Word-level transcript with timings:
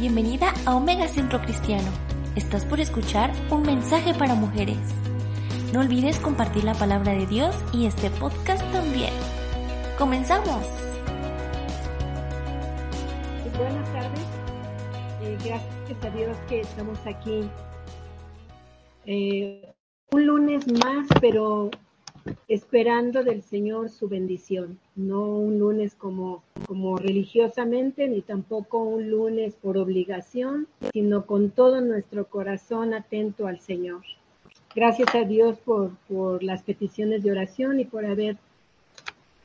Bienvenida 0.00 0.54
a 0.64 0.76
Omega 0.76 1.06
Centro 1.08 1.42
Cristiano. 1.42 1.90
Estás 2.34 2.64
por 2.64 2.80
escuchar 2.80 3.30
un 3.50 3.60
mensaje 3.60 4.14
para 4.14 4.34
mujeres. 4.34 4.78
No 5.74 5.80
olvides 5.80 6.18
compartir 6.18 6.64
la 6.64 6.72
palabra 6.72 7.12
de 7.12 7.26
Dios 7.26 7.54
y 7.74 7.84
este 7.84 8.08
podcast 8.08 8.62
también. 8.72 9.12
¡Comenzamos! 9.98 10.64
Buenas 13.58 13.92
tardes. 13.92 14.24
Eh, 15.20 15.36
gracias 15.44 16.02
a 16.02 16.10
Dios 16.16 16.34
que 16.48 16.60
estamos 16.62 16.98
aquí. 17.04 17.42
Eh, 19.04 19.70
un 20.12 20.26
lunes 20.26 20.66
más, 20.82 21.08
pero 21.20 21.70
esperando 22.48 23.22
del 23.24 23.42
Señor 23.42 23.90
su 23.90 24.08
bendición, 24.08 24.78
no 24.96 25.24
un 25.26 25.58
lunes 25.58 25.94
como, 25.94 26.42
como 26.66 26.96
religiosamente, 26.96 28.08
ni 28.08 28.22
tampoco 28.22 28.78
un 28.78 29.10
lunes 29.10 29.54
por 29.54 29.78
obligación, 29.78 30.66
sino 30.92 31.26
con 31.26 31.50
todo 31.50 31.80
nuestro 31.80 32.26
corazón 32.26 32.94
atento 32.94 33.46
al 33.46 33.60
Señor. 33.60 34.02
Gracias 34.74 35.14
a 35.14 35.24
Dios 35.24 35.58
por, 35.58 35.96
por 36.08 36.42
las 36.42 36.62
peticiones 36.62 37.22
de 37.22 37.32
oración 37.32 37.80
y 37.80 37.84
por 37.84 38.04
haber 38.04 38.36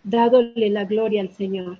dadole 0.03 0.69
la 0.69 0.85
gloria 0.85 1.21
al 1.21 1.33
Señor. 1.33 1.79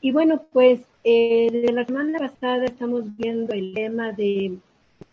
Y 0.00 0.12
bueno, 0.12 0.42
pues 0.52 0.80
eh, 1.04 1.48
de 1.50 1.72
la 1.72 1.84
semana 1.84 2.18
pasada 2.18 2.64
estamos 2.66 3.04
viendo 3.16 3.54
el 3.54 3.72
tema 3.74 4.12
de 4.12 4.58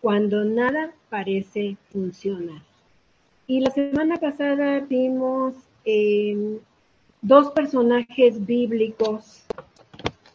cuando 0.01 0.43
nada 0.43 0.93
parece 1.09 1.77
funcionar. 1.91 2.68
Y 3.49 3.61
la 3.61 3.71
semana 3.71 4.17
pasada 4.17 4.79
vimos 4.81 5.55
eh, 5.83 6.59
dos 7.23 7.49
personajes 7.49 8.45
bíblicos 8.45 9.43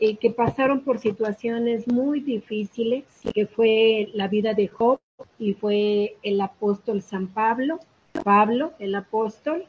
eh, 0.00 0.16
que 0.16 0.30
pasaron 0.30 0.80
por 0.80 0.98
situaciones 0.98 1.86
muy 1.86 2.18
difíciles, 2.18 3.04
que 3.32 3.46
fue 3.46 4.10
la 4.14 4.26
vida 4.26 4.52
de 4.52 4.66
Job 4.66 4.98
y 5.38 5.54
fue 5.54 6.16
el 6.24 6.40
apóstol 6.40 7.02
San 7.02 7.28
Pablo, 7.28 7.78
Pablo, 8.24 8.72
el 8.80 8.96
apóstol. 8.96 9.64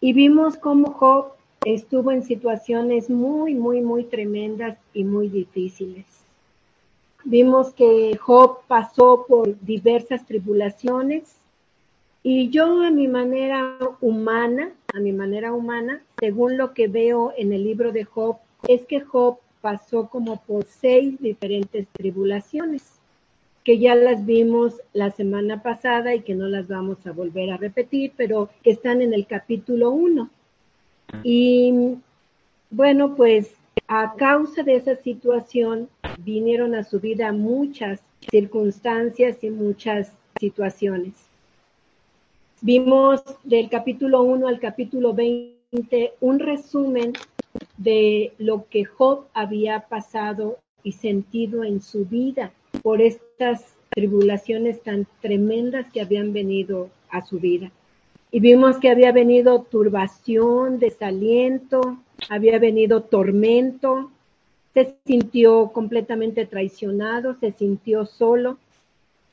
Y 0.00 0.12
vimos 0.12 0.56
cómo 0.56 0.92
Job 0.92 1.32
estuvo 1.64 2.12
en 2.12 2.22
situaciones 2.22 3.10
muy, 3.10 3.56
muy, 3.56 3.80
muy 3.80 4.04
tremendas 4.04 4.78
y 4.94 5.02
muy 5.02 5.28
difíciles. 5.28 6.06
Vimos 7.24 7.74
que 7.74 8.16
Job 8.16 8.58
pasó 8.68 9.26
por 9.26 9.58
diversas 9.62 10.24
tribulaciones, 10.24 11.40
y 12.28 12.50
yo 12.50 12.82
a 12.82 12.90
mi 12.90 13.06
manera 13.06 13.78
humana, 14.00 14.72
a 14.92 14.98
mi 14.98 15.12
manera 15.12 15.52
humana, 15.52 16.02
según 16.18 16.56
lo 16.56 16.74
que 16.74 16.88
veo 16.88 17.32
en 17.36 17.52
el 17.52 17.62
libro 17.62 17.92
de 17.92 18.02
Job, 18.02 18.38
es 18.66 18.84
que 18.84 18.98
Job 18.98 19.38
pasó 19.60 20.08
como 20.08 20.42
por 20.42 20.64
seis 20.64 21.20
diferentes 21.20 21.86
tribulaciones, 21.92 22.82
que 23.62 23.78
ya 23.78 23.94
las 23.94 24.26
vimos 24.26 24.74
la 24.92 25.12
semana 25.12 25.62
pasada 25.62 26.16
y 26.16 26.22
que 26.22 26.34
no 26.34 26.48
las 26.48 26.66
vamos 26.66 27.06
a 27.06 27.12
volver 27.12 27.52
a 27.52 27.58
repetir, 27.58 28.10
pero 28.16 28.50
que 28.64 28.72
están 28.72 29.02
en 29.02 29.14
el 29.14 29.28
capítulo 29.28 29.90
uno. 29.90 30.28
Y 31.22 31.94
bueno, 32.70 33.14
pues 33.14 33.54
a 33.86 34.16
causa 34.16 34.64
de 34.64 34.74
esa 34.74 34.96
situación 34.96 35.88
vinieron 36.24 36.74
a 36.74 36.82
su 36.82 36.98
vida 36.98 37.30
muchas 37.30 38.00
circunstancias 38.28 39.44
y 39.44 39.50
muchas 39.50 40.10
situaciones. 40.40 41.26
Vimos 42.66 43.22
del 43.44 43.68
capítulo 43.68 44.24
1 44.24 44.48
al 44.48 44.58
capítulo 44.58 45.14
20 45.14 46.14
un 46.20 46.40
resumen 46.40 47.12
de 47.76 48.32
lo 48.38 48.66
que 48.68 48.84
Job 48.84 49.26
había 49.34 49.86
pasado 49.88 50.58
y 50.82 50.90
sentido 50.90 51.62
en 51.62 51.80
su 51.80 52.06
vida 52.06 52.50
por 52.82 53.00
estas 53.00 53.76
tribulaciones 53.90 54.82
tan 54.82 55.06
tremendas 55.22 55.92
que 55.92 56.00
habían 56.00 56.32
venido 56.32 56.90
a 57.08 57.24
su 57.24 57.38
vida. 57.38 57.70
Y 58.32 58.40
vimos 58.40 58.78
que 58.78 58.90
había 58.90 59.12
venido 59.12 59.62
turbación, 59.62 60.80
desaliento, 60.80 61.98
había 62.28 62.58
venido 62.58 63.02
tormento, 63.02 64.10
se 64.74 64.96
sintió 65.06 65.70
completamente 65.72 66.46
traicionado, 66.46 67.36
se 67.38 67.52
sintió 67.52 68.06
solo, 68.06 68.58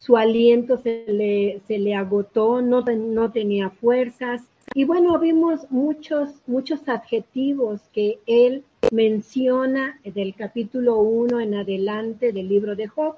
su 0.04 0.18
aliento 0.18 0.76
se 0.76 1.06
le, 1.08 1.62
se 1.66 1.80
le 1.80 1.96
agotó, 1.96 2.62
no, 2.62 2.82
no 2.82 3.32
tenía 3.32 3.70
fuerzas. 3.70 4.42
Y 4.74 4.84
bueno, 4.84 5.18
vimos 5.18 5.72
muchos, 5.72 6.30
muchos 6.46 6.90
adjetivos 6.90 7.80
que 7.94 8.20
él 8.26 8.66
menciona 8.92 9.98
del 10.04 10.36
capítulo 10.36 10.98
1 10.98 11.40
en 11.40 11.56
adelante 11.56 12.34
del 12.34 12.50
libro 12.50 12.76
de 12.76 12.88
Job. 12.88 13.16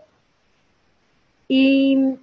Y 1.47 2.17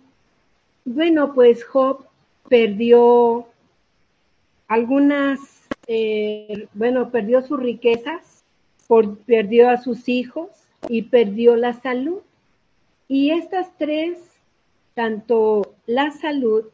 bueno, 0.84 1.34
pues 1.34 1.64
Job 1.64 2.06
perdió 2.48 3.48
algunas, 4.68 5.40
eh, 5.88 6.68
bueno, 6.72 7.10
perdió 7.10 7.42
sus 7.42 7.58
riquezas, 7.58 8.44
por, 8.86 9.18
perdió 9.18 9.70
a 9.70 9.78
sus 9.78 10.08
hijos 10.08 10.50
y 10.88 11.02
perdió 11.02 11.56
la 11.56 11.72
salud. 11.72 12.20
Y 13.08 13.30
estas 13.30 13.76
tres 13.76 14.31
tanto 14.94 15.74
la 15.86 16.10
salud, 16.10 16.64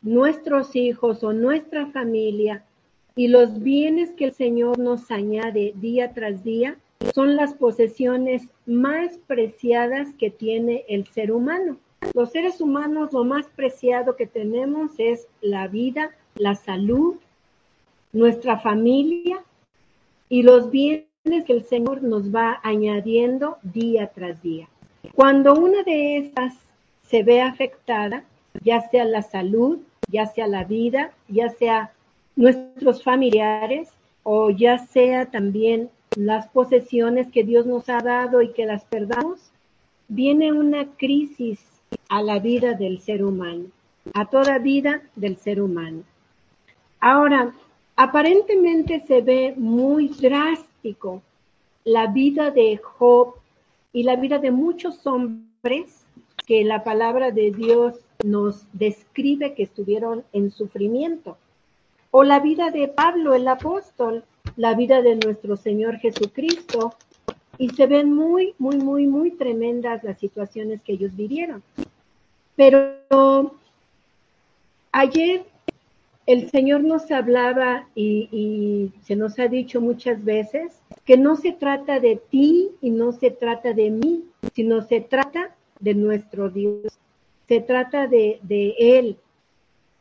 nuestros 0.00 0.76
hijos 0.76 1.22
o 1.24 1.32
nuestra 1.32 1.86
familia 1.86 2.64
y 3.16 3.28
los 3.28 3.60
bienes 3.60 4.10
que 4.12 4.26
el 4.26 4.32
Señor 4.32 4.78
nos 4.78 5.10
añade 5.10 5.72
día 5.76 6.12
tras 6.14 6.44
día 6.44 6.76
son 7.14 7.36
las 7.36 7.54
posesiones 7.54 8.48
más 8.66 9.18
preciadas 9.26 10.14
que 10.14 10.30
tiene 10.30 10.84
el 10.88 11.06
ser 11.06 11.32
humano. 11.32 11.78
Los 12.14 12.30
seres 12.30 12.60
humanos 12.60 13.12
lo 13.12 13.24
más 13.24 13.46
preciado 13.48 14.16
que 14.16 14.26
tenemos 14.26 14.92
es 14.98 15.26
la 15.40 15.66
vida, 15.66 16.10
la 16.36 16.54
salud, 16.54 17.16
nuestra 18.12 18.58
familia 18.60 19.44
y 20.28 20.42
los 20.42 20.70
bienes 20.70 21.08
que 21.44 21.52
el 21.52 21.64
Señor 21.64 22.02
nos 22.02 22.32
va 22.32 22.60
añadiendo 22.62 23.58
día 23.62 24.12
tras 24.14 24.40
día. 24.42 24.68
Cuando 25.14 25.54
una 25.54 25.82
de 25.82 26.18
estas 26.18 26.67
se 27.08 27.22
ve 27.22 27.40
afectada, 27.40 28.24
ya 28.62 28.80
sea 28.88 29.04
la 29.04 29.22
salud, 29.22 29.78
ya 30.10 30.26
sea 30.26 30.46
la 30.46 30.64
vida, 30.64 31.12
ya 31.28 31.48
sea 31.48 31.92
nuestros 32.36 33.02
familiares 33.02 33.88
o 34.22 34.50
ya 34.50 34.78
sea 34.78 35.26
también 35.26 35.90
las 36.16 36.48
posesiones 36.48 37.28
que 37.28 37.44
Dios 37.44 37.66
nos 37.66 37.88
ha 37.88 38.00
dado 38.00 38.42
y 38.42 38.52
que 38.52 38.66
las 38.66 38.84
perdamos, 38.84 39.50
viene 40.08 40.52
una 40.52 40.86
crisis 40.96 41.60
a 42.08 42.22
la 42.22 42.38
vida 42.38 42.74
del 42.74 43.00
ser 43.00 43.24
humano, 43.24 43.66
a 44.14 44.26
toda 44.26 44.58
vida 44.58 45.02
del 45.16 45.36
ser 45.36 45.60
humano. 45.60 46.02
Ahora, 47.00 47.54
aparentemente 47.96 49.00
se 49.06 49.20
ve 49.20 49.54
muy 49.56 50.08
drástico 50.08 51.22
la 51.84 52.06
vida 52.06 52.50
de 52.50 52.76
Job 52.76 53.34
y 53.92 54.02
la 54.02 54.16
vida 54.16 54.38
de 54.38 54.50
muchos 54.50 55.06
hombres 55.06 56.04
que 56.48 56.64
la 56.64 56.82
palabra 56.82 57.30
de 57.30 57.50
Dios 57.50 57.96
nos 58.24 58.64
describe 58.72 59.52
que 59.52 59.64
estuvieron 59.64 60.24
en 60.32 60.50
sufrimiento. 60.50 61.36
O 62.10 62.24
la 62.24 62.40
vida 62.40 62.70
de 62.70 62.88
Pablo 62.88 63.34
el 63.34 63.46
apóstol, 63.46 64.24
la 64.56 64.72
vida 64.72 65.02
de 65.02 65.16
nuestro 65.16 65.58
Señor 65.58 65.98
Jesucristo, 65.98 66.94
y 67.58 67.68
se 67.68 67.86
ven 67.86 68.14
muy, 68.14 68.54
muy, 68.58 68.78
muy, 68.78 69.06
muy 69.06 69.32
tremendas 69.32 70.02
las 70.02 70.18
situaciones 70.18 70.80
que 70.80 70.94
ellos 70.94 71.14
vivieron. 71.14 71.62
Pero 72.56 73.54
ayer 74.90 75.44
el 76.24 76.48
Señor 76.48 76.82
nos 76.82 77.10
hablaba 77.10 77.88
y, 77.94 78.90
se 79.02 79.16
nos 79.16 79.38
ha 79.38 79.48
dicho 79.48 79.82
muchas 79.82 80.24
veces 80.24 80.80
que 81.04 81.18
no 81.18 81.36
se 81.36 81.52
trata 81.52 82.00
de 82.00 82.16
ti 82.16 82.70
y 82.80 82.88
no 82.88 83.12
se 83.12 83.30
trata 83.30 83.74
de 83.74 83.90
mí, 83.90 84.24
sino 84.54 84.80
se 84.80 85.02
trata 85.02 85.54
de 85.80 85.94
nuestro 85.94 86.50
Dios. 86.50 86.98
Se 87.46 87.60
trata 87.60 88.06
de, 88.06 88.38
de 88.42 88.74
Él. 88.78 89.16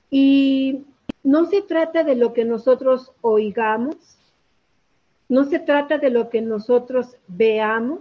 Y 0.10 0.86
no 1.24 1.46
se 1.46 1.62
trata 1.62 2.04
de 2.04 2.16
lo 2.16 2.34
que 2.34 2.46
nosotros 2.46 3.12
oigamos, 3.22 3.98
no 5.30 5.44
se 5.44 5.60
trata 5.60 5.98
de 5.98 6.10
lo 6.10 6.30
que 6.30 6.42
nosotros 6.42 7.18
veamos, 7.28 8.00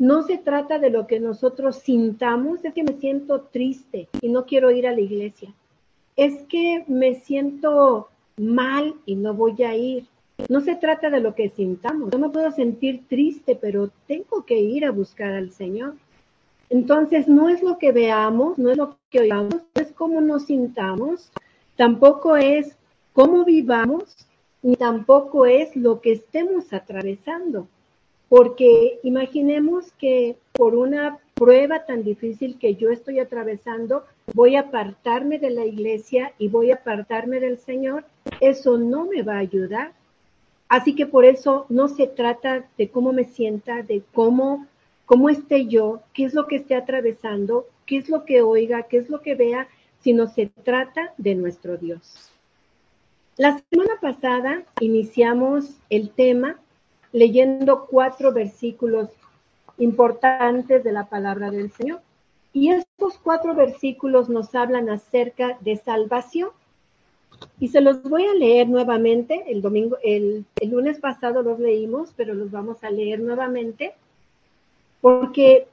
no 0.00 0.22
se 0.22 0.38
trata 0.38 0.78
de 0.78 0.90
lo 0.90 1.06
que 1.06 1.20
nosotros 1.20 1.76
sintamos, 1.76 2.64
es 2.64 2.72
que 2.74 2.82
me 2.82 2.94
siento 2.94 3.42
triste 3.42 4.08
y 4.22 4.30
no 4.30 4.46
quiero 4.46 4.70
ir 4.70 4.88
a 4.88 4.92
la 4.92 5.00
iglesia. 5.02 5.52
Es 6.16 6.42
que 6.48 6.84
me 6.88 7.14
siento 7.16 8.08
mal 8.36 8.94
y 9.06 9.14
no 9.14 9.34
voy 9.34 9.62
a 9.62 9.76
ir. 9.76 10.06
No 10.48 10.62
se 10.62 10.74
trata 10.74 11.10
de 11.10 11.20
lo 11.20 11.34
que 11.34 11.50
sintamos. 11.50 12.10
Yo 12.10 12.18
me 12.18 12.30
puedo 12.30 12.50
sentir 12.50 13.06
triste, 13.08 13.56
pero 13.56 13.90
tengo 14.06 14.44
que 14.46 14.58
ir 14.58 14.86
a 14.86 14.90
buscar 14.90 15.32
al 15.32 15.50
Señor. 15.50 15.94
Entonces, 16.70 17.28
no 17.28 17.48
es 17.48 17.62
lo 17.62 17.78
que 17.78 17.92
veamos, 17.92 18.56
no 18.56 18.70
es 18.70 18.76
lo 18.76 18.96
que 19.10 19.20
oigamos, 19.20 19.56
no 19.74 19.82
es 19.82 19.92
cómo 19.92 20.20
nos 20.20 20.46
sintamos, 20.46 21.30
tampoco 21.76 22.36
es 22.36 22.76
cómo 23.12 23.44
vivamos, 23.44 24.16
ni 24.62 24.76
tampoco 24.76 25.46
es 25.46 25.74
lo 25.74 26.00
que 26.00 26.12
estemos 26.12 26.72
atravesando. 26.72 27.66
Porque 28.28 29.00
imaginemos 29.02 29.90
que 29.98 30.36
por 30.52 30.76
una 30.76 31.18
prueba 31.34 31.86
tan 31.86 32.04
difícil 32.04 32.58
que 32.58 32.76
yo 32.76 32.90
estoy 32.90 33.18
atravesando, 33.18 34.04
voy 34.34 34.56
a 34.56 34.60
apartarme 34.60 35.38
de 35.38 35.50
la 35.50 35.64
iglesia 35.64 36.32
y 36.38 36.48
voy 36.48 36.70
a 36.70 36.76
apartarme 36.76 37.40
del 37.40 37.58
Señor, 37.58 38.04
eso 38.40 38.78
no 38.78 39.06
me 39.06 39.22
va 39.22 39.34
a 39.36 39.38
ayudar. 39.38 39.92
Así 40.68 40.94
que 40.94 41.06
por 41.06 41.24
eso 41.24 41.66
no 41.68 41.88
se 41.88 42.06
trata 42.06 42.64
de 42.78 42.90
cómo 42.90 43.12
me 43.12 43.24
sienta, 43.24 43.82
de 43.82 44.02
cómo, 44.12 44.66
cómo 45.10 45.28
esté 45.28 45.66
yo, 45.66 46.02
qué 46.14 46.22
es 46.22 46.34
lo 46.34 46.46
que 46.46 46.54
esté 46.54 46.76
atravesando, 46.76 47.66
qué 47.84 47.96
es 47.96 48.08
lo 48.08 48.24
que 48.24 48.42
oiga, 48.42 48.84
qué 48.84 48.98
es 48.98 49.10
lo 49.10 49.22
que 49.22 49.34
vea, 49.34 49.66
sino 49.98 50.28
se 50.28 50.46
trata 50.46 51.12
de 51.18 51.34
nuestro 51.34 51.76
Dios. 51.76 52.30
La 53.36 53.60
semana 53.72 53.94
pasada 54.00 54.62
iniciamos 54.78 55.74
el 55.90 56.10
tema 56.10 56.60
leyendo 57.10 57.86
cuatro 57.90 58.32
versículos 58.32 59.08
importantes 59.78 60.84
de 60.84 60.92
la 60.92 61.08
palabra 61.08 61.50
del 61.50 61.72
Señor. 61.72 62.02
Y 62.52 62.70
estos 62.70 63.18
cuatro 63.18 63.56
versículos 63.56 64.28
nos 64.28 64.54
hablan 64.54 64.88
acerca 64.90 65.58
de 65.60 65.74
salvación. 65.74 66.50
Y 67.58 67.66
se 67.66 67.80
los 67.80 68.00
voy 68.04 68.26
a 68.26 68.34
leer 68.34 68.68
nuevamente. 68.68 69.42
El 69.48 69.60
domingo, 69.60 69.98
el, 70.04 70.44
el 70.60 70.70
lunes 70.70 71.00
pasado 71.00 71.42
los 71.42 71.58
leímos, 71.58 72.12
pero 72.16 72.32
los 72.32 72.52
vamos 72.52 72.84
a 72.84 72.90
leer 72.90 73.18
nuevamente 73.18 73.96
porque, 75.00 75.66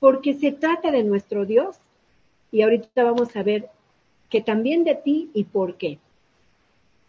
porque 0.00 0.34
se 0.34 0.52
trata 0.52 0.90
de 0.90 1.04
nuestro 1.04 1.44
Dios. 1.44 1.76
Y 2.50 2.62
ahorita 2.62 3.04
vamos 3.04 3.34
a 3.36 3.42
ver 3.42 3.68
que 4.30 4.40
también 4.40 4.84
de 4.84 4.94
ti 4.94 5.30
y 5.34 5.44
por 5.44 5.76
qué. 5.76 5.98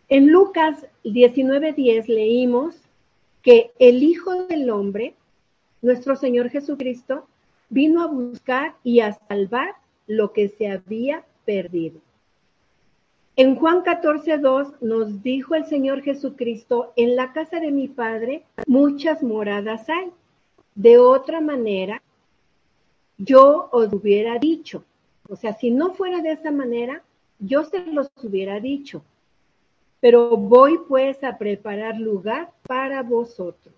En 0.09 0.31
Lucas 0.31 0.85
19:10 1.03 2.07
leímos 2.07 2.75
que 3.43 3.71
el 3.79 4.03
Hijo 4.03 4.45
del 4.47 4.69
Hombre, 4.69 5.13
nuestro 5.81 6.15
Señor 6.15 6.49
Jesucristo, 6.49 7.25
vino 7.69 8.01
a 8.01 8.07
buscar 8.07 8.75
y 8.83 9.01
a 9.01 9.13
salvar 9.27 9.75
lo 10.07 10.33
que 10.33 10.49
se 10.49 10.67
había 10.67 11.23
perdido. 11.45 12.01
En 13.35 13.55
Juan 13.55 13.83
14:2 13.83 14.81
nos 14.81 15.23
dijo 15.23 15.55
el 15.55 15.65
Señor 15.65 16.01
Jesucristo, 16.01 16.91
en 16.95 17.15
la 17.15 17.31
casa 17.31 17.59
de 17.59 17.71
mi 17.71 17.87
Padre 17.87 18.43
muchas 18.67 19.23
moradas 19.23 19.87
hay. 19.89 20.11
De 20.79 20.97
otra 20.97 21.41
manera, 21.41 22.01
yo 23.17 23.67
os 23.73 23.91
hubiera 23.91 24.39
dicho, 24.39 24.85
o 25.27 25.35
sea, 25.35 25.51
si 25.51 25.71
no 25.71 25.93
fuera 25.93 26.21
de 26.21 26.31
esa 26.31 26.51
manera, 26.51 27.03
yo 27.37 27.65
se 27.65 27.85
los 27.87 28.09
hubiera 28.23 28.61
dicho, 28.61 29.03
pero 29.99 30.37
voy 30.37 30.79
pues 30.87 31.21
a 31.25 31.37
preparar 31.37 31.99
lugar 31.99 32.53
para 32.65 33.03
vosotros. 33.03 33.75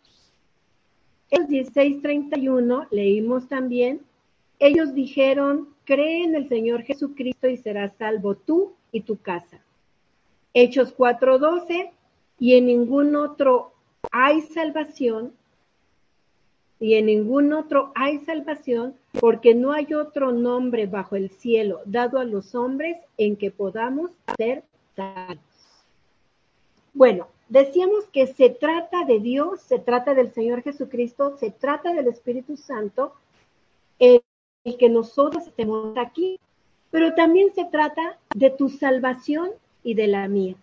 En 1.32 1.48
16:31 1.48 2.88
leímos 2.92 3.48
también, 3.48 4.02
ellos 4.60 4.94
dijeron, 4.94 5.70
cree 5.86 6.26
en 6.26 6.36
el 6.36 6.48
Señor 6.50 6.84
Jesucristo 6.84 7.48
y 7.50 7.58
serás 7.58 7.94
salvo 7.98 8.36
tú 8.36 8.74
y 8.92 9.02
tu 9.02 9.18
casa. 9.18 9.60
Hechos 10.54 10.96
4:12, 10.96 11.90
y 12.38 12.54
en 12.58 12.68
ningún 12.68 13.16
otro 13.16 13.74
hay 14.12 14.42
salvación, 14.42 15.34
y 16.82 16.96
en 16.96 17.06
ningún 17.06 17.54
otro 17.54 17.92
hay 17.94 18.18
salvación, 18.22 18.96
porque 19.20 19.54
no 19.54 19.72
hay 19.72 19.94
otro 19.94 20.32
nombre 20.32 20.88
bajo 20.88 21.16
el 21.16 21.30
cielo 21.30 21.82
dado 21.86 22.18
a 22.18 22.26
los 22.26 22.56
hombres 22.56 22.98
en 23.18 23.38
que 23.38 23.52
podamos 23.52 24.10
ser 24.36 24.64
salvos. 24.96 25.38
Bueno, 26.96 27.28
decíamos 27.50 28.06
que 28.06 28.26
se 28.26 28.50
trata 28.50 29.06
de 29.06 29.20
Dios, 29.20 29.62
se 29.62 29.78
trata 29.78 30.16
del 30.16 30.34
Señor 30.34 30.64
Jesucristo, 30.64 31.38
se 31.38 31.52
trata 31.52 31.94
del 31.94 32.08
Espíritu 32.08 32.58
Santo, 32.58 33.14
el, 34.00 34.24
que 34.80 34.90
nosotros 34.90 35.46
estemos 35.46 35.96
aquí, 36.00 36.40
pero 36.90 37.14
también 37.14 37.54
se 37.54 37.66
trata 37.66 38.18
de 38.34 38.50
tu 38.50 38.70
salvación 38.70 39.52
y 39.84 39.94
de 39.94 40.08
la 40.08 40.28
mía. 40.28 40.56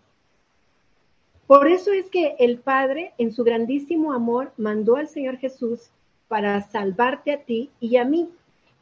Por 1.46 1.68
eso 1.68 1.92
es 1.92 2.10
que 2.10 2.34
el 2.40 2.58
Padre, 2.58 3.12
en 3.18 3.32
su 3.32 3.44
grandísimo 3.44 4.12
amor, 4.12 4.52
mandó 4.56 4.96
al 4.96 5.06
Señor 5.06 5.36
Jesús 5.36 5.90
para 6.28 6.62
salvarte 6.62 7.32
a 7.32 7.42
ti 7.42 7.70
y 7.80 7.96
a 7.96 8.04
mí. 8.04 8.28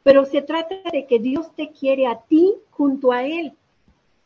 Pero 0.03 0.25
se 0.25 0.41
trata 0.41 0.75
de 0.91 1.05
que 1.05 1.19
Dios 1.19 1.53
te 1.55 1.71
quiere 1.71 2.07
a 2.07 2.19
ti 2.19 2.53
junto 2.69 3.11
a 3.11 3.23
Él, 3.23 3.53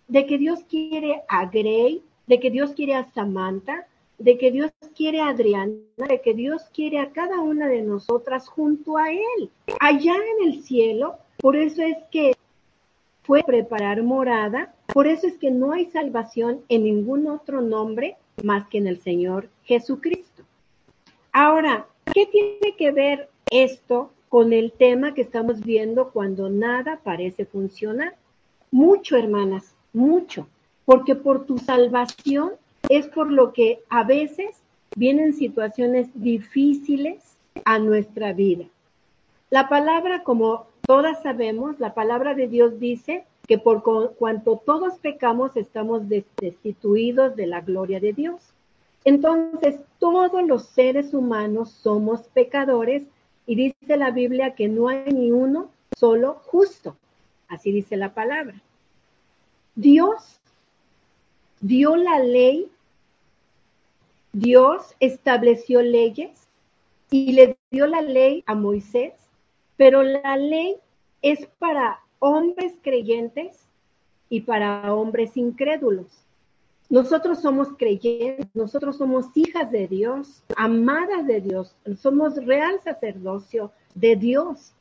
de 0.08 0.26
que 0.26 0.38
Dios 0.38 0.60
quiere 0.70 1.24
a 1.28 1.46
Gray 1.46 2.04
de 2.32 2.40
que 2.40 2.50
Dios 2.50 2.72
quiere 2.72 2.96
a 2.96 3.12
Samantha, 3.12 3.88
de 4.18 4.38
que 4.38 4.52
Dios 4.52 4.72
quiere 4.96 5.20
a 5.20 5.28
Adriana, 5.28 5.74
de 5.98 6.22
que 6.22 6.34
Dios 6.34 6.64
quiere 6.74 7.00
a 7.00 7.12
cada 7.12 7.42
una 7.42 7.68
de 7.68 7.82
nosotras 7.82 8.48
junto 8.48 8.98
a 8.98 9.12
Él, 9.12 9.50
allá 9.82 10.14
en 10.16 10.48
el 10.48 10.64
cielo. 10.64 11.18
Por 11.38 11.58
eso 11.58 11.82
es 11.82 11.98
que 12.10 12.38
fue 13.24 13.44
preparar 13.44 14.02
morada, 14.04 14.74
por 14.94 15.08
eso 15.08 15.28
es 15.28 15.38
que 15.38 15.52
no 15.52 15.74
hay 15.74 15.88
salvación 15.88 16.62
en 16.70 16.86
ningún 16.86 17.28
otro 17.28 17.60
nombre 17.60 18.16
más 18.44 18.66
que 18.70 18.78
en 18.78 18.88
el 18.88 19.02
Señor 19.02 19.50
Jesucristo. 19.66 20.44
Ahora, 21.34 21.88
¿qué 22.14 22.26
tiene 22.26 22.76
que 22.78 22.92
ver 22.92 23.30
esto 23.50 24.12
con 24.30 24.54
el 24.54 24.72
tema 24.72 25.14
que 25.14 25.22
estamos 25.22 25.62
viendo 25.62 26.12
cuando 26.12 26.50
nada 26.50 27.00
parece 27.04 27.46
funcionar? 27.46 28.16
Mucho, 28.72 29.18
hermanas, 29.18 29.76
mucho 29.94 30.48
porque 30.86 31.16
por 31.16 31.46
tu 31.46 31.58
salvación 31.58 32.52
es 32.90 33.08
por 33.08 33.32
lo 33.32 33.54
que 33.54 33.80
a 33.90 34.04
veces 34.04 34.58
vienen 34.96 35.34
situaciones 35.34 36.10
difíciles 36.14 37.38
a 37.64 37.80
nuestra 37.80 38.34
vida. 38.34 38.66
La 39.50 39.70
palabra, 39.70 40.24
como 40.24 40.68
todas 40.86 41.22
sabemos, 41.24 41.80
la 41.80 41.94
palabra 41.94 42.34
de 42.34 42.48
Dios 42.48 42.80
dice 42.80 43.24
que 43.48 43.58
por 43.58 43.84
cuanto 44.16 44.58
todos 44.58 44.98
pecamos 45.00 45.56
estamos 45.56 46.04
destituidos 46.10 47.36
de 47.36 47.48
la 47.48 47.62
gloria 47.62 48.00
de 48.00 48.14
Dios. 48.14 48.42
Entonces, 49.04 49.80
todos 50.00 50.44
los 50.44 50.66
seres 50.66 51.14
humanos 51.14 51.72
somos 51.72 52.22
pecadores 52.30 53.04
y 53.46 53.56
dice 53.56 53.98
la 53.98 54.12
Biblia 54.12 54.56
que 54.56 54.68
no 54.68 54.90
hay 54.90 55.12
ni 55.12 55.32
uno 55.32 55.70
solo 55.98 56.42
justo. 56.46 56.96
Así 57.48 57.72
dice 57.72 57.98
la 57.98 58.14
palabra. 58.14 58.62
Dios 59.76 60.40
dio 61.60 61.96
la 61.96 62.20
ley, 62.20 62.70
Dios 64.34 64.96
estableció 65.00 65.82
leyes 65.82 66.48
y 67.10 67.34
le 67.34 67.58
dio 67.72 67.88
la 67.88 68.02
ley 68.02 68.44
a 68.46 68.56
Moisés, 68.56 69.14
pero 69.78 70.04
la 70.04 70.38
ley 70.38 70.78
es 71.22 71.46
para 71.60 72.00
hombres 72.20 72.74
creyentes 72.82 73.68
y 74.30 74.42
para 74.42 74.94
hombres 74.94 75.36
incrédulos. 75.36 76.08
Nosotros 76.92 77.40
somos 77.40 77.70
creyentes, 77.78 78.48
nosotros 78.54 78.98
somos 78.98 79.28
hijas 79.36 79.72
de 79.72 79.88
Dios, 79.88 80.44
amadas 80.58 81.26
de 81.26 81.40
Dios, 81.40 81.74
somos 81.98 82.36
real 82.46 82.82
sacerdocio 82.84 83.72
de 83.96 84.18
Dios. 84.18 84.74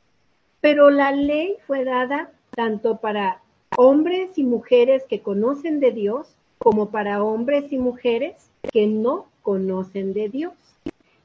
Pero 0.59 0.89
la 0.89 1.13
ley 1.13 1.55
fue 1.65 1.85
dada 1.85 2.29
tanto 2.53 2.97
para 2.97 3.41
hombres 3.77 4.37
y 4.37 4.43
mujeres 4.43 5.05
que 5.07 5.21
conocen 5.21 5.79
de 5.79 5.93
Dios 5.93 6.35
como 6.57 6.89
para 6.89 7.23
hombres 7.23 7.71
y 7.71 7.77
mujeres 7.77 8.51
que 8.73 8.87
no 8.87 9.27
conocen 9.41 10.11
de 10.11 10.27
Dios. 10.27 10.53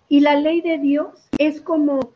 Y 0.08 0.20
la 0.20 0.36
ley 0.36 0.60
de 0.60 0.78
Dios 0.78 1.28
es 1.36 1.60
como, 1.60 2.12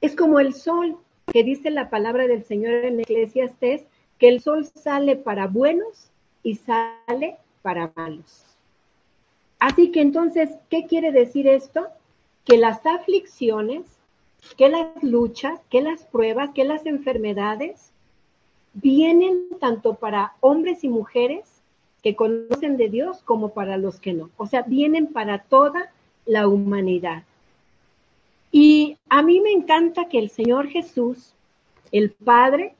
es 0.00 0.16
como 0.16 0.40
el 0.40 0.54
sol, 0.54 0.96
que 1.30 1.44
dice 1.44 1.68
la 1.68 1.90
palabra 1.90 2.26
del 2.26 2.42
Señor 2.42 2.86
en 2.86 3.00
Eclesiastes, 3.00 3.84
que 4.16 4.28
el 4.28 4.40
sol 4.40 4.64
sale 4.64 5.14
para 5.14 5.46
buenos 5.46 6.10
y 6.42 6.54
sale 6.54 7.36
para 7.62 7.92
malos. 7.94 8.44
Así 9.58 9.90
que 9.90 10.00
entonces, 10.00 10.50
¿qué 10.70 10.86
quiere 10.86 11.12
decir 11.12 11.48
esto? 11.48 11.86
Que 12.44 12.58
las 12.58 12.84
aflicciones, 12.86 13.84
que 14.56 14.68
las 14.68 15.02
luchas, 15.02 15.60
que 15.68 15.82
las 15.82 16.04
pruebas, 16.04 16.50
que 16.54 16.64
las 16.64 16.86
enfermedades 16.86 17.90
vienen 18.74 19.48
tanto 19.60 19.94
para 19.94 20.34
hombres 20.40 20.84
y 20.84 20.88
mujeres 20.88 21.44
que 22.02 22.14
conocen 22.14 22.76
de 22.76 22.88
Dios 22.88 23.22
como 23.24 23.50
para 23.50 23.76
los 23.76 23.98
que 23.98 24.12
no. 24.12 24.30
O 24.36 24.46
sea, 24.46 24.62
vienen 24.62 25.08
para 25.08 25.38
toda 25.38 25.90
la 26.24 26.46
humanidad. 26.46 27.24
Y 28.52 28.96
a 29.08 29.22
mí 29.22 29.40
me 29.40 29.50
encanta 29.50 30.08
que 30.08 30.18
el 30.18 30.30
Señor 30.30 30.68
Jesús, 30.68 31.32
el 31.90 32.12
Padre, 32.12 32.74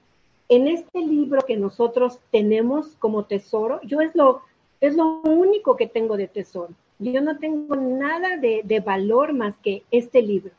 en 0.49 0.69
este 0.69 1.01
libro 1.01 1.43
que 1.47 1.57
nosotros 1.57 2.19
tenemos 2.31 2.95
como 2.99 3.25
tesoro, 3.25 3.81
yo 3.83 4.01
es 4.01 4.15
lo, 4.15 4.43
es 4.81 4.97
lo 4.97 5.21
único 5.23 5.77
que 5.77 5.87
tengo 5.87 6.17
de 6.17 6.29
tesoro. 6.29 6.73
Yo 6.99 7.21
no 7.21 7.39
tengo 7.39 7.77
nada 7.77 8.37
de, 8.37 8.83
valor 8.85 9.33
más 9.33 9.55
que 9.63 9.83
este 9.91 10.23
libro. 10.23 10.53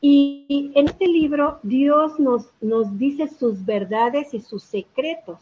Y 0.00 0.72
en 0.74 0.86
este 0.86 1.06
libro 1.06 1.58
Dios 1.62 2.20
nos, 2.20 2.48
nos 2.60 2.98
dice 2.98 3.28
sus 3.28 3.64
verdades 3.64 4.34
y 4.34 4.40
sus 4.40 4.62
secretos. 4.62 5.38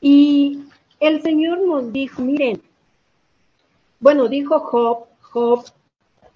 Y 0.00 0.64
el 1.00 1.22
Señor 1.22 1.60
nos 1.60 1.92
dijo, 1.92 2.22
miren, 2.22 2.60
bueno, 4.00 4.28
dijo 4.28 4.58
Job, 4.60 5.06
Job, 5.20 5.64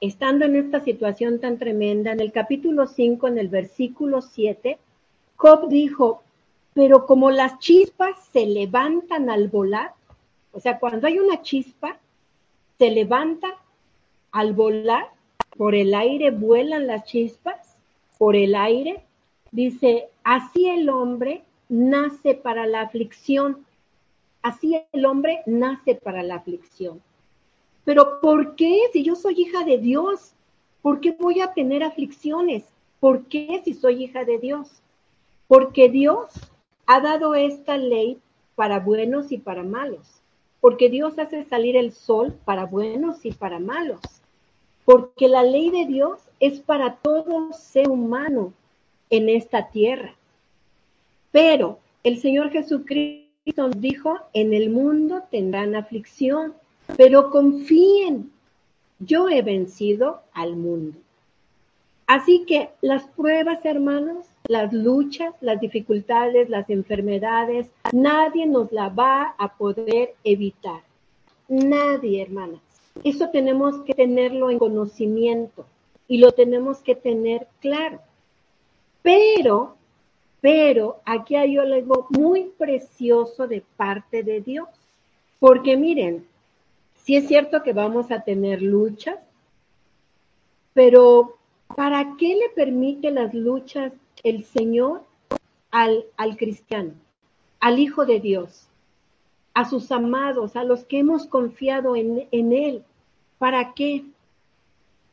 estando 0.01 0.45
en 0.45 0.57
esta 0.57 0.81
situación 0.81 1.41
tan 1.41 1.59
tremenda, 1.59 2.13
en 2.13 2.21
el 2.21 2.33
capítulo 2.33 2.87
5, 2.87 3.29
en 3.29 3.39
el 3.39 3.49
versículo 3.49 4.23
7, 4.23 4.79
Job 5.37 5.69
dijo, 5.69 6.23
pero 6.75 7.07
como 7.07 7.31
las 7.31 7.59
chispas 7.59 8.17
se 8.33 8.47
levantan 8.47 9.31
al 9.31 9.49
volar, 9.49 9.95
o 10.57 10.61
sea, 10.61 10.79
cuando 10.79 11.07
hay 11.07 11.19
una 11.19 11.43
chispa, 11.43 11.99
se 12.79 12.91
levanta 12.91 13.49
al 14.33 14.55
volar, 14.55 15.13
por 15.55 15.75
el 15.75 15.95
aire 15.95 16.31
vuelan 16.31 16.87
las 16.87 17.05
chispas, 17.05 17.77
por 18.17 18.37
el 18.37 18.55
aire, 18.55 19.05
dice, 19.51 20.09
así 20.25 20.67
el 20.67 20.89
hombre 20.89 21.43
nace 21.69 22.33
para 22.35 22.67
la 22.67 22.81
aflicción, 22.81 23.67
así 24.41 24.81
el 24.95 25.05
hombre 25.05 25.43
nace 25.45 25.95
para 25.95 26.23
la 26.23 26.37
aflicción. 26.37 27.03
Pero 27.85 28.19
¿por 28.23 28.57
qué 28.57 28.81
si 28.95 29.03
yo 29.03 29.15
soy 29.15 29.43
hija 29.43 29.63
de 29.63 29.77
Dios? 29.77 30.33
¿Por 30.81 31.01
qué 31.01 31.11
voy 31.21 31.43
a 31.43 31.53
tener 31.53 31.83
aflicciones? 31.83 32.65
¿Por 32.99 33.27
qué 33.27 33.61
si 33.63 33.75
soy 33.75 34.05
hija 34.05 34.25
de 34.25 34.39
Dios? 34.39 34.71
Porque 35.49 35.91
Dios 35.91 36.33
ha 36.87 37.01
dado 37.03 37.35
esta 37.35 37.77
ley 37.77 38.19
para 38.55 38.81
buenos 38.81 39.33
y 39.33 39.37
para 39.37 39.63
malos. 39.63 40.23
Porque 40.61 40.89
Dios 40.89 41.19
hace 41.19 41.45
salir 41.45 41.77
el 41.77 41.93
sol 41.93 42.35
para 42.45 42.67
buenos 42.67 43.25
y 43.25 43.33
para 43.33 43.59
malos 43.59 44.01
porque 44.87 45.27
la 45.29 45.43
ley 45.43 45.71
de 45.71 45.85
Dios 45.85 46.21
es 46.39 46.61
para 46.61 46.95
todo 46.95 47.53
ser 47.53 47.91
humano 47.91 48.55
en 49.11 49.29
esta 49.29 49.69
tierra. 49.69 50.15
Pero 51.33 51.81
el 52.05 52.19
Señor 52.21 52.51
Jesucristo 52.51 53.69
dijo, 53.77 54.17
en 54.33 54.55
el 54.55 54.71
mundo 54.71 55.25
tendrán 55.29 55.75
aflicción, 55.75 56.55
pero 56.97 57.31
confíen, 57.31 58.31
yo 59.01 59.29
he 59.29 59.43
vencido 59.43 60.23
al 60.33 60.55
mundo. 60.55 60.97
Así 62.07 62.45
que 62.47 62.71
las 62.81 63.09
pruebas, 63.09 63.65
hermanos, 63.65 64.27
las 64.49 64.73
luchas, 64.73 65.35
las 65.41 65.61
dificultades, 65.61 66.49
las 66.49 66.69
enfermedades, 66.71 67.69
nadie 67.93 68.47
nos 68.47 68.73
la 68.73 68.89
va 68.89 69.35
a 69.39 69.57
poder 69.57 70.15
evitar. 70.25 70.83
Nadie, 71.49 72.23
hermanas. 72.23 72.61
Eso 73.05 73.29
tenemos 73.31 73.83
que 73.83 73.95
tenerlo 73.95 74.51
en 74.51 74.59
conocimiento 74.59 75.67
y 76.09 76.19
lo 76.19 76.33
tenemos 76.33 76.79
que 76.79 76.95
tener 76.95 77.47
claro. 77.61 78.01
Pero, 79.03 79.77
pero 80.41 81.01
aquí 81.05 81.37
hay 81.37 81.59
algo 81.59 82.07
muy 82.11 82.53
precioso 82.57 83.47
de 83.47 83.63
parte 83.77 84.23
de 84.23 84.41
Dios. 84.41 84.69
Porque 85.39 85.77
miren, 85.77 86.27
sí 87.03 87.17
es 87.17 87.29
cierto 87.29 87.63
que 87.63 87.73
vamos 87.73 88.11
a 88.11 88.21
tener 88.21 88.63
luchas, 88.63 89.19
pero 90.73 91.37
¿para 91.75 92.17
qué 92.19 92.35
le 92.35 92.49
permite 92.55 93.11
las 93.11 93.35
luchas 93.35 93.93
el 94.23 94.45
Señor 94.45 95.03
al, 95.71 96.05
al 96.17 96.37
cristiano, 96.37 96.93
al 97.61 97.79
Hijo 97.79 98.07
de 98.07 98.21
Dios? 98.21 98.69
a 99.57 99.65
sus 99.65 99.91
amados, 99.91 100.55
a 100.55 100.65
los 100.65 100.85
que 100.85 100.99
hemos 100.99 101.27
confiado 101.27 101.97
en, 101.97 102.29
en 102.31 102.53
Él. 102.53 102.85
¿Para 103.39 103.73
qué? 103.73 104.05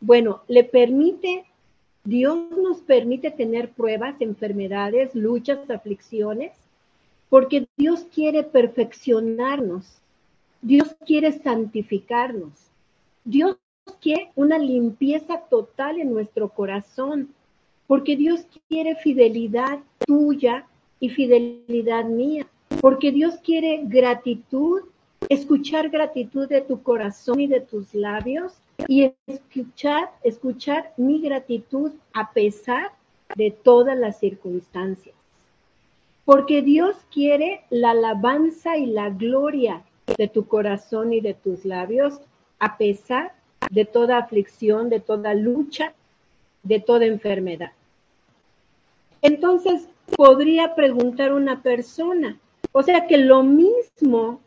Bueno, 0.01 0.41
le 0.49 0.65
permite, 0.65 1.45
Dios 2.03 2.51
nos 2.51 2.81
permite 2.81 3.31
tener 3.31 3.69
pruebas, 3.69 4.19
enfermedades, 4.19 5.15
luchas, 5.15 5.69
aflicciones, 5.69 6.51
porque 7.29 7.67
Dios 7.77 8.05
quiere 8.13 8.43
perfeccionarnos, 8.43 10.01
Dios 10.61 10.93
quiere 11.05 11.31
santificarnos, 11.31 12.51
Dios 13.23 13.55
quiere 14.01 14.29
una 14.35 14.57
limpieza 14.57 15.39
total 15.49 16.01
en 16.01 16.13
nuestro 16.13 16.49
corazón, 16.49 17.29
porque 17.87 18.15
Dios 18.15 18.45
quiere 18.69 18.95
fidelidad 18.95 19.79
tuya 20.05 20.65
y 20.99 21.09
fidelidad 21.09 22.05
mía 22.05 22.47
porque 22.81 23.11
Dios 23.11 23.35
quiere 23.43 23.81
gratitud, 23.83 24.81
escuchar 25.29 25.89
gratitud 25.89 26.47
de 26.47 26.61
tu 26.61 26.81
corazón 26.83 27.39
y 27.39 27.47
de 27.47 27.61
tus 27.61 27.93
labios 27.93 28.53
y 28.87 29.13
escuchar, 29.27 30.09
escuchar 30.23 30.91
mi 30.97 31.21
gratitud 31.21 31.91
a 32.13 32.31
pesar 32.31 32.91
de 33.35 33.51
todas 33.51 33.97
las 33.97 34.19
circunstancias. 34.19 35.15
Porque 36.25 36.61
Dios 36.61 36.95
quiere 37.11 37.61
la 37.69 37.91
alabanza 37.91 38.77
y 38.77 38.85
la 38.85 39.09
gloria 39.09 39.83
de 40.17 40.27
tu 40.27 40.47
corazón 40.47 41.13
y 41.13 41.21
de 41.21 41.33
tus 41.33 41.65
labios 41.65 42.19
a 42.59 42.77
pesar 42.77 43.33
de 43.69 43.85
toda 43.85 44.17
aflicción, 44.17 44.89
de 44.89 44.99
toda 44.99 45.33
lucha, 45.33 45.93
de 46.63 46.79
toda 46.79 47.05
enfermedad. 47.05 47.71
Entonces, 49.21 49.87
podría 50.17 50.75
preguntar 50.75 51.33
una 51.33 51.61
persona, 51.61 52.37
o 52.71 52.83
sea 52.83 53.07
que 53.07 53.17
lo 53.17 53.43
mismo 53.43 54.41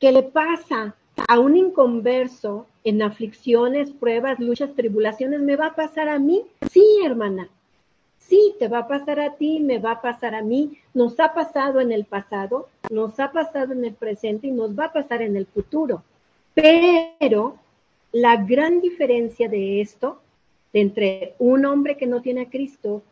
que 0.00 0.12
le 0.12 0.22
pasa 0.22 0.96
a 1.28 1.38
un 1.38 1.56
inconverso 1.56 2.66
en 2.84 3.02
aflicciones, 3.02 3.90
pruebas, 3.90 4.40
luchas, 4.40 4.74
tribulaciones, 4.74 5.40
me 5.40 5.56
va 5.56 5.66
a 5.66 5.74
pasar 5.74 6.08
a 6.08 6.18
mí. 6.18 6.42
Sí, 6.70 6.84
hermana. 7.04 7.48
Sí, 8.18 8.54
te 8.58 8.68
va 8.68 8.78
a 8.78 8.88
pasar 8.88 9.20
a 9.20 9.34
ti, 9.34 9.60
me 9.60 9.78
va 9.78 9.92
a 9.92 10.00
pasar 10.00 10.34
a 10.34 10.42
mí. 10.42 10.78
Nos 10.94 11.20
ha 11.20 11.34
pasado 11.34 11.80
en 11.80 11.92
el 11.92 12.04
pasado, 12.04 12.68
nos 12.90 13.20
ha 13.20 13.30
pasado 13.30 13.72
en 13.72 13.84
el 13.84 13.94
presente 13.94 14.46
y 14.46 14.52
nos 14.52 14.76
va 14.76 14.86
a 14.86 14.92
pasar 14.92 15.22
en 15.22 15.36
el 15.36 15.46
futuro. 15.46 16.02
Pero 16.54 17.56
la 18.12 18.36
gran 18.36 18.80
diferencia 18.80 19.48
de 19.48 19.80
esto, 19.80 20.21
entre 20.72 21.34
un 21.38 21.64
hombre 21.64 21.96
que 21.96 22.06
no 22.06 22.22
tiene 22.22 22.42
a 22.42 22.50
Cristo 22.50 23.02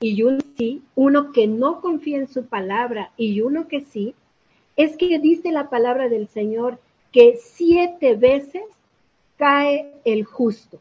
y 0.00 0.22
uno 0.22 0.38
sí, 0.56 0.82
uno 0.94 1.32
que 1.32 1.46
no 1.46 1.80
confía 1.80 2.18
en 2.18 2.28
su 2.28 2.46
palabra 2.46 3.12
y 3.16 3.40
uno 3.40 3.68
que 3.68 3.80
sí, 3.80 4.14
es 4.76 4.96
que 4.96 5.18
dice 5.18 5.52
la 5.52 5.70
palabra 5.70 6.08
del 6.08 6.28
Señor 6.28 6.78
que 7.12 7.38
siete 7.40 8.16
veces 8.16 8.64
cae 9.36 9.92
el 10.04 10.24
justo. 10.24 10.80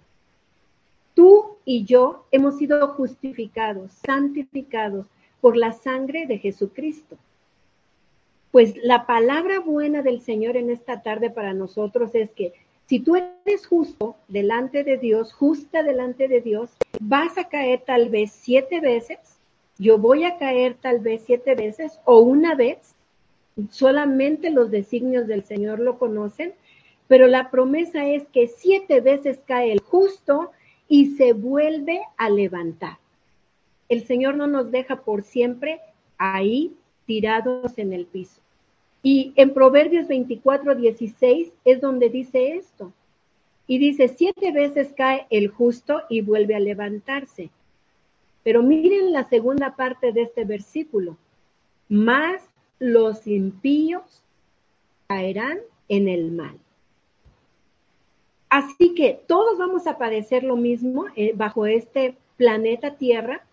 Tú 1.13 1.57
y 1.63 1.85
yo 1.85 2.25
hemos 2.31 2.57
sido 2.57 2.87
justificados, 2.89 3.91
santificados 4.05 5.05
por 5.41 5.57
la 5.57 5.73
sangre 5.73 6.25
de 6.25 6.39
Jesucristo. 6.39 7.17
Pues 8.51 8.75
la 8.77 9.05
palabra 9.05 9.59
buena 9.59 10.01
del 10.01 10.21
Señor 10.21 10.57
en 10.57 10.69
esta 10.69 11.01
tarde 11.01 11.29
para 11.29 11.53
nosotros 11.53 12.15
es 12.15 12.31
que 12.31 12.53
si 12.85 12.99
tú 12.99 13.15
eres 13.15 13.65
justo 13.65 14.17
delante 14.27 14.83
de 14.83 14.97
Dios, 14.97 15.33
justa 15.33 15.83
delante 15.83 16.27
de 16.27 16.41
Dios, 16.41 16.71
vas 16.99 17.37
a 17.37 17.47
caer 17.47 17.81
tal 17.85 18.09
vez 18.09 18.31
siete 18.31 18.79
veces, 18.81 19.17
yo 19.77 19.97
voy 19.97 20.25
a 20.25 20.37
caer 20.37 20.75
tal 20.75 20.99
vez 20.99 21.23
siete 21.25 21.55
veces 21.55 21.99
o 22.05 22.19
una 22.19 22.55
vez, 22.55 22.95
solamente 23.69 24.49
los 24.49 24.69
designios 24.69 25.27
del 25.27 25.43
Señor 25.43 25.79
lo 25.79 25.97
conocen, 25.97 26.53
pero 27.07 27.27
la 27.27 27.49
promesa 27.51 28.05
es 28.05 28.27
que 28.27 28.47
siete 28.47 29.01
veces 29.01 29.39
cae 29.45 29.71
el 29.71 29.79
justo 29.79 30.51
y 30.87 31.15
se 31.15 31.33
vuelve 31.33 32.01
a 32.17 32.29
levantar. 32.29 32.97
El 33.89 34.05
Señor 34.05 34.35
no 34.35 34.47
nos 34.47 34.71
deja 34.71 35.01
por 35.01 35.23
siempre 35.23 35.79
ahí 36.17 36.75
tirados 37.05 37.77
en 37.77 37.93
el 37.93 38.05
piso. 38.05 38.42
Y 39.03 39.33
en 39.35 39.53
Proverbios 39.53 40.07
24, 40.07 40.75
16 40.75 41.51
es 41.65 41.81
donde 41.81 42.09
dice 42.09 42.55
esto. 42.55 42.93
Y 43.67 43.77
dice, 43.77 44.07
siete 44.07 44.51
veces 44.51 44.93
cae 44.95 45.27
el 45.29 45.49
justo 45.49 46.01
y 46.09 46.21
vuelve 46.21 46.55
a 46.55 46.59
levantarse. 46.59 47.49
Pero 48.43 48.63
miren 48.63 49.11
la 49.11 49.27
segunda 49.27 49.75
parte 49.75 50.13
de 50.13 50.23
este 50.23 50.45
versículo. 50.45 51.17
Más 51.89 52.41
los 52.79 53.27
impíos 53.27 54.23
caerán 55.07 55.59
en 55.89 56.07
el 56.07 56.31
mal. 56.31 56.57
Así 58.49 58.93
que 58.93 59.19
todos 59.27 59.57
vamos 59.57 59.87
a 59.87 59.97
padecer 59.97 60.43
lo 60.43 60.55
mismo 60.55 61.05
eh, 61.15 61.33
bajo 61.35 61.65
este 61.65 62.15
planeta 62.37 62.95
Tierra, 62.97 63.45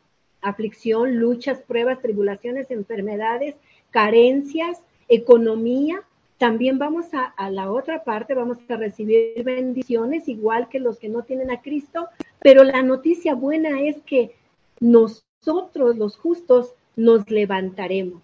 aflicción, 0.43 1.17
luchas, 1.17 1.61
pruebas, 1.63 2.01
tribulaciones, 2.03 2.71
enfermedades, 2.71 3.55
carencias, 3.91 4.83
economía, 5.11 6.03
también 6.39 6.79
vamos 6.79 7.07
a, 7.13 7.51
la 7.51 7.71
otra 7.71 8.03
parte, 8.03 8.33
vamos 8.33 8.57
a 8.71 8.77
recibir 8.77 9.45
bendiciones 9.45 10.27
igual 10.27 10.71
que 10.71 10.81
los 10.81 10.99
que 10.99 11.11
no 11.11 11.23
tienen 11.23 11.51
a 11.51 11.61
Cristo, 11.61 12.09
pero 12.39 12.65
la 12.65 12.83
noticia 12.83 13.35
buena 13.35 13.83
es 13.83 14.01
que 14.07 14.35
nosotros 14.81 15.99
los 15.99 16.17
justos 16.17 16.73
nos 16.97 17.29
levantaremos, 17.29 18.23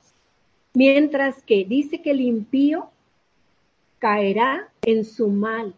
mientras 0.72 1.42
que 1.42 1.66
dice 1.66 2.00
que 2.00 2.12
el 2.12 2.22
impío 2.22 2.88
caerá 3.98 4.70
en 4.82 5.04
su 5.04 5.28
mal. 5.28 5.74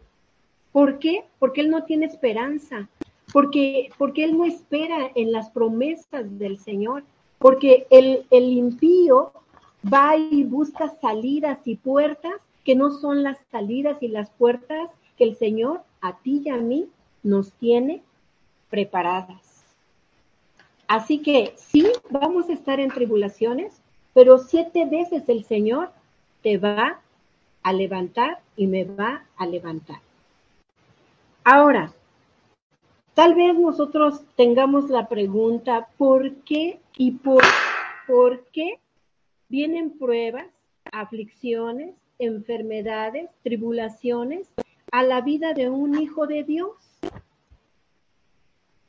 ¿Por 0.71 0.99
qué? 0.99 1.25
Porque 1.39 1.61
él 1.61 1.69
no 1.69 1.83
tiene 1.83 2.05
esperanza, 2.05 2.87
porque, 3.33 3.89
porque 3.97 4.23
él 4.23 4.37
no 4.37 4.45
espera 4.45 5.11
en 5.15 5.31
las 5.31 5.49
promesas 5.49 6.39
del 6.39 6.57
Señor, 6.57 7.03
porque 7.37 7.85
el, 7.89 8.25
el 8.31 8.53
impío 8.53 9.33
va 9.83 10.17
y 10.17 10.43
busca 10.43 10.89
salidas 11.01 11.59
y 11.65 11.75
puertas 11.75 12.33
que 12.63 12.75
no 12.75 12.91
son 12.91 13.23
las 13.23 13.37
salidas 13.51 14.01
y 14.01 14.07
las 14.09 14.29
puertas 14.31 14.89
que 15.17 15.23
el 15.23 15.35
Señor 15.35 15.81
a 16.01 16.17
ti 16.17 16.41
y 16.45 16.49
a 16.49 16.57
mí 16.57 16.89
nos 17.23 17.51
tiene 17.53 18.01
preparadas. 18.69 19.63
Así 20.87 21.19
que 21.19 21.53
sí, 21.55 21.87
vamos 22.09 22.49
a 22.49 22.53
estar 22.53 22.79
en 22.79 22.89
tribulaciones, 22.89 23.81
pero 24.13 24.39
siete 24.39 24.85
veces 24.85 25.27
el 25.29 25.43
Señor 25.43 25.91
te 26.41 26.57
va 26.57 26.99
a 27.63 27.73
levantar 27.73 28.39
y 28.55 28.67
me 28.67 28.85
va 28.85 29.23
a 29.37 29.45
levantar. 29.45 29.99
Ahora, 31.43 31.93
tal 33.13 33.35
vez 33.35 33.57
nosotros 33.57 34.21
tengamos 34.35 34.89
la 34.89 35.07
pregunta, 35.07 35.89
¿por 35.97 36.33
qué 36.37 36.79
y 36.97 37.11
por, 37.11 37.43
por 38.07 38.45
qué 38.51 38.79
vienen 39.49 39.97
pruebas, 39.97 40.47
aflicciones, 40.91 41.95
enfermedades, 42.19 43.29
tribulaciones 43.43 44.47
a 44.91 45.03
la 45.03 45.21
vida 45.21 45.53
de 45.53 45.69
un 45.69 45.99
hijo 45.99 46.27
de 46.27 46.43
Dios? 46.43 46.75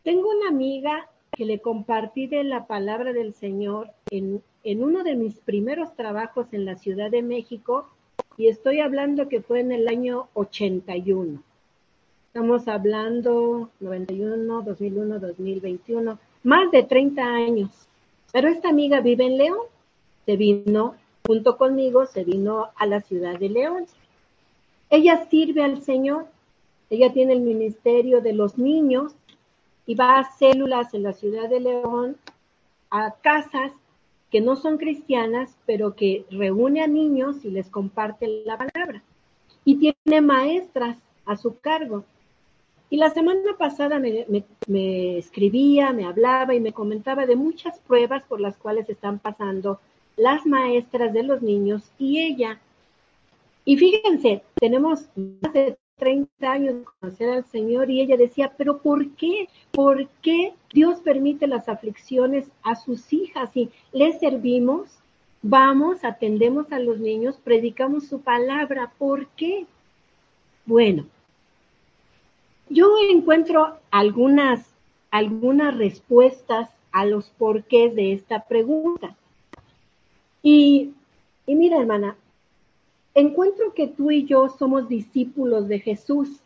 Tengo 0.03 0.31
una 0.31 0.49
amiga 0.49 1.09
que 1.33 1.45
le 1.45 1.61
compartí 1.61 2.27
de 2.27 2.45
la 2.45 2.67
palabra 2.67 3.13
del 3.13 3.35
Señor 3.35 3.91
en, 4.11 4.43
en 4.65 4.85
uno 4.85 5.03
de 5.03 5.17
mis 5.17 5.35
primeros 5.37 5.95
trabajos 5.97 6.53
en 6.53 6.65
la 6.65 6.77
Ciudad 6.77 7.11
de 7.11 7.23
México 7.23 7.89
y 8.37 8.49
estoy 8.49 8.81
hablando 8.81 9.29
que 9.29 9.41
fue 9.41 9.61
en 9.61 9.73
el 9.73 9.89
año 9.89 10.29
81. 10.35 11.43
Estamos 12.27 12.69
hablando 12.69 13.71
91, 13.81 14.63
2001, 14.63 15.19
2021, 15.19 16.19
más 16.45 16.71
de 16.71 16.83
30 16.83 17.23
años. 17.23 17.71
Pero 18.33 18.49
esta 18.49 18.69
amiga 18.69 19.01
vive 19.01 19.27
en 19.27 19.37
León 19.37 19.59
se 20.31 20.37
vino 20.37 20.95
junto 21.27 21.57
conmigo, 21.57 22.07
se 22.07 22.23
vino 22.23 22.69
a 22.77 22.87
la 22.87 23.01
ciudad 23.01 23.37
de 23.37 23.49
León. 23.49 23.87
Ella 24.89 25.27
sirve 25.29 25.65
al 25.65 25.83
Señor, 25.83 26.27
ella 26.89 27.13
tiene 27.13 27.33
el 27.33 27.41
ministerio 27.41 28.21
de 28.21 28.33
los 28.33 28.57
niños 28.57 29.13
y 29.87 29.97
va 29.97 30.21
a 30.21 30.31
células 30.39 30.95
en 30.95 31.03
la 31.03 31.15
ciudad 31.15 31.49
de 31.49 31.59
León, 31.59 32.17
a 32.91 33.17
casas 33.21 33.73
que 34.31 34.41
no 34.41 34.55
son 34.55 34.79
cristianas, 34.79 35.57
pero 35.67 35.97
que 35.97 36.25
reúne 36.31 36.81
a 36.81 36.87
niños 36.87 37.45
y 37.45 37.51
les 37.51 37.69
comparte 37.69 38.45
la 38.47 38.57
palabra. 38.57 39.03
Y 39.65 39.79
tiene 39.79 40.21
maestras 40.21 40.97
a 41.27 41.37
su 41.37 41.59
cargo. 41.59 42.05
Y 42.89 42.99
la 42.99 43.11
semana 43.11 43.57
pasada 43.59 43.99
me, 43.99 44.27
me, 44.69 45.19
escribía, 45.19 45.93
me 45.93 46.05
hablaba 46.05 46.55
y 46.55 46.61
me 46.61 46.73
comentaba 46.73 47.27
de 47.27 47.35
muchas 47.35 47.81
pruebas 47.81 48.23
por 48.29 48.41
las 48.41 48.57
cuales 48.57 48.89
están 48.89 49.19
pasando 49.19 49.81
las 50.17 50.47
maestras 50.47 51.13
de 51.13 51.23
los 51.23 51.43
niños 51.43 51.91
y 51.99 52.21
ella. 52.21 52.61
Y 53.65 53.77
fíjense, 53.77 54.43
tenemos 54.55 55.09
más 55.15 55.53
de 55.53 55.77
30 56.01 56.51
años 56.51 56.75
de 56.77 56.85
conocer 56.85 57.29
al 57.29 57.45
Señor 57.45 57.91
y 57.91 58.01
ella 58.01 58.17
decía, 58.17 58.53
pero 58.57 58.79
¿por 58.79 59.11
qué? 59.11 59.49
¿Por 59.71 60.09
qué 60.23 60.55
Dios 60.73 61.01
permite 61.01 61.47
las 61.47 61.69
aflicciones 61.69 62.51
a 62.63 62.75
sus 62.75 63.13
hijas 63.13 63.51
y 63.55 63.71
les 63.93 64.19
servimos? 64.19 64.89
Vamos, 65.43 66.05
atendemos 66.05 66.73
a 66.73 66.79
los 66.79 66.99
niños, 66.99 67.39
predicamos 67.43 68.07
su 68.07 68.21
palabra. 68.21 68.93
¿Por 68.99 69.27
qué? 69.29 69.67
Bueno, 70.67 71.07
yo 72.69 72.89
encuentro 73.11 73.79
algunas, 73.91 74.75
algunas 75.11 75.77
respuestas 75.77 76.71
a 76.93 77.05
los 77.05 77.31
porqués 77.31 77.95
de 77.95 78.13
esta 78.13 78.45
pregunta. 78.45 79.17
Y, 80.43 80.93
mira, 81.47 81.79
hermana, 81.79 82.17
encuentro 83.15 83.75
que 83.75 83.89
tú 83.89 84.11
y 84.11 84.25
yo 84.25 84.49
somos 84.49 84.89
discípulos 84.89 85.69
de 85.69 85.81
Jesús, 85.81 86.41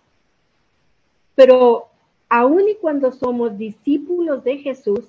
pero 1.34 1.88
aun 2.28 2.68
y 2.68 2.74
cuando 2.76 3.12
somos 3.12 3.56
discípulos 3.58 4.42
de 4.44 4.58
Jesús, 4.58 5.06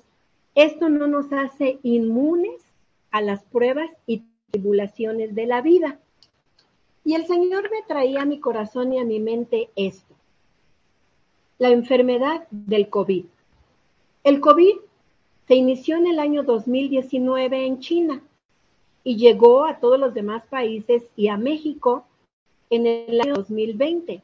esto 0.54 0.88
no 0.88 1.06
nos 1.06 1.32
hace 1.32 1.78
inmunes 1.82 2.62
a 3.10 3.20
las 3.20 3.42
pruebas 3.44 3.90
y 4.06 4.22
tribulaciones 4.50 5.34
de 5.34 5.46
la 5.46 5.60
vida. 5.60 5.98
Y 7.04 7.14
el 7.14 7.26
Señor 7.26 7.70
me 7.70 7.82
traía 7.86 8.22
a 8.22 8.26
mi 8.26 8.40
corazón 8.40 8.92
y 8.92 8.98
a 8.98 9.04
mi 9.04 9.20
mente 9.20 9.70
esto, 9.76 10.14
la 11.58 11.70
enfermedad 11.70 12.46
del 12.50 12.88
COVID. 12.88 13.24
El 14.24 14.40
COVID 14.40 14.76
se 15.46 15.54
inició 15.54 15.96
en 15.96 16.08
el 16.08 16.18
año 16.18 16.42
2019 16.42 17.66
en 17.66 17.78
China 17.78 18.22
y 19.06 19.14
llegó 19.14 19.64
a 19.64 19.78
todos 19.78 20.00
los 20.00 20.14
demás 20.14 20.42
países 20.50 21.04
y 21.14 21.28
a 21.28 21.36
México 21.36 22.04
en 22.70 22.88
el 22.88 23.20
año 23.20 23.34
2020. 23.34 24.20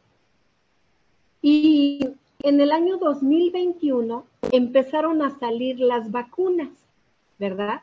Y 1.40 2.08
en 2.40 2.60
el 2.60 2.72
año 2.72 2.96
2021 2.96 4.26
empezaron 4.50 5.22
a 5.22 5.38
salir 5.38 5.78
las 5.78 6.10
vacunas, 6.10 6.70
¿verdad? 7.38 7.82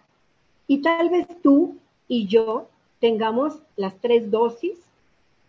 Y 0.67 0.79
tal 0.79 1.09
vez 1.09 1.25
tú 1.41 1.77
y 2.09 2.27
yo 2.27 2.67
tengamos 2.99 3.59
las 3.77 3.95
tres 4.01 4.29
dosis, 4.29 4.77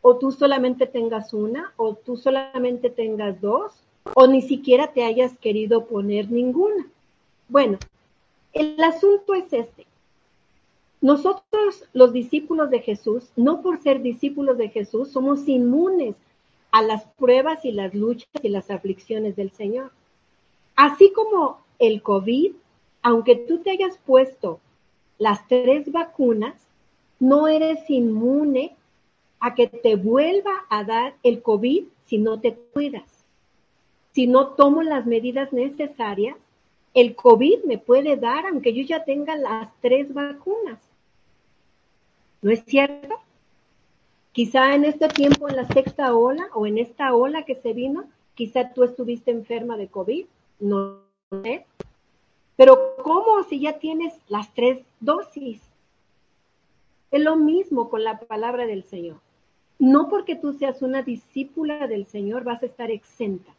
o 0.02 0.18
tú 0.18 0.30
solamente 0.30 0.86
tengas 0.86 1.34
una, 1.34 1.72
o 1.76 1.94
tú 1.94 2.16
solamente 2.16 2.90
tengas 2.90 3.40
dos, 3.40 3.72
o 4.14 4.28
ni 4.28 4.40
siquiera 4.40 4.92
te 4.92 5.02
hayas 5.02 5.36
querido 5.38 5.86
poner 5.86 6.30
ninguna. 6.30 6.86
Bueno, 7.48 7.76
el 8.52 8.80
asunto 8.84 9.34
es 9.34 9.52
este. 9.52 9.89
Nosotros, 11.00 11.84
los 11.92 12.12
discípulos 12.12 12.70
de 12.70 12.80
Jesús, 12.80 13.30
no 13.36 13.62
por 13.62 13.82
ser 13.82 14.02
discípulos 14.02 14.58
de 14.58 14.68
Jesús, 14.68 15.10
somos 15.10 15.48
inmunes 15.48 16.14
a 16.72 16.82
las 16.82 17.04
pruebas 17.18 17.64
y 17.64 17.72
las 17.72 17.94
luchas 17.94 18.28
y 18.42 18.48
las 18.48 18.70
aflicciones 18.70 19.34
del 19.36 19.50
Señor. 19.50 19.92
Así 20.76 21.12
como 21.12 21.60
el 21.78 22.02
COVID, 22.02 22.52
aunque 23.02 23.36
tú 23.36 23.58
te 23.58 23.70
hayas 23.70 23.98
puesto 24.04 24.60
las 25.18 25.46
tres 25.48 25.90
vacunas, 25.90 26.54
no 27.18 27.48
eres 27.48 27.88
inmune 27.88 28.76
a 29.40 29.54
que 29.54 29.68
te 29.68 29.96
vuelva 29.96 30.64
a 30.68 30.84
dar 30.84 31.14
el 31.22 31.42
COVID 31.42 31.84
si 32.06 32.18
no 32.18 32.40
te 32.40 32.54
cuidas. 32.54 33.24
Si 34.12 34.26
no 34.26 34.48
tomo 34.48 34.82
las 34.82 35.06
medidas 35.06 35.52
necesarias, 35.52 36.36
el 36.94 37.14
COVID 37.14 37.64
me 37.64 37.78
puede 37.78 38.16
dar 38.16 38.46
aunque 38.46 38.74
yo 38.74 38.82
ya 38.82 39.04
tenga 39.04 39.36
las 39.36 39.68
tres 39.80 40.12
vacunas. 40.12 40.89
¿No 42.42 42.50
es 42.50 42.64
cierto? 42.64 43.16
Quizá 44.32 44.74
en 44.74 44.84
este 44.84 45.08
tiempo, 45.08 45.48
en 45.48 45.56
la 45.56 45.66
sexta 45.66 46.14
ola 46.14 46.48
o 46.54 46.66
en 46.66 46.78
esta 46.78 47.14
ola 47.14 47.44
que 47.44 47.56
se 47.56 47.72
vino, 47.72 48.04
quizá 48.34 48.72
tú 48.72 48.84
estuviste 48.84 49.30
enferma 49.30 49.76
de 49.76 49.88
COVID, 49.88 50.26
no 50.60 51.00
sé. 51.42 51.66
Pero 52.56 52.96
¿cómo 53.02 53.42
si 53.42 53.60
ya 53.60 53.78
tienes 53.78 54.14
las 54.28 54.52
tres 54.54 54.80
dosis? 55.00 55.60
Es 57.10 57.20
lo 57.22 57.36
mismo 57.36 57.90
con 57.90 58.04
la 58.04 58.20
palabra 58.20 58.66
del 58.66 58.84
Señor. 58.84 59.18
No 59.78 60.08
porque 60.08 60.36
tú 60.36 60.52
seas 60.52 60.80
una 60.82 61.02
discípula 61.02 61.86
del 61.86 62.06
Señor 62.06 62.44
vas 62.44 62.62
a 62.62 62.66
estar 62.66 62.90
exenta. 62.90 63.52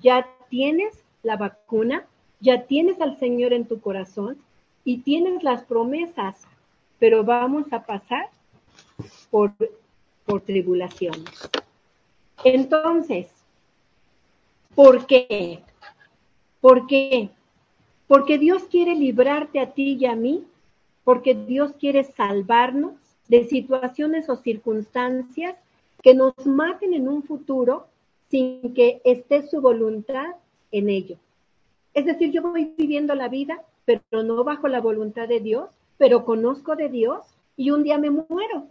Ya 0.00 0.28
tienes 0.48 1.02
la 1.22 1.36
vacuna, 1.36 2.06
ya 2.40 2.66
tienes 2.66 3.00
al 3.00 3.18
Señor 3.18 3.52
en 3.52 3.66
tu 3.66 3.80
corazón 3.80 4.38
y 4.84 4.98
tienes 4.98 5.42
las 5.42 5.64
promesas 5.64 6.46
pero 6.98 7.24
vamos 7.24 7.72
a 7.72 7.84
pasar 7.84 8.28
por, 9.30 9.52
por 10.24 10.40
tribulaciones. 10.40 11.48
Entonces, 12.44 13.28
¿por 14.74 15.06
qué? 15.06 15.62
¿Por 16.60 16.86
qué? 16.86 17.30
Porque 18.06 18.38
Dios 18.38 18.64
quiere 18.64 18.94
librarte 18.94 19.60
a 19.60 19.72
ti 19.72 19.96
y 20.00 20.06
a 20.06 20.14
mí, 20.14 20.44
porque 21.04 21.34
Dios 21.34 21.72
quiere 21.78 22.04
salvarnos 22.04 22.94
de 23.28 23.44
situaciones 23.44 24.28
o 24.28 24.36
circunstancias 24.36 25.56
que 26.02 26.14
nos 26.14 26.34
maten 26.46 26.94
en 26.94 27.08
un 27.08 27.22
futuro 27.22 27.86
sin 28.30 28.74
que 28.74 29.00
esté 29.04 29.48
su 29.48 29.60
voluntad 29.60 30.36
en 30.70 30.88
ello. 30.88 31.16
Es 31.94 32.06
decir, 32.06 32.30
yo 32.30 32.42
voy 32.42 32.74
viviendo 32.76 33.14
la 33.14 33.28
vida, 33.28 33.62
pero 33.84 34.22
no 34.22 34.44
bajo 34.44 34.68
la 34.68 34.80
voluntad 34.80 35.28
de 35.28 35.40
Dios, 35.40 35.70
pero 35.98 36.24
conozco 36.24 36.76
de 36.76 36.88
Dios 36.88 37.24
y 37.56 37.70
un 37.70 37.82
día 37.82 37.98
me 37.98 38.10
muero. 38.10 38.68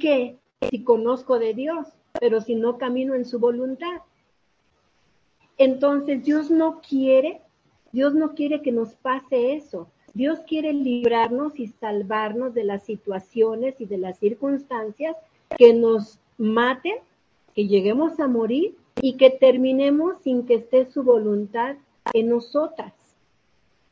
qué 0.00 0.38
si 0.70 0.84
conozco 0.84 1.38
de 1.38 1.54
Dios, 1.54 1.88
pero 2.20 2.40
si 2.40 2.54
no 2.54 2.78
camino 2.78 3.14
en 3.14 3.24
su 3.24 3.38
voluntad? 3.38 4.02
Entonces 5.56 6.24
Dios 6.24 6.50
no 6.50 6.80
quiere, 6.80 7.40
Dios 7.92 8.14
no 8.14 8.34
quiere 8.34 8.62
que 8.62 8.72
nos 8.72 8.94
pase 8.94 9.54
eso. 9.54 9.88
Dios 10.14 10.40
quiere 10.40 10.72
librarnos 10.72 11.58
y 11.58 11.68
salvarnos 11.68 12.54
de 12.54 12.64
las 12.64 12.84
situaciones 12.84 13.80
y 13.80 13.86
de 13.86 13.98
las 13.98 14.18
circunstancias 14.18 15.16
que 15.56 15.74
nos 15.74 16.18
maten, 16.38 16.96
que 17.54 17.66
lleguemos 17.66 18.18
a 18.20 18.26
morir 18.26 18.76
y 19.00 19.16
que 19.16 19.30
terminemos 19.30 20.18
sin 20.22 20.46
que 20.46 20.54
esté 20.54 20.86
su 20.86 21.02
voluntad 21.02 21.76
en 22.14 22.30
nosotras. 22.30 22.97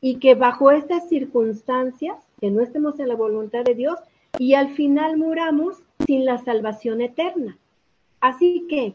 Y 0.01 0.19
que 0.19 0.35
bajo 0.35 0.71
estas 0.71 1.09
circunstancias, 1.09 2.17
que 2.39 2.51
no 2.51 2.61
estemos 2.61 2.99
en 2.99 3.07
la 3.07 3.15
voluntad 3.15 3.63
de 3.63 3.75
Dios 3.75 3.99
y 4.37 4.53
al 4.53 4.69
final 4.75 5.17
muramos 5.17 5.77
sin 6.05 6.25
la 6.25 6.37
salvación 6.37 7.01
eterna. 7.01 7.57
Así 8.19 8.65
que 8.69 8.93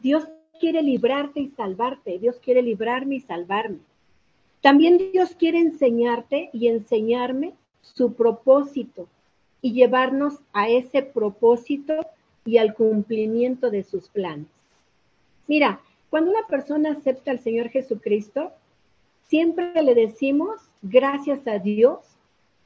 Dios 0.00 0.28
quiere 0.60 0.82
librarte 0.82 1.40
y 1.40 1.48
salvarte, 1.48 2.18
Dios 2.18 2.38
quiere 2.38 2.62
librarme 2.62 3.16
y 3.16 3.20
salvarme. 3.20 3.78
También 4.60 4.98
Dios 5.12 5.34
quiere 5.34 5.58
enseñarte 5.58 6.50
y 6.52 6.68
enseñarme 6.68 7.54
su 7.80 8.14
propósito 8.14 9.08
y 9.60 9.72
llevarnos 9.72 10.40
a 10.52 10.68
ese 10.68 11.02
propósito 11.02 12.06
y 12.44 12.58
al 12.58 12.74
cumplimiento 12.74 13.70
de 13.70 13.82
sus 13.82 14.08
planes. 14.08 14.46
Mira, 15.46 15.80
cuando 16.10 16.30
una 16.30 16.46
persona 16.46 16.92
acepta 16.92 17.30
al 17.30 17.40
Señor 17.40 17.70
Jesucristo, 17.70 18.52
siempre 19.32 19.82
le 19.82 19.94
decimos 19.94 20.60
gracias 20.82 21.46
a 21.46 21.58
Dios 21.58 22.00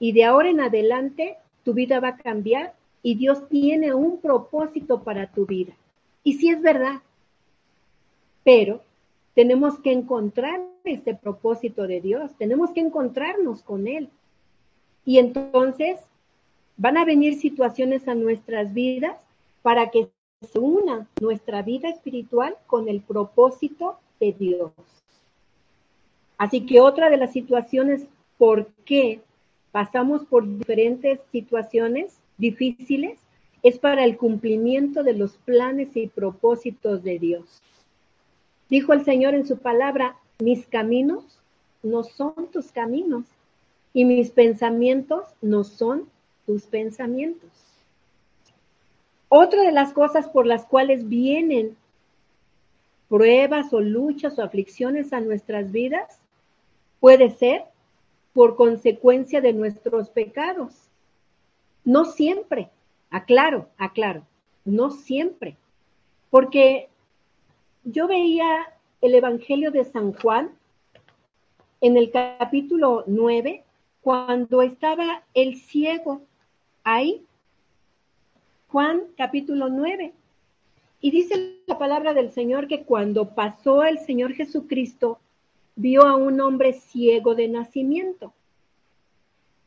y 0.01 0.11
de 0.11 0.25
ahora 0.25 0.51
en 0.51 0.61
adelante 0.61 1.37
tu 1.63 1.75
vida 1.75 2.01
va 2.01 2.09
a 2.09 2.17
cambiar 2.17 2.75
y 3.05 3.15
Dios 3.15 3.49
tiene 3.49 3.95
un 3.95 4.21
propósito 4.21 5.05
para 5.05 5.31
tu 5.31 5.47
vida. 5.47 5.75
Y 6.25 6.33
sí 6.33 6.51
es 6.51 6.61
verdad, 6.61 7.03
pero 8.43 8.81
tenemos 9.35 9.79
que 9.79 9.93
encontrar 9.93 10.61
este 10.83 11.15
propósito 11.15 11.87
de 11.87 12.01
Dios, 12.01 12.35
tenemos 12.37 12.73
que 12.73 12.81
encontrarnos 12.81 13.63
con 13.63 13.87
Él. 13.87 14.09
Y 15.05 15.19
entonces 15.19 16.01
van 16.77 16.97
a 16.97 17.05
venir 17.05 17.39
situaciones 17.39 18.09
a 18.09 18.17
nuestras 18.17 18.75
vidas 18.75 19.17
para 19.63 19.93
que 19.93 20.09
se 20.41 20.59
una 20.59 21.07
nuestra 21.21 21.63
vida 21.63 21.91
espiritual 21.91 22.57
con 22.67 22.89
el 22.89 23.03
propósito 23.03 24.01
de 24.19 24.33
Dios. 24.33 24.73
Así 26.39 26.67
que 26.67 26.81
otra 26.81 27.09
de 27.11 27.17
las 27.17 27.33
situaciones 27.33 28.07
por 28.39 28.67
qué 28.85 29.21
pasamos 29.73 30.25
por 30.25 30.47
diferentes 30.47 31.21
situaciones 31.33 32.19
difíciles 32.39 33.19
es 33.63 33.79
para 33.79 34.05
el 34.05 34.17
cumplimiento 34.17 35.03
de 35.03 35.15
los 35.15 35.39
planes 35.39 35.97
y 35.97 36.07
propósitos 36.07 37.03
de 37.03 37.19
Dios. 37.19 37.63
Dijo 38.69 38.93
el 38.93 39.05
Señor 39.05 39.35
en 39.35 39.47
su 39.47 39.59
palabra, 39.59 40.17
mis 40.39 40.67
caminos 40.67 41.41
no 41.83 42.05
son 42.05 42.51
tus 42.53 42.71
caminos 42.73 43.25
y 43.93 44.05
mis 44.05 44.31
pensamientos 44.31 45.25
no 45.41 45.65
son 45.65 46.09
tus 46.45 46.65
pensamientos. 46.65 47.51
Otra 49.29 49.63
de 49.63 49.73
las 49.73 49.93
cosas 49.93 50.29
por 50.29 50.47
las 50.47 50.65
cuales 50.65 51.09
vienen 51.09 51.77
pruebas 53.09 53.73
o 53.73 53.81
luchas 53.81 54.39
o 54.39 54.43
aflicciones 54.43 55.13
a 55.13 55.21
nuestras 55.21 55.73
vidas 55.73 56.21
puede 57.01 57.31
ser 57.31 57.65
por 58.33 58.57
consecuencia 58.57 59.41
de 59.41 59.53
nuestros 59.53 60.11
pecados. 60.11 60.75
No 61.85 62.05
siempre, 62.05 62.71
aclaro, 63.11 63.69
aclaro, 63.79 64.23
no 64.65 64.91
siempre. 64.91 65.57
Porque 66.31 66.89
yo 67.85 68.09
veía 68.09 68.67
el 69.01 69.15
Evangelio 69.15 69.71
de 69.71 69.85
San 69.85 70.13
Juan 70.13 70.51
en 71.81 71.97
el 71.97 72.11
capítulo 72.11 73.05
9, 73.07 73.63
cuando 74.01 74.63
estaba 74.63 75.23
el 75.35 75.57
ciego 75.57 76.23
ahí. 76.85 77.25
Juan 78.69 79.05
capítulo 79.17 79.69
9. 79.69 80.13
Y 81.01 81.11
dice 81.11 81.61
la 81.67 81.79
palabra 81.79 82.15
del 82.15 82.33
Señor 82.33 82.67
que 82.67 82.85
cuando 82.85 83.35
pasó 83.35 83.85
el 83.85 83.99
Señor 84.01 84.33
Jesucristo, 84.35 85.21
vio 85.77 86.03
a 86.03 86.17
un 86.17 86.41
hombre 86.41 86.73
ciego 86.73 87.35
de 87.35 87.49
nacimiento. 87.49 88.33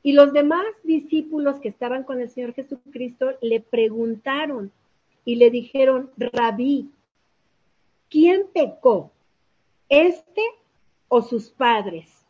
Y 0.01 0.13
los 0.13 0.33
demás 0.33 0.65
discípulos 0.83 1.59
que 1.59 1.69
estaban 1.69 2.03
con 2.03 2.19
el 2.19 2.29
Señor 2.29 2.53
Jesucristo 2.53 3.31
le 3.41 3.59
preguntaron 3.61 4.71
y 5.23 5.35
le 5.35 5.51
dijeron, 5.51 6.09
rabí, 6.17 6.89
¿quién 8.09 8.47
pecó? 8.53 9.11
¿Este 9.87 10.41
o 11.07 11.21
sus 11.21 11.49
padres? 11.49 12.25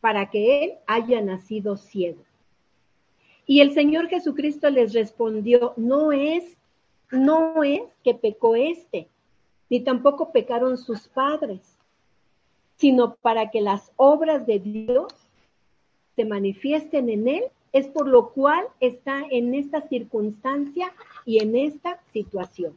Para 0.00 0.30
que 0.30 0.64
él 0.64 0.72
haya 0.86 1.20
nacido 1.20 1.76
ciego. 1.76 2.24
Y 3.46 3.60
el 3.60 3.72
Señor 3.74 4.08
Jesucristo 4.08 4.70
les 4.70 4.92
respondió, 4.92 5.74
no 5.76 6.12
es, 6.12 6.56
no 7.10 7.62
es 7.62 7.82
que 8.02 8.14
pecó 8.14 8.56
este, 8.56 9.08
ni 9.68 9.80
tampoco 9.80 10.32
pecaron 10.32 10.78
sus 10.78 11.08
padres, 11.08 11.71
sino 12.82 13.14
para 13.14 13.52
que 13.52 13.60
las 13.60 13.92
obras 13.94 14.44
de 14.44 14.58
Dios 14.58 15.12
se 16.16 16.24
manifiesten 16.24 17.08
en 17.10 17.28
él, 17.28 17.44
es 17.72 17.86
por 17.86 18.08
lo 18.08 18.30
cual 18.30 18.64
está 18.80 19.22
en 19.30 19.54
esta 19.54 19.82
circunstancia 19.82 20.92
y 21.24 21.40
en 21.40 21.54
esta 21.54 22.00
situación. 22.12 22.76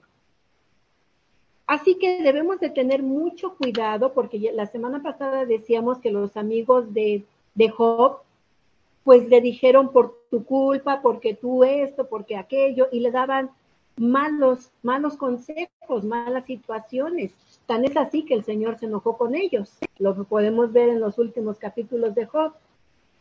Así 1.66 1.96
que 1.96 2.22
debemos 2.22 2.60
de 2.60 2.70
tener 2.70 3.02
mucho 3.02 3.56
cuidado 3.56 4.14
porque 4.14 4.52
la 4.54 4.68
semana 4.68 5.02
pasada 5.02 5.44
decíamos 5.48 5.98
que 5.98 6.12
los 6.12 6.38
amigos 6.38 6.94
de, 6.94 7.24
de 7.56 7.70
Job 7.70 8.20
pues 9.04 9.28
le 9.28 9.42
dijeron 9.42 9.92
por 9.92 10.20
tu 10.30 10.46
culpa, 10.46 11.02
porque 11.02 11.34
tú 11.34 11.64
esto, 11.64 12.08
porque 12.08 12.36
aquello, 12.36 12.90
y 12.92 13.00
le 13.00 13.10
daban 13.10 13.50
malos, 13.98 14.70
malos 14.84 15.18
consejos, 15.18 16.04
malas 16.04 16.46
situaciones. 16.46 17.32
Tan 17.66 17.86
es 17.86 17.98
así 17.98 18.24
que 18.24 18.34
el 18.34 18.44
Señor 18.44 18.78
se 18.78 18.86
enojó 18.86 19.18
con 19.18 19.36
ellos. 19.36 19.78
Lo 19.98 20.24
podemos 20.26 20.72
ver 20.72 20.90
en 20.90 21.00
los 21.00 21.18
últimos 21.18 21.58
capítulos 21.58 22.16
de 22.16 22.26
Job. 22.26 22.54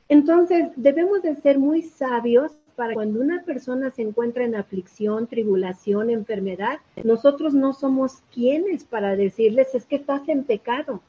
Entonces, 0.09 0.69
debemos 0.77 1.23
de 1.23 1.35
ser 1.37 1.59
muy 1.59 1.83
sabios 1.83 2.53
para 2.77 2.95
cuando 2.95 3.21
una 3.21 3.43
persona 3.43 3.91
se 3.91 4.03
encuentra 4.03 4.45
en 4.45 4.55
aflicción, 4.55 5.27
tribulación, 5.27 6.11
enfermedad, 6.11 6.81
nosotros 7.03 7.55
no 7.55 7.73
somos 7.73 8.23
quienes 8.33 8.85
para 8.85 9.17
decirles 9.17 9.75
es 9.75 9.87
que 9.87 9.97
estás 9.97 10.29
en 10.29 10.45
pecado, 10.45 11.01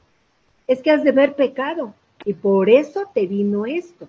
es 0.66 0.80
que 0.80 0.90
has 0.90 1.02
de 1.02 1.12
ver 1.12 1.34
pecado 1.34 1.94
y 2.24 2.34
por 2.34 2.70
eso 2.70 3.04
te 3.12 3.26
vino 3.26 3.66
esto. 3.66 4.08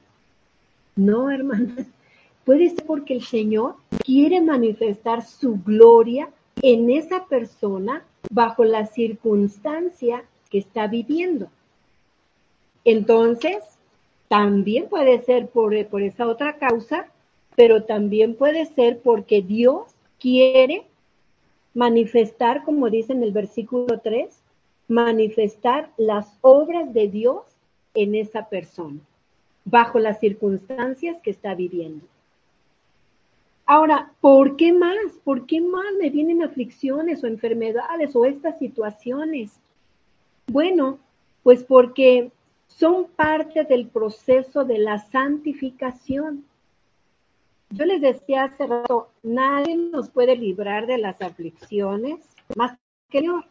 No, 0.95 1.29
hermanas, 1.31 1.87
puede 2.45 2.69
ser 2.69 2.85
porque 2.85 3.13
el 3.15 3.23
Señor 3.23 3.75
quiere 4.03 4.41
manifestar 4.41 5.23
su 5.25 5.57
gloria 5.63 6.29
en 6.61 6.89
esa 6.89 7.25
persona 7.25 8.03
bajo 8.29 8.63
la 8.63 8.85
circunstancia 8.85 10.23
que 10.49 10.59
está 10.59 10.87
viviendo. 10.87 11.49
Entonces, 12.83 13.57
también 14.27 14.87
puede 14.89 15.21
ser 15.21 15.47
por, 15.47 15.85
por 15.87 16.01
esa 16.01 16.27
otra 16.27 16.57
causa, 16.57 17.07
pero 17.55 17.83
también 17.83 18.35
puede 18.35 18.65
ser 18.65 18.99
porque 18.99 19.41
Dios 19.41 19.83
quiere 20.19 20.85
manifestar, 21.73 22.63
como 22.63 22.89
dice 22.89 23.13
en 23.13 23.23
el 23.23 23.31
versículo 23.31 23.99
3, 23.99 24.41
manifestar 24.87 25.91
las 25.97 26.37
obras 26.41 26.93
de 26.93 27.07
Dios 27.07 27.41
en 27.93 28.15
esa 28.15 28.49
persona, 28.49 28.99
bajo 29.65 29.99
las 29.99 30.19
circunstancias 30.19 31.17
que 31.21 31.31
está 31.31 31.55
viviendo. 31.55 32.05
Ahora, 33.69 34.13
¿por 34.21 34.55
qué 34.55 34.71
más? 34.71 35.19
¿Por 35.25 35.45
qué 35.45 35.59
más 35.59 35.85
me 35.99 36.09
vienen 36.09 36.41
aflicciones 36.41 37.21
o 37.21 37.27
enfermedades 37.27 38.15
o 38.15 38.23
estas 38.23 38.57
situaciones? 38.59 39.59
Bueno, 40.47 40.99
pues 41.43 41.65
porque 41.65 42.31
son 42.67 43.07
parte 43.09 43.65
del 43.65 43.87
proceso 43.87 44.63
de 44.63 44.77
la 44.77 44.99
santificación. 44.99 46.45
Yo 47.71 47.83
les 47.83 47.99
decía 47.99 48.45
hace 48.45 48.65
rato, 48.65 49.09
nadie 49.21 49.75
nos 49.75 50.09
puede 50.09 50.37
librar 50.37 50.87
de 50.87 50.97
las 50.97 51.21
aflicciones 51.21 52.25
más 52.55 52.77
que 53.09 53.19
Dios. 53.19 53.43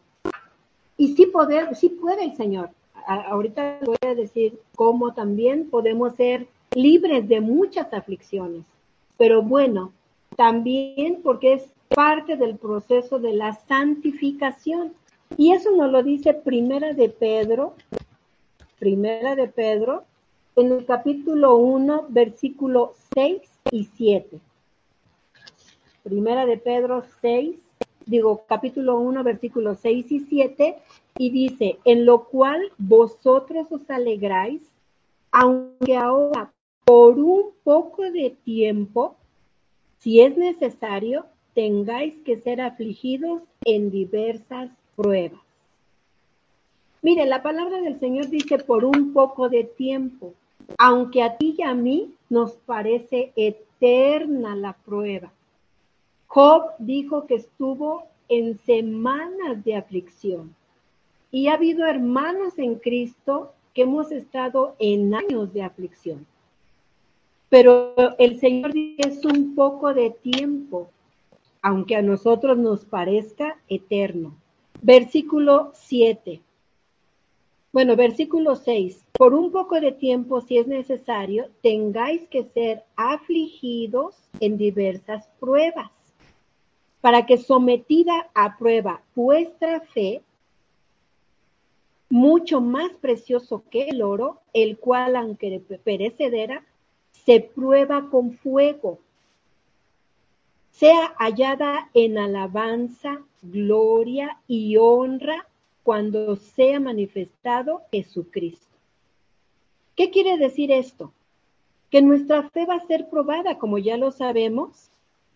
Y 0.97 1.15
sí, 1.15 1.27
poder, 1.27 1.75
sí 1.75 1.89
puede 1.89 2.23
el 2.23 2.35
Señor. 2.35 2.71
ahorita 3.05 3.81
voy 3.85 3.97
a 4.01 4.15
decir 4.15 4.59
cómo 4.75 5.13
también 5.13 5.69
podemos 5.69 6.15
ser 6.15 6.47
libres 6.73 7.29
de 7.29 7.39
muchas 7.39 7.93
aflicciones. 7.93 8.65
Pero 9.17 9.43
bueno, 9.43 9.93
también 10.35 11.21
porque 11.23 11.53
es 11.53 11.69
parte 11.89 12.37
del 12.37 12.57
proceso 12.57 13.19
de 13.19 13.33
la 13.33 13.53
santificación. 13.67 14.93
Y 15.37 15.53
eso 15.53 15.71
nos 15.71 15.91
lo 15.91 16.03
dice 16.03 16.33
Primera 16.33 16.93
de 16.93 17.09
Pedro, 17.09 17.75
Primera 18.79 19.35
de 19.35 19.47
Pedro, 19.47 20.03
en 20.55 20.71
el 20.71 20.85
capítulo 20.85 21.57
1, 21.57 22.07
versículo 22.09 22.93
6 23.13 23.41
y 23.71 23.83
7. 23.85 24.39
Primera 26.03 26.45
de 26.45 26.57
Pedro 26.57 27.03
6, 27.21 27.55
digo 28.05 28.43
capítulo 28.47 28.97
1, 28.99 29.23
versículos 29.23 29.79
6 29.81 30.11
y 30.11 30.19
7, 30.21 30.77
y 31.17 31.29
dice, 31.31 31.79
en 31.83 32.05
lo 32.05 32.25
cual 32.25 32.71
vosotros 32.77 33.67
os 33.71 33.89
alegráis, 33.89 34.61
aunque 35.31 35.95
ahora 35.95 36.53
por 36.85 37.19
un 37.19 37.51
poco 37.63 38.03
de 38.03 38.35
tiempo, 38.43 39.17
si 39.99 40.21
es 40.21 40.37
necesario, 40.37 41.25
tengáis 41.53 42.15
que 42.23 42.37
ser 42.37 42.61
afligidos 42.61 43.41
en 43.65 43.89
diversas 43.89 44.69
pruebas. 44.95 45.41
Mire, 47.01 47.25
la 47.25 47.41
palabra 47.41 47.81
del 47.81 47.99
Señor 47.99 48.29
dice 48.29 48.57
por 48.59 48.85
un 48.85 49.13
poco 49.13 49.49
de 49.49 49.63
tiempo, 49.63 50.33
aunque 50.77 51.23
a 51.23 51.37
ti 51.37 51.55
y 51.57 51.63
a 51.63 51.73
mí 51.73 52.13
nos 52.29 52.53
parece 52.53 53.31
eterna 53.35 54.55
la 54.55 54.73
prueba. 54.73 55.31
Job 56.27 56.71
dijo 56.79 57.25
que 57.25 57.35
estuvo 57.35 58.03
en 58.29 58.57
semanas 58.59 59.63
de 59.63 59.75
aflicción 59.75 60.53
y 61.31 61.47
ha 61.47 61.53
habido 61.53 61.85
hermanos 61.85 62.57
en 62.57 62.75
Cristo 62.75 63.53
que 63.73 63.83
hemos 63.83 64.11
estado 64.11 64.75
en 64.79 65.13
años 65.13 65.53
de 65.53 65.63
aflicción. 65.63 66.25
Pero 67.49 67.95
el 68.19 68.39
Señor 68.39 68.71
es 68.97 69.23
un 69.23 69.55
poco 69.55 69.93
de 69.93 70.09
tiempo, 70.09 70.89
aunque 71.61 71.95
a 71.95 72.01
nosotros 72.01 72.57
nos 72.57 72.83
parezca 72.83 73.57
eterno. 73.69 74.35
Versículo 74.81 75.71
7. 75.73 76.41
Bueno, 77.71 77.95
versículo 77.95 78.55
6. 78.55 79.05
Por 79.13 79.33
un 79.33 79.51
poco 79.51 79.79
de 79.79 79.91
tiempo, 79.91 80.41
si 80.41 80.57
es 80.57 80.67
necesario, 80.67 81.49
tengáis 81.61 82.27
que 82.27 82.43
ser 82.43 82.83
afligidos 82.95 84.15
en 84.39 84.57
diversas 84.57 85.27
pruebas, 85.39 85.91
para 87.01 87.25
que 87.25 87.37
sometida 87.37 88.29
a 88.33 88.57
prueba 88.57 89.01
vuestra 89.15 89.81
fe, 89.81 90.21
mucho 92.09 92.61
más 92.61 92.91
precioso 92.93 93.63
que 93.69 93.89
el 93.89 94.01
oro, 94.01 94.41
el 94.53 94.77
cual, 94.77 95.15
aunque 95.15 95.61
perecedera, 95.83 96.63
se 97.27 97.41
prueba 97.41 98.09
con 98.09 98.31
fuego, 98.31 98.99
sea 100.71 101.13
hallada 101.17 101.89
en 101.93 102.17
alabanza, 102.17 103.19
gloria 103.41 104.39
y 104.47 104.77
honra 104.77 105.45
cuando 105.83 106.37
sea 106.37 106.79
manifestado 106.79 107.81
Jesucristo. 107.91 108.77
¿Qué 109.97 110.09
quiere 110.09 110.37
decir 110.37 110.71
esto? 110.71 111.11
Que 111.89 112.01
nuestra 112.01 112.49
fe 112.49 112.65
va 112.65 112.75
a 112.75 112.87
ser 112.87 113.09
probada, 113.09 113.57
como 113.57 113.77
ya 113.77 113.97
lo 113.97 114.11
sabemos, 114.11 114.89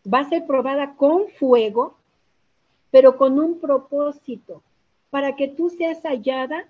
va 0.07 0.19
a 0.19 0.29
ser 0.29 0.47
probada 0.47 0.95
con 0.95 1.27
fuego, 1.27 1.97
pero 2.89 3.17
con 3.17 3.37
un 3.37 3.59
propósito, 3.59 4.63
para 5.09 5.35
que 5.35 5.49
tú 5.49 5.69
seas 5.69 6.03
hallada 6.03 6.69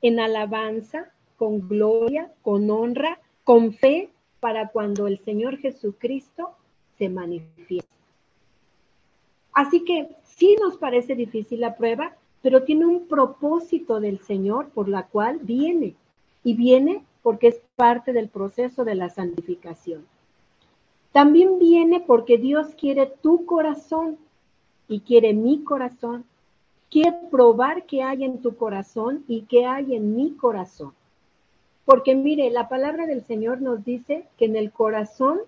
en 0.00 0.20
alabanza, 0.20 1.10
con 1.36 1.66
gloria, 1.66 2.32
con 2.42 2.70
honra, 2.70 3.18
con 3.42 3.72
fe 3.72 4.10
para 4.40 4.68
cuando 4.68 5.06
el 5.06 5.18
Señor 5.18 5.58
Jesucristo 5.58 6.50
se 6.98 7.08
manifieste. 7.08 7.88
Así 9.52 9.84
que 9.84 10.08
sí 10.24 10.56
nos 10.60 10.76
parece 10.76 11.14
difícil 11.14 11.60
la 11.60 11.76
prueba, 11.76 12.16
pero 12.42 12.64
tiene 12.64 12.86
un 12.86 13.06
propósito 13.06 14.00
del 14.00 14.18
Señor 14.20 14.70
por 14.70 14.88
la 14.88 15.06
cual 15.06 15.38
viene. 15.42 15.94
Y 16.42 16.54
viene 16.54 17.04
porque 17.22 17.48
es 17.48 17.60
parte 17.76 18.12
del 18.12 18.28
proceso 18.28 18.84
de 18.84 18.94
la 18.94 19.10
santificación. 19.10 20.06
También 21.12 21.58
viene 21.58 22.00
porque 22.00 22.38
Dios 22.38 22.68
quiere 22.78 23.06
tu 23.06 23.44
corazón 23.44 24.16
y 24.88 25.00
quiere 25.00 25.34
mi 25.34 25.62
corazón. 25.62 26.24
Quiere 26.90 27.16
probar 27.30 27.84
qué 27.84 28.02
hay 28.02 28.24
en 28.24 28.40
tu 28.40 28.56
corazón 28.56 29.24
y 29.28 29.42
qué 29.42 29.66
hay 29.66 29.94
en 29.94 30.16
mi 30.16 30.32
corazón. 30.32 30.92
Porque 31.90 32.14
mire, 32.14 32.50
la 32.50 32.68
palabra 32.68 33.04
del 33.04 33.24
Señor 33.24 33.62
nos 33.62 33.84
dice 33.84 34.24
que 34.38 34.44
en 34.44 34.54
el 34.54 34.70
corazón 34.70 35.40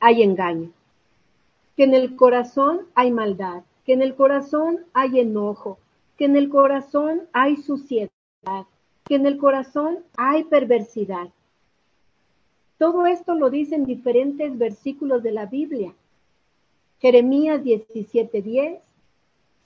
hay 0.00 0.24
engaño, 0.24 0.72
que 1.76 1.84
en 1.84 1.94
el 1.94 2.16
corazón 2.16 2.80
hay 2.96 3.12
maldad, 3.12 3.62
que 3.86 3.92
en 3.92 4.02
el 4.02 4.16
corazón 4.16 4.80
hay 4.92 5.20
enojo, 5.20 5.78
que 6.18 6.24
en 6.24 6.34
el 6.34 6.48
corazón 6.48 7.28
hay 7.32 7.58
suciedad, 7.58 8.10
que 9.04 9.14
en 9.14 9.24
el 9.24 9.38
corazón 9.38 10.00
hay 10.16 10.42
perversidad. 10.42 11.28
Todo 12.76 13.06
esto 13.06 13.36
lo 13.36 13.50
dicen 13.50 13.84
diferentes 13.84 14.58
versículos 14.58 15.22
de 15.22 15.30
la 15.30 15.46
Biblia. 15.46 15.94
Jeremías 16.98 17.62
17:10, 17.62 18.80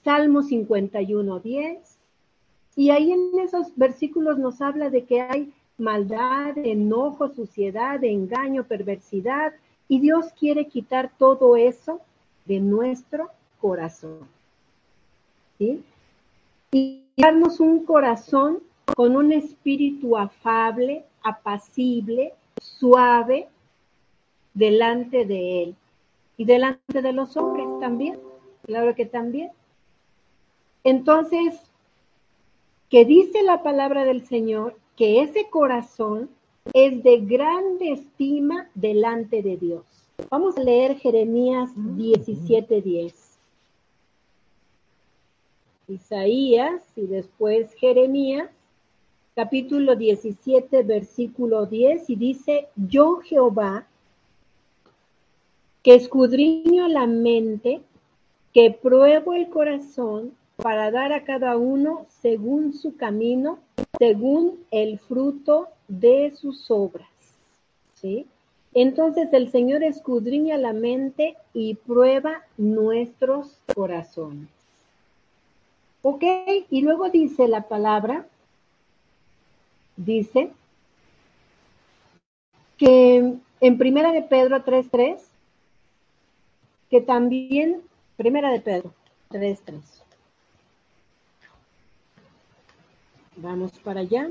Salmo 0.03 0.43
51:10, 0.43 1.94
y 2.75 2.89
ahí 2.89 3.11
en 3.11 3.39
esos 3.39 3.75
versículos 3.75 4.37
nos 4.37 4.61
habla 4.61 4.89
de 4.89 5.05
que 5.05 5.21
hay 5.21 5.53
maldad, 5.77 6.57
enojo, 6.57 7.29
suciedad, 7.29 8.03
engaño, 8.03 8.65
perversidad, 8.65 9.53
y 9.87 9.99
Dios 9.99 10.27
quiere 10.37 10.67
quitar 10.67 11.11
todo 11.17 11.55
eso 11.55 12.01
de 12.45 12.59
nuestro 12.59 13.29
corazón. 13.61 14.27
¿Sí? 15.57 15.83
Y 16.71 17.03
darnos 17.17 17.59
un 17.59 17.85
corazón 17.85 18.59
con 18.95 19.15
un 19.15 19.31
espíritu 19.31 20.17
afable, 20.17 21.05
apacible, 21.23 22.33
suave, 22.59 23.47
delante 24.53 25.25
de 25.25 25.63
Él. 25.63 25.75
Y 26.37 26.45
delante 26.45 27.01
de 27.01 27.13
los 27.13 27.37
hombres 27.37 27.67
también, 27.79 28.19
claro 28.63 28.93
que 28.95 29.05
también. 29.05 29.51
Entonces, 30.83 31.61
que 32.89 33.05
dice 33.05 33.43
la 33.43 33.63
palabra 33.63 34.05
del 34.05 34.25
Señor 34.25 34.77
que 34.95 35.21
ese 35.21 35.49
corazón 35.49 36.29
es 36.73 37.03
de 37.03 37.19
grande 37.19 37.91
estima 37.91 38.69
delante 38.73 39.41
de 39.41 39.57
Dios. 39.57 39.83
Vamos 40.29 40.57
a 40.57 40.63
leer 40.63 40.97
Jeremías 40.97 41.69
17:10. 41.75 43.37
Isaías 45.87 46.81
y 46.95 47.05
después 47.05 47.73
Jeremías, 47.75 48.49
capítulo 49.35 49.95
17, 49.95 50.83
versículo 50.83 51.65
10, 51.65 52.09
y 52.09 52.15
dice, 52.15 52.67
yo 52.75 53.17
Jehová, 53.17 53.85
que 55.83 55.93
escudriño 55.93 56.87
la 56.87 57.05
mente, 57.05 57.81
que 58.53 58.71
pruebo 58.71 59.33
el 59.33 59.49
corazón 59.49 60.33
para 60.57 60.91
dar 60.91 61.13
a 61.13 61.23
cada 61.23 61.57
uno 61.57 62.05
según 62.21 62.73
su 62.73 62.95
camino, 62.95 63.59
según 63.97 64.63
el 64.71 64.99
fruto 64.99 65.69
de 65.87 66.31
sus 66.35 66.69
obras. 66.71 67.09
¿Sí? 67.95 68.25
Entonces 68.73 69.29
el 69.31 69.49
Señor 69.51 69.83
escudriña 69.83 70.57
la 70.57 70.73
mente 70.73 71.37
y 71.53 71.75
prueba 71.75 72.41
nuestros 72.57 73.57
corazones. 73.73 74.49
¿Ok? 76.01 76.23
Y 76.69 76.81
luego 76.81 77.09
dice 77.09 77.47
la 77.47 77.67
palabra, 77.67 78.27
dice 79.95 80.51
que 82.77 83.33
en 83.61 83.77
Primera 83.77 84.11
de 84.11 84.21
Pedro 84.21 84.63
3.3, 84.63 85.19
que 86.89 87.01
también, 87.01 87.81
Primera 88.17 88.51
de 88.51 88.59
Pedro 88.59 88.93
3.3, 89.31 90.04
Vamos 93.37 93.71
para 93.79 94.01
allá. 94.01 94.29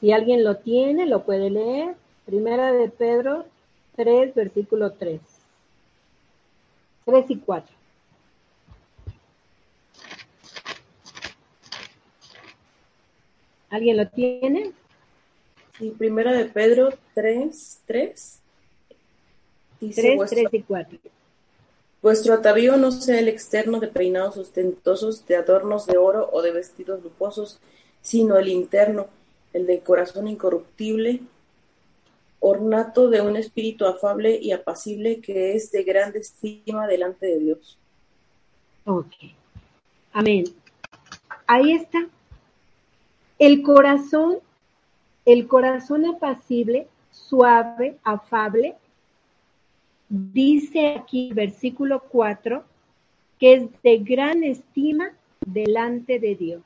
Si 0.00 0.12
alguien 0.12 0.44
lo 0.44 0.56
tiene, 0.56 1.06
lo 1.06 1.24
puede 1.24 1.50
leer. 1.50 1.96
Primera 2.26 2.72
de 2.72 2.88
Pedro 2.88 3.46
3, 3.96 4.34
versículo 4.34 4.92
3. 4.92 5.20
3 7.04 7.30
y 7.30 7.36
4. 7.38 7.76
¿Alguien 13.70 13.96
lo 13.96 14.08
tiene? 14.08 14.72
Sí, 15.78 15.90
primera 15.90 16.32
de 16.32 16.46
Pedro 16.46 16.90
3, 17.14 17.82
3. 17.86 18.40
Dice 19.80 20.16
3, 20.18 20.30
3 20.30 20.48
y 20.52 20.62
4. 20.62 20.98
Vuestro 22.06 22.34
atavío 22.34 22.76
no 22.76 22.92
sea 22.92 23.18
el 23.18 23.26
externo 23.26 23.80
de 23.80 23.88
peinados 23.88 24.36
ostentosos, 24.36 25.26
de 25.26 25.34
adornos 25.34 25.88
de 25.88 25.98
oro 25.98 26.30
o 26.32 26.40
de 26.40 26.52
vestidos 26.52 27.02
lujosos, 27.02 27.58
sino 28.00 28.36
el 28.36 28.46
interno, 28.46 29.08
el 29.52 29.66
de 29.66 29.80
corazón 29.80 30.28
incorruptible, 30.28 31.22
ornato 32.38 33.10
de 33.10 33.22
un 33.22 33.36
espíritu 33.36 33.86
afable 33.86 34.38
y 34.40 34.52
apacible 34.52 35.20
que 35.20 35.56
es 35.56 35.72
de 35.72 35.82
grande 35.82 36.20
estima 36.20 36.86
delante 36.86 37.26
de 37.26 37.38
Dios. 37.40 37.76
Ok. 38.84 39.12
Amén. 40.12 40.44
Ahí 41.48 41.72
está. 41.72 42.06
El 43.40 43.62
corazón, 43.64 44.38
el 45.24 45.48
corazón 45.48 46.06
apacible, 46.06 46.86
suave, 47.10 47.98
afable, 48.04 48.76
dice 50.08 50.94
aquí 50.94 51.32
versículo 51.32 52.02
4 52.08 52.64
que 53.38 53.54
es 53.54 53.82
de 53.82 53.98
gran 53.98 54.44
estima 54.44 55.12
delante 55.44 56.18
de 56.18 56.34
Dios. 56.34 56.62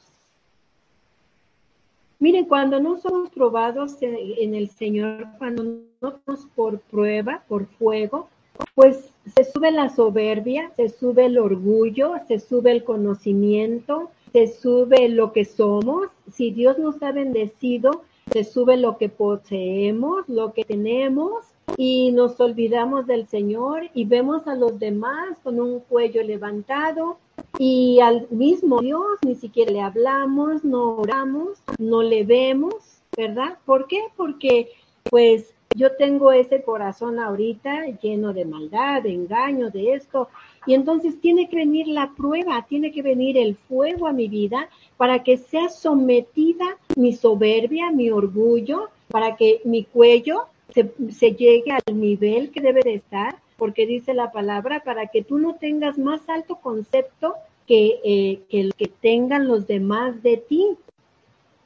Miren, 2.19 2.45
cuando 2.45 2.81
no 2.81 2.99
somos 2.99 3.31
probados 3.31 3.97
en 4.03 4.55
el 4.55 4.69
Señor, 4.69 5.27
cuando 5.39 5.65
no 5.65 5.83
somos 6.01 6.47
por 6.55 6.81
prueba, 6.81 7.43
por 7.49 7.67
fuego, 7.67 8.29
pues 8.75 9.11
se 9.35 9.45
sube 9.45 9.71
la 9.71 9.89
soberbia, 9.89 10.71
se 10.77 10.91
sube 10.91 11.27
el 11.27 11.39
orgullo, 11.39 12.15
se 12.29 12.39
sube 12.39 12.73
el 12.73 12.85
conocimiento, 12.85 14.11
se 14.33 14.49
sube 14.49 15.09
lo 15.09 15.33
que 15.33 15.47
somos. 15.47 16.09
Si 16.31 16.51
Dios 16.51 16.79
nos 16.79 17.03
ha 17.03 17.13
bendecido, 17.13 18.03
se 18.33 18.45
sube 18.45 18.77
lo 18.77 18.99
que 18.99 19.09
poseemos, 19.09 20.29
lo 20.29 20.53
que 20.53 20.65
tenemos, 20.65 21.45
y 21.77 22.13
nos 22.13 22.39
olvidamos 22.41 23.07
del 23.07 23.27
Señor 23.29 23.91
y 23.95 24.05
vemos 24.05 24.47
a 24.47 24.55
los 24.55 24.79
demás 24.79 25.39
con 25.43 25.61
un 25.61 25.81
cuello 25.81 26.23
levantado 26.23 27.19
y 27.59 28.01
al 28.01 28.27
mismo 28.31 28.81
Dios 28.81 29.19
ni 29.25 29.35
siquiera 29.35 29.73
le 29.73 29.81
hablamos, 29.81 30.65
no 30.65 30.97
oramos, 30.97 31.59
no 31.79 32.03
le 32.03 32.25
vemos, 32.25 32.75
¿verdad? 33.17 33.59
¿Por 33.65 33.87
qué? 33.87 34.01
Porque 34.17 34.71
pues 35.05 35.55
yo 35.75 35.97
tengo 35.97 36.33
ese 36.33 36.63
corazón 36.63 37.19
ahorita 37.19 37.87
lleno 38.03 38.33
de 38.33 38.45
maldad, 38.45 39.03
de 39.03 39.15
engaño, 39.15 39.71
de 39.71 39.95
esto, 39.95 40.29
y 40.67 40.75
entonces 40.75 41.21
tiene 41.21 41.49
que 41.49 41.57
venir 41.57 41.89
la 41.89 42.13
prueba, 42.15 42.67
tiene 42.69 42.93
que 42.93 43.03
venir 43.03 43.39
el 43.39 43.57
fuego 43.57 44.07
a 44.07 44.13
mi 44.13 44.29
vida 44.29 44.69
para 44.97 45.23
que 45.23 45.39
sea 45.39 45.69
sometida 45.69 46.77
mi 46.97 47.15
soberbia, 47.15 47.91
mi 47.91 48.11
orgullo, 48.11 48.91
para 49.09 49.37
que 49.37 49.61
mi 49.65 49.85
cuello 49.85 50.47
se, 50.73 51.35
llegue 51.35 51.73
al 51.73 51.99
nivel 51.99 52.51
que 52.51 52.61
debe 52.61 52.83
de 52.83 52.95
estar, 52.95 53.37
porque 53.57 53.87
dice 53.87 54.15
la 54.15 54.31
palabra, 54.33 54.83
para 54.85 55.07
que 55.09 55.23
tú 55.23 55.39
no 55.39 55.55
tengas 55.55 55.99
más 55.99 56.29
alto 56.29 56.57
concepto 56.57 57.35
que, 57.67 58.01
eh, 58.05 58.41
el 58.51 58.75
que 58.75 58.87
tengan 58.87 59.49
los 59.49 59.67
demás 59.67 60.23
de 60.23 60.37
ti. 60.37 60.77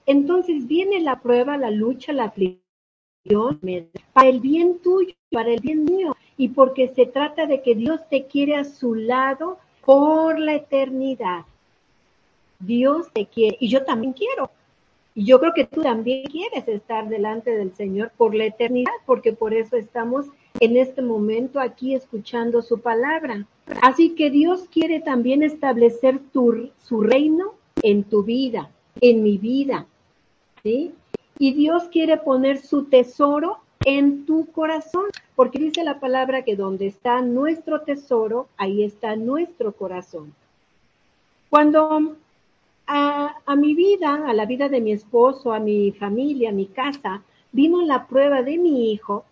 Entonces 0.07 0.67
viene 0.67 1.01
la 1.01 1.21
prueba, 1.21 1.57
la 1.57 1.71
lucha, 1.71 2.13
la 2.13 2.25
aflicción, 2.25 2.61
para 4.13 4.29
el 4.29 4.41
bien 4.41 4.79
tuyo, 4.81 5.15
para 5.31 5.53
el 5.53 5.61
bien 5.61 5.85
mío, 5.85 6.14
y 6.37 6.49
porque 6.49 6.89
se 6.89 7.07
trata 7.07 7.47
de 7.47 7.63
que 7.63 7.75
Dios 7.75 8.01
te 8.09 8.27
quiere 8.27 8.57
a 8.57 8.65
su 8.65 8.95
lado 8.95 9.59
por 9.85 10.39
la 10.39 10.55
eternidad. 10.55 11.45
Dios 12.59 13.09
te 13.13 13.27
quiere, 13.27 13.57
y 13.61 13.69
yo 13.69 13.85
también 13.85 14.13
quiero. 14.13 14.51
Y 15.15 15.27
yo 15.27 15.39
creo 15.39 15.53
que 15.55 15.65
tú 15.65 15.83
también 15.83 16.25
quieres 16.25 16.67
estar 16.67 17.09
delante 17.09 17.57
del 17.57 17.73
Señor 17.75 18.11
por 18.17 18.35
la 18.35 18.47
eternidad, 18.47 18.93
porque 19.07 19.33
por 19.33 19.55
eso 19.55 19.77
estamos 19.77 20.27
en 20.59 20.77
este 20.77 21.03
momento 21.03 21.61
aquí 21.61 21.95
escuchando 21.95 22.63
su 22.63 22.81
palabra. 22.81 23.47
Así 23.81 24.11
que 24.11 24.31
Dios 24.31 24.67
quiere 24.71 25.01
también 25.01 25.43
establecer 25.43 26.21
su 26.33 27.01
reino 27.01 27.55
en 27.83 28.03
tu 28.03 28.25
vida, 28.25 28.71
en 29.01 29.23
mi 29.23 29.39
vida. 29.39 29.87
¿sí? 30.63 30.93
Y 31.39 31.55
Dios 31.55 31.85
quiere 31.85 32.17
poner 32.17 32.59
su 32.59 32.85
tesoro 32.85 33.59
en 33.85 34.25
tu 34.25 34.47
corazón, 34.47 35.07
porque 35.37 35.59
dice 35.59 35.85
la 35.85 36.01
palabra 36.01 36.43
que 36.43 36.57
donde 36.57 36.87
está 36.87 37.21
nuestro 37.21 37.83
tesoro, 37.83 38.49
ahí 38.57 38.83
está 38.83 39.17
nuestro 39.17 39.73
corazón. 39.73 40.35
Cuando 41.51 42.17
a, 42.87 43.57
mi 43.57 43.75
vida, 43.75 44.27
a 44.27 44.33
la 44.33 44.47
vida 44.47 44.69
de 44.69 44.81
mi 44.81 44.93
esposo, 44.93 45.53
a 45.53 45.61
mi 45.61 45.93
familia, 45.93 46.51
a 46.51 46.53
mi 46.53 46.67
casa, 46.67 47.23
vino 47.53 47.83
la 47.83 48.07
prueba 48.07 48.43
de 48.43 48.59
mi 48.59 48.93
hijo, 48.93 49.25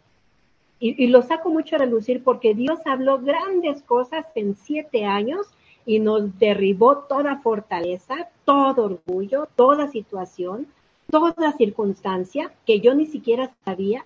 y, 0.78 1.06
lo 1.06 1.22
saco 1.22 1.48
mucho 1.48 1.76
a 1.76 1.78
relucir 1.78 2.24
porque 2.24 2.54
Dios 2.54 2.80
habló 2.86 3.20
grandes 3.20 3.82
cosas 3.82 4.26
en 4.34 4.56
siete 4.56 5.04
años 5.04 5.46
y 5.86 6.00
nos 6.00 6.36
derribó 6.40 6.98
toda 6.98 7.38
fortaleza, 7.38 8.28
todo 8.44 8.86
orgullo, 8.86 9.48
toda 9.54 9.86
situación, 9.88 10.66
toda 11.08 11.52
circunstancia 11.52 12.52
que 12.66 12.80
yo 12.80 12.94
ni 12.94 13.06
siquiera 13.06 13.52
sabía. 13.64 14.04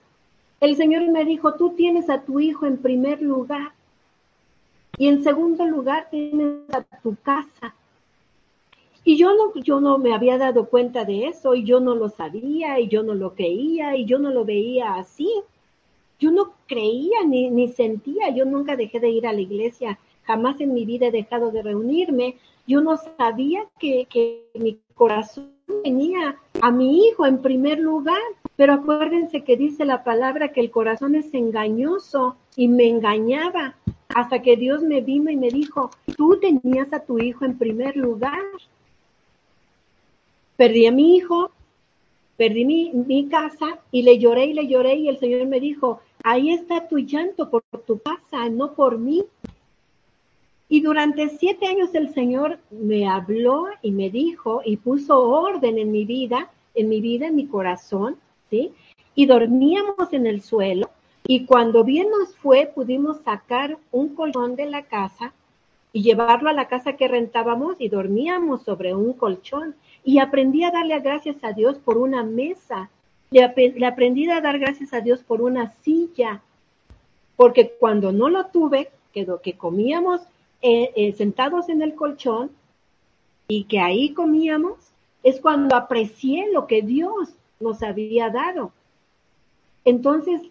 El 0.60 0.76
Señor 0.76 1.08
me 1.10 1.24
dijo, 1.24 1.54
tú 1.54 1.70
tienes 1.70 2.08
a 2.10 2.22
tu 2.22 2.40
hijo 2.40 2.66
en 2.66 2.78
primer 2.78 3.20
lugar 3.20 3.72
y 4.98 5.08
en 5.08 5.22
segundo 5.22 5.66
lugar 5.66 6.08
tienes 6.10 6.62
a 6.72 6.82
tu 7.02 7.16
casa 7.16 7.74
y 9.08 9.16
yo 9.16 9.32
no, 9.36 9.54
yo 9.62 9.80
no 9.80 9.98
me 9.98 10.12
había 10.12 10.36
dado 10.36 10.68
cuenta 10.68 11.04
de 11.04 11.28
eso 11.28 11.54
y 11.54 11.62
yo 11.62 11.78
no 11.78 11.94
lo 11.94 12.08
sabía 12.08 12.80
y 12.80 12.88
yo 12.88 13.04
no 13.04 13.14
lo 13.14 13.34
creía 13.34 13.96
y 13.96 14.04
yo 14.04 14.18
no 14.18 14.32
lo 14.32 14.44
veía 14.44 14.96
así. 14.96 15.30
Yo 16.18 16.32
no 16.32 16.54
creía 16.66 17.22
ni, 17.24 17.48
ni 17.48 17.68
sentía, 17.68 18.30
yo 18.30 18.44
nunca 18.44 18.74
dejé 18.74 18.98
de 18.98 19.10
ir 19.10 19.28
a 19.28 19.32
la 19.32 19.40
iglesia, 19.40 20.00
jamás 20.24 20.60
en 20.60 20.74
mi 20.74 20.84
vida 20.84 21.06
he 21.06 21.10
dejado 21.12 21.52
de 21.52 21.62
reunirme. 21.62 22.36
Yo 22.66 22.80
no 22.80 22.96
sabía 22.96 23.68
que, 23.78 24.06
que 24.10 24.48
mi 24.54 24.80
corazón 24.96 25.52
tenía 25.82 26.36
a 26.60 26.70
mi 26.70 27.06
hijo 27.06 27.26
en 27.26 27.42
primer 27.42 27.78
lugar, 27.78 28.20
pero 28.56 28.74
acuérdense 28.74 29.44
que 29.44 29.56
dice 29.56 29.84
la 29.84 30.04
palabra 30.04 30.52
que 30.52 30.60
el 30.60 30.70
corazón 30.70 31.14
es 31.14 31.32
engañoso 31.34 32.36
y 32.56 32.68
me 32.68 32.88
engañaba 32.88 33.76
hasta 34.14 34.42
que 34.42 34.56
Dios 34.56 34.82
me 34.82 35.00
vino 35.00 35.30
y 35.30 35.36
me 35.36 35.48
dijo, 35.48 35.90
tú 36.16 36.38
tenías 36.40 36.92
a 36.92 37.00
tu 37.00 37.18
hijo 37.18 37.44
en 37.44 37.58
primer 37.58 37.96
lugar 37.96 38.42
perdí 40.56 40.86
a 40.86 40.92
mi 40.92 41.16
hijo, 41.16 41.50
perdí 42.36 42.64
mi, 42.64 43.28
casa 43.28 43.78
y 43.90 44.02
le 44.02 44.18
lloré 44.18 44.46
y 44.46 44.54
le 44.54 44.66
lloré 44.66 44.96
y 44.96 45.08
el 45.08 45.18
Señor 45.18 45.46
me 45.46 45.60
dijo, 45.60 46.00
ahí 46.24 46.50
está 46.50 46.88
tu 46.88 46.98
llanto 46.98 47.50
por 47.50 47.62
tu 47.86 47.98
casa, 47.98 48.48
no 48.48 48.72
por 48.72 48.98
mí. 48.98 49.24
Y 50.68 50.80
durante 50.80 51.28
siete 51.28 51.66
años 51.66 51.94
el 51.94 52.12
Señor 52.12 52.58
me 52.70 53.08
habló 53.08 53.66
y 53.82 53.92
me 53.92 54.10
dijo 54.10 54.62
y 54.64 54.76
puso 54.76 55.28
orden 55.28 55.78
en 55.78 55.92
mi 55.92 56.04
vida, 56.04 56.50
en 56.74 56.88
mi 56.88 57.00
vida, 57.00 57.28
en 57.28 57.36
mi 57.36 57.46
corazón, 57.46 58.16
¿sí? 58.50 58.72
Y 59.14 59.26
dormíamos 59.26 60.12
en 60.12 60.26
el 60.26 60.42
suelo 60.42 60.90
y 61.28 61.44
cuando 61.44 61.84
bien 61.84 62.08
nos 62.10 62.36
fue 62.36 62.70
pudimos 62.72 63.18
sacar 63.22 63.78
un 63.90 64.14
colchón 64.14 64.56
de 64.56 64.66
la 64.66 64.82
casa 64.82 65.32
y 65.92 66.02
llevarlo 66.02 66.50
a 66.50 66.52
la 66.52 66.68
casa 66.68 66.92
que 66.94 67.08
rentábamos 67.08 67.80
y 67.80 67.88
dormíamos 67.88 68.62
sobre 68.62 68.94
un 68.94 69.12
colchón 69.12 69.74
y 70.04 70.18
aprendí 70.18 70.62
a 70.62 70.70
darle 70.70 71.00
gracias 71.00 71.42
a 71.42 71.52
Dios 71.52 71.78
por 71.78 71.96
una 71.96 72.22
mesa, 72.22 72.90
le, 73.30 73.42
aprendí 73.42 74.28
a 74.30 74.40
dar 74.40 74.58
gracias 74.58 74.92
a 74.92 75.00
Dios 75.00 75.20
por 75.24 75.42
una 75.42 75.72
silla, 75.82 76.42
porque 77.34 77.72
cuando 77.80 78.12
no 78.12 78.28
lo 78.28 78.46
tuve, 78.46 78.90
quedó 79.12 79.40
que 79.40 79.54
comíamos 79.54 80.20
eh, 80.68 80.92
eh, 80.96 81.12
sentados 81.12 81.68
en 81.68 81.80
el 81.80 81.94
colchón 81.94 82.50
y 83.46 83.66
que 83.66 83.78
ahí 83.78 84.12
comíamos, 84.14 84.74
es 85.22 85.40
cuando 85.40 85.76
aprecié 85.76 86.50
lo 86.52 86.66
que 86.66 86.82
Dios 86.82 87.28
nos 87.60 87.84
había 87.84 88.30
dado. 88.30 88.72
Entonces, 89.84 90.42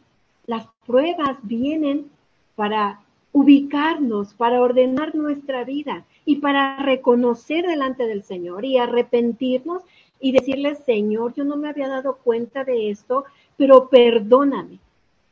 las 0.46 0.68
pruebas 0.86 1.38
vienen 1.44 2.10
para 2.56 3.02
ubicarnos, 3.34 4.34
para 4.34 4.62
ordenar 4.62 5.16
nuestra 5.16 5.66
vida 5.66 6.06
y 6.24 6.38
para 6.38 6.78
reconocer 6.78 7.68
delante 7.68 8.08
del 8.08 8.24
Señor 8.24 8.64
y 8.64 8.78
arrepentirnos 8.78 9.84
y 10.22 10.32
decirle, 10.32 10.76
Señor, 10.76 11.34
yo 11.34 11.44
no 11.44 11.58
me 11.58 11.68
había 11.68 11.90
dado 11.90 12.20
cuenta 12.24 12.64
de 12.64 12.90
esto, 12.90 13.26
pero 13.58 13.90
perdóname, 13.90 14.80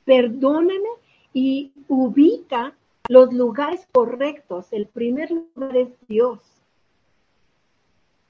perdóname 0.03 0.89
y 1.33 1.71
ubica 1.87 2.73
los 3.09 3.33
lugares 3.33 3.87
correctos. 3.91 4.67
El 4.71 4.87
primer 4.87 5.31
lugar 5.31 5.75
es 5.75 5.89
Dios. 6.07 6.39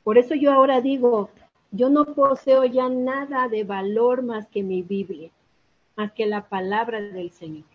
Por 0.03 0.17
eso 0.17 0.35
yo 0.35 0.51
ahora 0.51 0.81
digo, 0.81 1.29
yo 1.71 1.89
no 1.89 2.05
poseo 2.05 2.65
ya 2.65 2.89
nada 2.89 3.47
de 3.47 3.63
valor 3.63 4.21
más 4.21 4.47
que 4.47 4.63
mi 4.63 4.81
Biblia, 4.81 5.31
más 5.95 6.11
que 6.11 6.25
la 6.25 6.47
palabra 6.47 7.01
del 7.01 7.31
Señor. 7.31 7.65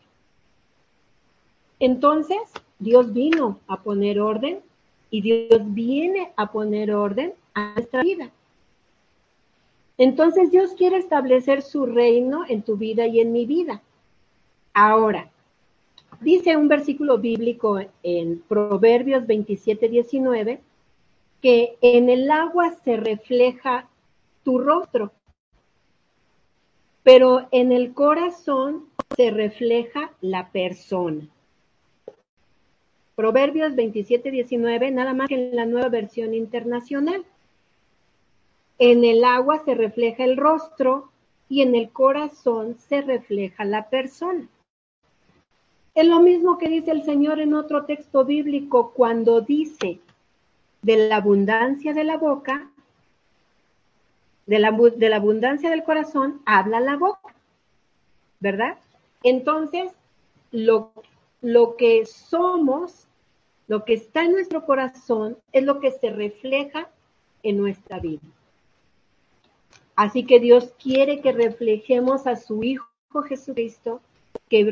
Entonces, 1.81 2.39
Dios 2.79 3.13
vino 3.13 3.59
a 3.67 3.81
poner 3.83 4.21
orden 4.21 4.61
y 5.11 5.23
Dios 5.23 5.63
viene 5.75 6.33
a 6.37 6.51
poner 6.53 6.93
orden 6.93 7.35
a 7.55 7.75
nuestra 7.75 8.03
vida. 8.03 8.31
Entonces 9.97 10.51
Dios 10.51 10.75
quiere 10.75 10.99
establecer 10.99 11.63
su 11.63 11.87
reino 11.87 12.45
en 12.49 12.63
tu 12.63 12.77
vida 12.77 13.07
y 13.07 13.21
en 13.21 13.33
mi 13.33 13.47
vida. 13.47 13.83
Ahora, 14.73 15.29
dice 16.21 16.57
un 16.57 16.69
versículo 16.69 17.19
bíblico 17.19 17.81
en 18.03 18.41
Proverbios 18.49 19.27
27, 19.27 19.89
19, 19.89 20.61
que 21.41 21.77
en 21.81 22.09
el 22.09 22.31
agua 22.31 22.75
se 22.85 22.97
refleja 22.97 23.89
tu 24.45 24.59
rostro, 24.59 25.13
pero 27.03 27.49
en 27.51 27.73
el 27.73 27.95
corazón 27.95 28.87
se 29.17 29.31
refleja 29.31 30.13
la 30.21 30.51
persona. 30.51 31.29
Proverbios 33.15 33.75
27, 33.75 34.31
19, 34.31 34.91
nada 34.91 35.13
más 35.13 35.29
que 35.29 35.35
en 35.35 35.57
la 35.57 35.67
nueva 35.67 35.89
versión 35.89 36.35
internacional. 36.35 37.25
En 38.79 39.05
el 39.05 39.25
agua 39.25 39.59
se 39.65 39.75
refleja 39.75 40.25
el 40.25 40.37
rostro 40.37 41.11
y 41.49 41.63
en 41.63 41.75
el 41.75 41.91
corazón 41.91 42.77
se 42.79 43.01
refleja 43.01 43.65
la 43.65 43.91
persona. 43.91 44.49
Es 45.99 46.07
lo 46.07 46.21
mismo 46.21 46.59
que 46.59 46.69
dice 46.69 46.93
el 46.93 47.03
Señor 47.03 47.41
en 47.41 47.55
otro 47.55 47.85
texto 47.85 48.25
bíblico 48.25 48.93
cuando 48.93 49.41
dice, 49.41 49.99
de 50.81 51.09
la 51.09 51.17
abundancia 51.17 51.93
de 51.93 52.05
la 52.05 52.17
boca, 52.17 52.71
de 54.47 54.61
la, 54.61 54.69
abundancia 55.17 55.71
del 55.71 55.83
corazón, 55.83 56.41
habla 56.47 56.79
la 56.79 56.97
boca, 56.97 57.35
¿verdad? 58.39 58.79
Entonces, 59.25 59.91
lo, 60.53 60.93
lo 61.43 61.75
que 61.75 62.07
somos, 62.07 63.09
lo 63.67 63.85
que 63.85 63.95
está 63.95 64.23
en 64.23 64.35
nuestro 64.35 64.67
corazón, 64.67 65.37
es 65.51 65.65
lo 65.65 65.81
que 65.81 65.91
se 65.91 66.11
refleja 66.11 66.89
en 67.43 67.57
nuestra 67.57 67.99
vida. 67.99 68.23
Así 69.97 70.25
que 70.27 70.39
Dios 70.39 70.73
quiere 70.81 71.23
que 71.23 71.33
reflejemos 71.33 72.29
a 72.29 72.37
su 72.37 72.63
Hijo 72.63 72.87
Jesucristo, 73.27 74.01
que 74.49 74.63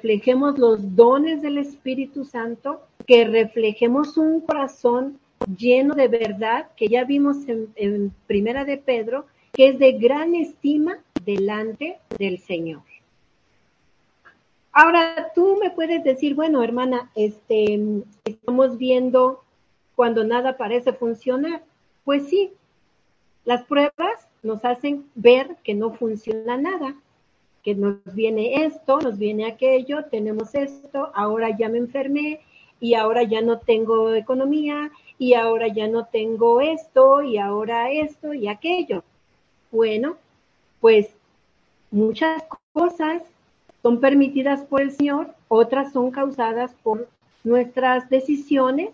reflejemos 0.00 0.58
los 0.58 0.96
dones 0.96 1.42
del 1.42 1.58
Espíritu 1.58 2.24
Santo, 2.24 2.80
que 3.06 3.26
reflejemos 3.26 4.16
un 4.16 4.40
corazón 4.40 5.20
lleno 5.58 5.94
de 5.94 6.08
verdad, 6.08 6.70
que 6.74 6.88
ya 6.88 7.04
vimos 7.04 7.36
en, 7.46 8.14
Primera 8.26 8.64
de 8.64 8.78
Pedro, 8.78 9.26
que 9.52 9.68
es 9.68 9.78
de 9.78 9.92
gran 9.92 10.34
estima 10.34 11.00
delante 11.22 11.98
del 12.18 12.38
Señor. 12.38 12.80
Ahora 14.72 15.32
tú 15.34 15.58
me 15.60 15.70
puedes 15.70 16.02
decir, 16.02 16.34
bueno, 16.34 16.62
hermana, 16.62 17.10
este, 17.14 17.78
estamos 18.24 18.78
viendo 18.78 19.42
cuando 19.96 20.24
nada 20.24 20.56
parece 20.56 20.94
funcionar. 20.94 21.62
Pues 22.04 22.26
sí, 22.28 22.52
las 23.44 23.64
pruebas 23.64 24.28
nos 24.42 24.64
hacen 24.64 25.04
ver 25.14 25.56
que 25.62 25.74
no 25.74 25.92
funciona 25.92 26.56
nada, 26.56 26.94
que 27.62 27.74
nos 27.74 27.96
viene 28.14 28.64
esto, 28.64 29.00
nos 29.00 29.18
viene 29.18 29.46
aquello, 29.46 30.04
tenemos 30.06 30.54
esto, 30.54 31.10
ahora 31.14 31.56
ya 31.56 31.68
me 31.68 31.78
enfermé 31.78 32.40
y 32.80 32.94
ahora 32.94 33.22
ya 33.22 33.42
no 33.42 33.58
tengo 33.58 34.12
economía 34.14 34.90
y 35.18 35.34
ahora 35.34 35.68
ya 35.68 35.86
no 35.86 36.06
tengo 36.06 36.60
esto 36.60 37.22
y 37.22 37.36
ahora 37.36 37.90
esto 37.90 38.32
y 38.32 38.48
aquello. 38.48 39.04
Bueno, 39.70 40.16
pues 40.80 41.08
muchas 41.90 42.42
cosas 42.72 43.22
son 43.82 44.00
permitidas 44.00 44.62
por 44.62 44.80
el 44.80 44.92
Señor, 44.92 45.34
otras 45.48 45.92
son 45.92 46.10
causadas 46.10 46.74
por 46.82 47.08
nuestras 47.44 48.08
decisiones, 48.08 48.90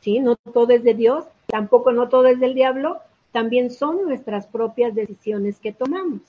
¿sí? 0.00 0.20
No 0.20 0.36
todo 0.36 0.70
es 0.70 0.82
de 0.82 0.94
Dios, 0.94 1.24
tampoco 1.46 1.92
no 1.92 2.08
todo 2.08 2.26
es 2.26 2.40
del 2.40 2.54
diablo, 2.54 3.00
también 3.32 3.70
son 3.70 4.04
nuestras 4.04 4.46
propias 4.46 4.94
decisiones 4.94 5.58
que 5.58 5.72
tomamos. 5.72 6.20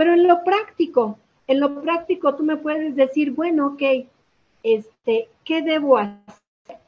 Pero 0.00 0.14
en 0.14 0.26
lo 0.26 0.42
práctico, 0.44 1.18
en 1.46 1.60
lo 1.60 1.82
práctico 1.82 2.34
tú 2.34 2.42
me 2.42 2.56
puedes 2.56 2.96
decir, 2.96 3.32
bueno, 3.32 3.66
ok, 3.66 4.06
este, 4.62 5.28
¿qué 5.44 5.60
debo 5.60 5.98
hacer? 5.98 6.78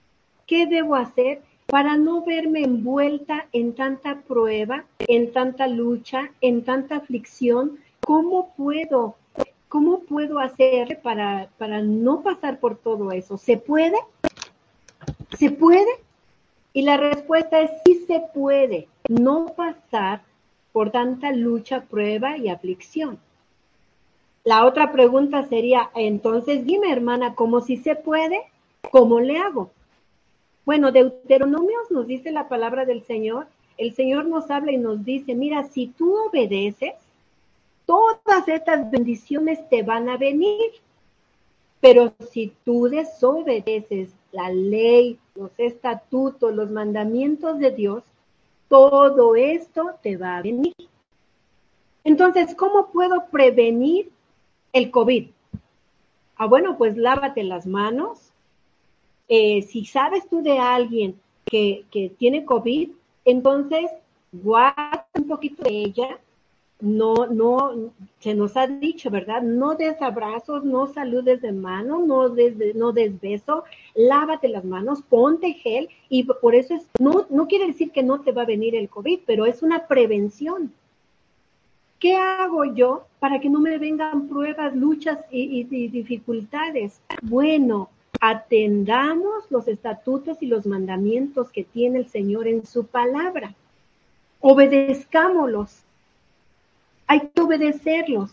¿Qué 0.47 0.67
debo 0.67 0.95
hacer 0.95 1.43
para 1.67 1.99
no 1.99 2.25
verme 2.25 2.63
envuelta 2.63 3.49
en 3.53 3.75
tanta 3.75 4.23
prueba, 4.23 4.87
en 5.01 5.31
tanta 5.31 5.67
lucha, 5.67 6.31
en 6.41 6.65
tanta 6.65 6.97
aflicción? 6.97 7.81
¿Cómo 8.01 8.55
puedo, 8.57 9.17
cómo 9.69 9.99
puedo 10.05 10.39
hacer 10.39 11.03
para, 11.03 11.51
para 11.59 11.83
no 11.83 12.23
pasar 12.23 12.61
por 12.61 12.79
todo 12.79 13.13
eso? 13.13 13.37
¿Se 13.37 13.59
puede? 13.59 13.99
¿Se 15.39 15.51
puede? 15.51 15.91
Y 16.73 16.81
la 16.81 16.97
respuesta 16.97 17.61
es 17.61 17.73
sí 17.85 18.07
se 18.07 18.23
puede 18.33 18.89
no 19.07 19.53
pasar 19.55 20.23
por 20.73 20.91
tanta 20.91 21.33
lucha, 21.33 21.83
prueba 21.83 22.37
y 22.37 22.49
aflicción. 22.49 23.18
La 24.45 24.66
otra 24.66 24.91
pregunta 24.91 25.45
sería, 25.45 25.91
entonces 25.95 26.64
dime 26.66 26.91
hermana, 26.91 27.35
¿cómo 27.35 27.61
si 27.61 27.77
se 27.77 27.95
puede? 27.95 28.41
¿Cómo 28.91 29.20
le 29.20 29.39
hago? 29.39 29.70
Bueno, 30.64 30.91
Deuteronomios 30.91 31.91
nos 31.91 32.07
dice 32.07 32.33
la 32.33 32.49
palabra 32.49 32.85
del 32.85 33.03
Señor, 33.03 33.47
el 33.79 33.95
Señor 33.95 34.27
nos 34.27 34.51
habla 34.51 34.73
y 34.73 34.79
nos 34.79 35.05
dice, 35.05 35.35
mira, 35.35 35.64
si 35.64 35.89
tú 35.89 36.14
obedeces, 36.29 36.95
todas 37.87 38.47
estas 38.49 38.91
bendiciones 38.91 39.68
te 39.68 39.83
van 39.83 40.09
a 40.09 40.16
venir. 40.16 40.70
Pero 41.81 42.14
si 42.31 42.53
tú 42.64 42.89
desobedeces 42.89 44.11
la 44.31 44.51
ley, 44.51 45.18
los 45.35 45.51
estatutos, 45.59 46.55
los 46.55 46.70
mandamientos 46.70 47.59
de 47.59 47.73
Dios, 47.73 48.05
todo 48.73 49.37
esto 49.37 49.97
te 50.03 50.16
va 50.16 50.39
a 50.39 50.43
venir. 50.43 50.73
Entonces, 52.05 52.55
¿cómo 52.55 52.87
puedo 52.87 53.27
prevenir 53.27 54.11
el 54.73 54.91
COVID? 54.91 55.27
Ah, 56.37 56.47
bueno, 56.47 56.79
pues 56.79 56.97
lávate 56.97 57.43
las 57.43 57.66
manos. 57.66 58.33
Eh, 59.29 59.61
si 59.61 59.85
sabes 59.85 60.27
tú 60.27 60.43
de 60.43 60.59
alguien 60.59 61.20
que, 61.45 61.85
que 61.91 62.09
tiene 62.18 62.47
COVID, 62.47 62.89
entonces 63.27 63.91
guarda 64.33 65.07
un 65.18 65.29
poquito 65.29 65.64
de 65.64 65.83
ella, 65.83 66.18
no, 66.83 67.28
no, 67.28 67.93
se 68.18 68.35
nos 68.35 68.57
ha 68.57 68.66
dicho, 68.66 69.09
¿verdad? 69.09 69.41
No 69.41 69.76
des 69.76 70.03
abrazos, 70.03 70.64
no 70.64 70.89
saludes 70.89 71.41
de 71.41 71.53
mano, 71.53 72.05
no 72.05 72.28
des, 72.28 72.74
no 72.74 72.93
des 72.93 73.20
beso, 73.20 73.62
lávate 73.95 74.49
las 74.49 74.64
manos, 74.64 75.01
ponte 75.03 75.53
gel 75.53 75.89
y 76.09 76.24
por 76.24 76.57
eso 76.57 76.74
es, 76.74 76.85
no, 76.99 77.26
no 77.30 77.47
quiere 77.47 77.68
decir 77.68 77.93
que 77.93 78.03
no 78.03 78.20
te 78.20 78.33
va 78.33 78.43
a 78.43 78.47
venir 78.47 78.74
el 78.74 78.89
COVID, 78.89 79.20
pero 79.24 79.47
es 79.47 79.62
una 79.62 79.87
prevención. 79.87 80.72
¿Qué 82.01 82.16
hago 82.16 82.64
yo 82.64 83.07
para 83.20 83.39
que 83.39 83.49
no 83.49 83.61
me 83.61 83.78
vengan 83.78 84.26
pruebas, 84.26 84.74
luchas 84.74 85.20
y, 85.30 85.68
y 85.70 85.89
dificultades? 85.89 87.01
Bueno, 87.22 87.91
atendamos 88.20 89.49
los 89.51 89.68
estatutos 89.68 90.43
y 90.43 90.47
los 90.47 90.66
mandamientos 90.66 91.51
que 91.51 91.62
tiene 91.62 92.01
el 92.01 92.09
Señor 92.09 92.49
en 92.49 92.66
su 92.66 92.87
palabra. 92.87 93.55
Obedezcámoslos 94.41 95.85
hay 97.13 97.29
que 97.29 97.43
obedecerlos. 97.43 98.31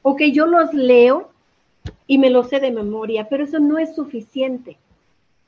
O 0.00 0.16
que 0.16 0.32
yo 0.32 0.46
los 0.46 0.72
leo 0.72 1.28
y 2.06 2.16
me 2.16 2.30
los 2.30 2.48
sé 2.48 2.60
de 2.60 2.70
memoria, 2.70 3.28
pero 3.28 3.44
eso 3.44 3.58
no 3.58 3.76
es 3.76 3.94
suficiente. 3.94 4.78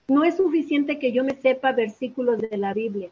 No 0.06 0.22
es 0.22 0.36
suficiente 0.36 0.98
que 0.98 1.12
yo 1.12 1.24
me 1.24 1.34
sepa 1.36 1.72
versículos 1.72 2.38
de 2.38 2.56
la 2.58 2.74
Biblia. 2.74 3.08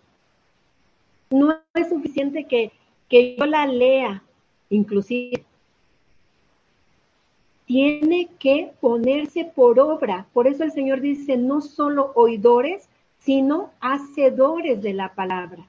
No 1.31 1.59
es 1.73 1.89
suficiente 1.89 2.45
que, 2.45 2.71
que 3.09 3.35
yo 3.37 3.47
la 3.47 3.67
lea, 3.67 4.23
inclusive. 4.69 5.43
Tiene 7.65 8.29
que 8.39 8.73
ponerse 8.81 9.45
por 9.47 9.81
obra. 9.81 10.27
Por 10.35 10.49
eso 10.49 10.65
el 10.65 10.73
Señor 10.73 11.01
dice, 11.01 11.39
no 11.39 11.63
solo 11.63 12.13
oidores, 12.15 12.91
sino 13.21 13.71
hacedores 13.81 14.83
de 14.83 14.93
la 14.93 15.15
palabra. 15.15 15.67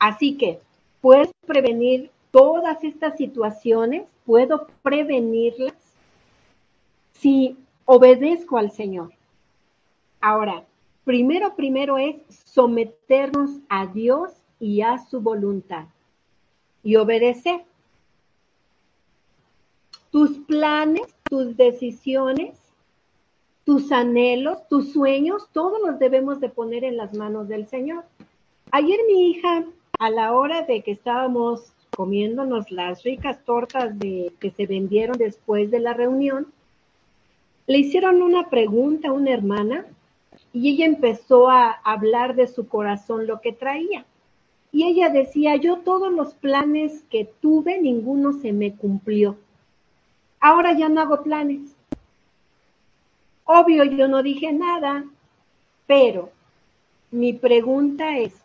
Así 0.00 0.36
que 0.36 0.58
puedes 1.00 1.30
prevenir 1.46 2.10
todas 2.30 2.82
estas 2.84 3.16
situaciones, 3.16 4.04
puedo 4.24 4.66
prevenirlas 4.82 5.74
si 7.12 7.56
obedezco 7.84 8.56
al 8.56 8.70
Señor. 8.70 9.12
Ahora, 10.20 10.64
primero, 11.04 11.54
primero 11.56 11.98
es 11.98 12.16
someternos 12.44 13.50
a 13.68 13.86
Dios 13.86 14.32
y 14.58 14.82
a 14.82 14.98
su 14.98 15.20
voluntad 15.20 15.86
y 16.82 16.96
obedecer. 16.96 17.64
Tus 20.10 20.38
planes, 20.38 21.14
tus 21.24 21.56
decisiones, 21.56 22.58
tus 23.64 23.92
anhelos, 23.92 24.66
tus 24.68 24.92
sueños, 24.92 25.48
todos 25.52 25.80
los 25.84 25.98
debemos 25.98 26.40
de 26.40 26.48
poner 26.48 26.84
en 26.84 26.96
las 26.96 27.14
manos 27.14 27.48
del 27.48 27.68
Señor. 27.68 28.04
Ayer 28.72 28.98
mi 29.06 29.30
hija, 29.30 29.64
a 29.98 30.10
la 30.10 30.32
hora 30.32 30.62
de 30.62 30.82
que 30.82 30.92
estábamos 30.92 31.72
comiéndonos 32.00 32.70
las 32.70 33.02
ricas 33.02 33.44
tortas 33.44 33.98
de, 33.98 34.32
que 34.40 34.50
se 34.52 34.66
vendieron 34.66 35.18
después 35.18 35.70
de 35.70 35.80
la 35.80 35.92
reunión, 35.92 36.46
le 37.66 37.76
hicieron 37.76 38.22
una 38.22 38.48
pregunta 38.48 39.08
a 39.08 39.12
una 39.12 39.32
hermana 39.32 39.84
y 40.50 40.70
ella 40.70 40.86
empezó 40.86 41.50
a 41.50 41.72
hablar 41.84 42.36
de 42.36 42.46
su 42.46 42.68
corazón 42.68 43.26
lo 43.26 43.42
que 43.42 43.52
traía. 43.52 44.06
Y 44.72 44.84
ella 44.84 45.10
decía, 45.10 45.56
yo 45.56 45.80
todos 45.80 46.10
los 46.10 46.32
planes 46.32 47.04
que 47.10 47.28
tuve, 47.42 47.78
ninguno 47.82 48.32
se 48.32 48.54
me 48.54 48.74
cumplió. 48.74 49.36
Ahora 50.40 50.72
ya 50.72 50.88
no 50.88 51.02
hago 51.02 51.22
planes. 51.22 51.76
Obvio, 53.44 53.84
yo 53.84 54.08
no 54.08 54.22
dije 54.22 54.54
nada, 54.54 55.04
pero 55.86 56.30
mi 57.10 57.34
pregunta 57.34 58.16
es, 58.16 58.39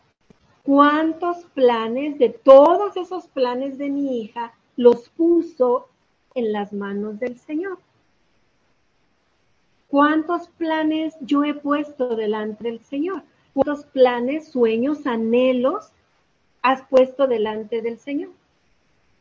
cuántos 0.66 1.46
planes 1.54 2.18
de 2.18 2.30
todos 2.30 2.98
esos 2.98 3.28
planes 3.28 3.78
de 3.78 3.90
mi 3.90 4.22
hija 4.22 4.54
los 4.76 5.10
puso 5.10 5.88
en 6.34 6.52
las 6.52 6.74
manos 6.74 7.20
del 7.20 7.38
Señor. 7.38 7.78
¿Cuántos 9.88 10.50
planes 10.50 11.16
yo 11.22 11.44
he 11.44 11.54
puesto 11.54 12.16
delante 12.16 12.64
del 12.64 12.80
Señor? 12.82 13.24
¿Cuántos 13.54 13.86
planes, 13.86 14.50
sueños, 14.50 15.06
anhelos 15.06 15.92
has 16.64 16.82
puesto 16.88 17.28
delante 17.28 17.82
del 17.82 18.00
Señor? 18.00 18.32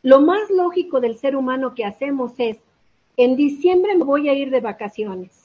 Lo 0.02 0.20
más 0.22 0.50
lógico 0.50 0.98
del 1.00 1.18
ser 1.18 1.36
humano 1.36 1.74
que 1.74 1.84
hacemos 1.84 2.32
es, 2.38 2.58
en 3.16 3.36
diciembre 3.36 3.96
me 3.96 4.04
voy 4.04 4.28
a 4.28 4.34
ir 4.34 4.50
de 4.50 4.60
vacaciones. 4.60 5.43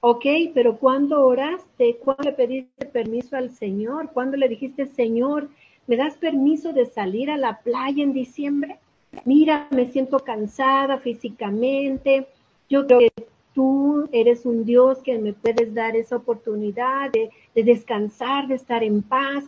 Ok, 0.00 0.24
pero 0.54 0.76
¿cuándo 0.76 1.26
oraste? 1.26 1.96
¿Cuándo 1.96 2.22
le 2.24 2.32
pediste 2.32 2.86
permiso 2.86 3.36
al 3.36 3.50
Señor? 3.50 4.10
¿Cuándo 4.12 4.36
le 4.36 4.48
dijiste, 4.48 4.86
Señor, 4.86 5.48
¿me 5.88 5.96
das 5.96 6.16
permiso 6.16 6.72
de 6.72 6.86
salir 6.86 7.30
a 7.30 7.36
la 7.36 7.58
playa 7.58 8.04
en 8.04 8.12
diciembre? 8.12 8.78
Mira, 9.24 9.66
me 9.70 9.90
siento 9.90 10.20
cansada 10.20 10.98
físicamente. 10.98 12.28
Yo 12.68 12.86
creo 12.86 13.00
que 13.00 13.12
tú 13.54 14.08
eres 14.12 14.46
un 14.46 14.64
Dios 14.64 14.98
que 14.98 15.18
me 15.18 15.32
puedes 15.32 15.74
dar 15.74 15.96
esa 15.96 16.16
oportunidad 16.16 17.10
de, 17.10 17.30
de 17.56 17.64
descansar, 17.64 18.46
de 18.46 18.54
estar 18.54 18.84
en 18.84 19.02
paz. 19.02 19.46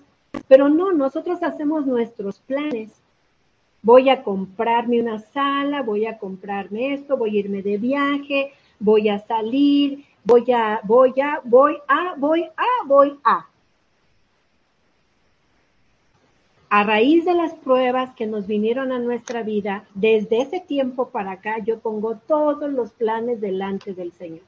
Pero 0.49 0.69
no, 0.69 0.91
nosotros 0.91 1.45
hacemos 1.45 1.87
nuestros 1.87 2.41
planes. 2.41 2.91
Voy 3.83 4.09
a 4.09 4.25
comprarme 4.25 5.01
una 5.01 5.21
sala, 5.21 5.83
voy 5.83 6.07
a 6.07 6.19
comprarme 6.19 6.93
esto, 6.95 7.17
voy 7.17 7.37
a 7.37 7.41
irme 7.41 7.63
de 7.63 7.79
viaje, 7.79 8.53
voy 8.81 9.09
a 9.09 9.21
salir, 9.21 10.05
voy 10.25 10.51
a, 10.53 10.81
voy 10.85 11.13
a, 11.21 11.41
voy 11.45 11.79
a, 11.89 12.15
voy 12.17 12.45
a, 12.57 12.87
voy 12.87 13.19
a. 13.25 13.47
A 16.73 16.85
raíz 16.85 17.25
de 17.25 17.35
las 17.35 17.53
pruebas 17.55 18.15
que 18.15 18.27
nos 18.27 18.47
vinieron 18.47 18.93
a 18.93 19.01
nuestra 19.01 19.43
vida, 19.43 19.85
desde 19.95 20.43
ese 20.43 20.61
tiempo 20.61 21.09
para 21.09 21.33
acá, 21.33 21.59
yo 21.59 21.81
pongo 21.81 22.17
todos 22.29 22.71
los 22.71 22.93
planes 22.93 23.41
delante 23.41 23.93
del 23.93 24.13
Señor. 24.13 24.43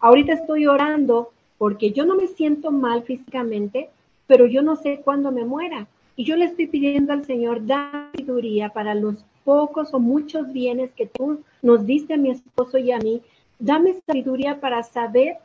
Ahorita 0.00 0.32
estoy 0.32 0.66
orando 0.66 1.30
porque 1.58 1.92
yo 1.92 2.06
no 2.06 2.16
me 2.16 2.26
siento 2.26 2.72
mal 2.72 3.02
físicamente, 3.02 3.90
pero 4.26 4.46
yo 4.46 4.62
no 4.62 4.76
sé 4.76 5.02
cuándo 5.04 5.30
me 5.30 5.44
muera. 5.44 5.86
Y 6.16 6.24
yo 6.24 6.36
le 6.36 6.46
estoy 6.46 6.66
pidiendo 6.66 7.12
al 7.12 7.24
Señor, 7.24 7.66
da 7.66 8.10
sabiduría 8.12 8.70
para 8.70 8.94
los 8.94 9.24
pocos 9.44 9.92
o 9.92 10.00
muchos 10.00 10.52
bienes 10.52 10.90
que 10.92 11.06
tú 11.06 11.40
nos 11.60 11.86
diste 11.86 12.14
a 12.14 12.18
mi 12.18 12.30
esposo 12.30 12.78
y 12.78 12.92
a 12.92 12.98
mí, 12.98 13.22
dame 13.62 13.94
sabiduría 14.04 14.60
para 14.60 14.82
saber 14.82 15.36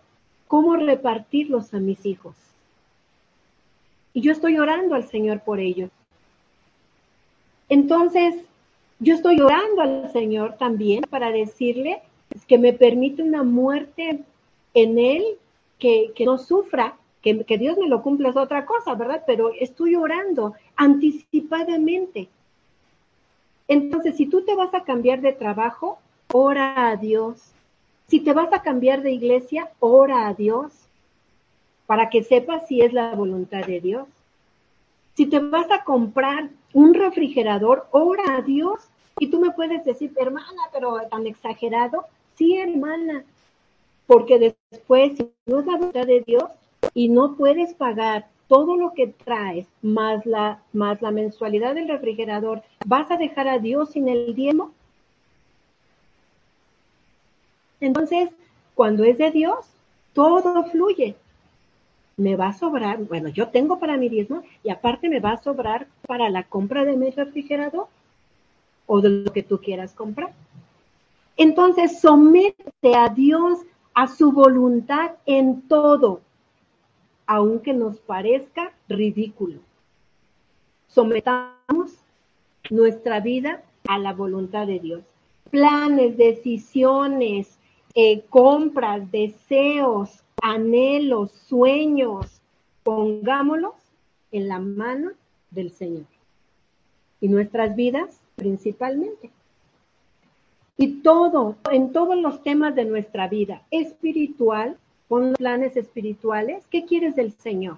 cómo 0.47 0.75
repartirlos 0.75 1.73
a 1.73 1.79
mis 1.79 2.05
hijos. 2.05 2.35
Y 4.13 4.21
yo 4.21 4.31
estoy 4.31 4.57
orando 4.57 4.95
al 4.95 5.07
Señor 5.07 5.41
por 5.41 5.59
ello. 5.59 5.89
Entonces, 7.69 8.35
yo 8.99 9.13
estoy 9.13 9.39
orando 9.39 9.81
al 9.81 10.11
Señor 10.11 10.57
también 10.57 11.03
para 11.03 11.31
decirle 11.31 12.01
que 12.47 12.57
me 12.57 12.73
permite 12.73 13.21
una 13.21 13.43
muerte 13.43 14.23
en 14.73 14.97
Él, 14.97 15.23
que, 15.77 16.11
que 16.15 16.25
no 16.25 16.39
sufra, 16.39 16.95
que, 17.21 17.43
que, 17.43 17.59
Dios 17.59 17.77
me 17.77 17.87
lo 17.87 18.01
cumpla 18.01 18.29
es 18.29 18.37
otra 18.37 18.65
cosa, 18.65 18.95
¿verdad? 18.95 19.23
Pero 19.27 19.51
estoy 19.59 19.95
orando 19.95 20.55
anticipadamente. 20.75 22.29
Entonces, 23.67 24.15
si 24.15 24.25
tú 24.25 24.43
te 24.43 24.55
vas 24.55 24.73
a 24.73 24.83
cambiar 24.83 25.21
de 25.21 25.33
trabajo, 25.33 25.99
ora 26.31 26.89
a 26.89 26.95
Dios. 26.95 27.53
Si 28.07 28.21
te 28.21 28.33
vas 28.33 28.53
a 28.53 28.61
cambiar 28.61 29.01
de 29.01 29.11
iglesia, 29.11 29.69
ora 29.79 30.27
a 30.27 30.33
Dios 30.33 30.71
para 31.87 32.09
que 32.09 32.23
sepas 32.23 32.67
si 32.67 32.81
es 32.81 32.93
la 32.93 33.13
voluntad 33.15 33.65
de 33.65 33.81
Dios. 33.81 34.07
Si 35.15 35.25
te 35.25 35.39
vas 35.39 35.69
a 35.71 35.83
comprar 35.83 36.49
un 36.73 36.93
refrigerador, 36.93 37.87
ora 37.91 38.37
a 38.37 38.41
Dios. 38.41 38.79
Y 39.19 39.27
tú 39.27 39.39
me 39.39 39.51
puedes 39.51 39.83
decir, 39.83 40.13
hermana, 40.15 40.61
pero 40.71 41.01
tan 41.09 41.25
exagerado. 41.27 42.05
Sí, 42.35 42.57
hermana, 42.57 43.23
porque 44.05 44.55
después, 44.71 45.17
si 45.17 45.31
no 45.45 45.59
es 45.59 45.65
la 45.65 45.77
voluntad 45.77 46.05
de 46.05 46.21
Dios 46.21 46.45
y 46.93 47.09
no 47.09 47.35
puedes 47.35 47.73
pagar 47.73 48.27
todo 48.47 48.77
lo 48.77 48.93
que 48.93 49.07
traes 49.07 49.67
más 49.81 50.25
la, 50.25 50.61
más 50.71 51.01
la 51.01 51.11
mensualidad 51.11 51.75
del 51.75 51.89
refrigerador, 51.89 52.61
¿vas 52.85 53.11
a 53.11 53.17
dejar 53.17 53.47
a 53.47 53.59
Dios 53.59 53.91
sin 53.91 54.07
el 54.07 54.33
diezmo? 54.33 54.71
Entonces, 57.79 58.29
cuando 58.75 59.03
es 59.03 59.17
de 59.17 59.31
Dios, 59.31 59.65
todo 60.13 60.63
fluye. 60.65 61.15
Me 62.15 62.35
va 62.35 62.47
a 62.47 62.53
sobrar, 62.53 62.97
bueno, 63.03 63.29
yo 63.29 63.49
tengo 63.49 63.79
para 63.79 63.97
mi 63.97 64.09
diezmo 64.09 64.41
y 64.63 64.69
aparte 64.69 65.09
me 65.09 65.19
va 65.19 65.33
a 65.33 65.43
sobrar 65.43 65.87
para 66.07 66.29
la 66.29 66.43
compra 66.43 66.83
de 66.83 66.97
mi 66.97 67.11
refrigerador 67.11 67.87
o 68.87 69.01
de 69.01 69.09
lo 69.09 69.31
que 69.31 69.43
tú 69.43 69.59
quieras 69.59 69.93
comprar. 69.93 70.33
Entonces, 71.35 71.99
somete 71.99 72.95
a 72.95 73.09
Dios 73.09 73.59
a 73.93 74.07
su 74.07 74.31
voluntad 74.31 75.11
en 75.25 75.61
todo, 75.67 76.21
aunque 77.27 77.73
nos 77.73 77.99
parezca 77.99 78.71
ridículo. 78.87 79.59
Sometamos 80.87 81.93
nuestra 82.69 83.19
vida 83.19 83.61
a 83.87 83.99
la 83.99 84.13
voluntad 84.13 84.65
de 84.65 84.79
Dios. 84.79 85.03
Planes, 85.51 86.17
decisiones, 86.17 87.56
eh, 87.99 88.21
compras, 88.29 89.11
deseos, 89.11 90.23
anhelos, 90.43 91.31
sueños, 91.31 92.41
pongámoslos 92.83 93.73
en 94.31 94.47
la 94.47 94.59
mano 94.59 95.13
del 95.49 95.71
Señor. 95.71 96.05
Y 97.19 97.27
nuestras 97.27 97.75
vidas 97.75 98.21
principalmente. 98.35 99.31
Y 100.77 101.01
todo, 101.01 101.55
en 101.71 101.91
todos 101.91 102.15
los 102.15 102.43
temas 102.43 102.75
de 102.75 102.85
nuestra 102.85 103.27
vida, 103.27 103.63
espiritual, 103.71 104.77
con 105.09 105.29
los 105.29 105.37
planes 105.39 105.75
espirituales, 105.75 106.67
¿qué 106.69 106.85
quieres 106.85 107.15
del 107.15 107.31
Señor? 107.31 107.77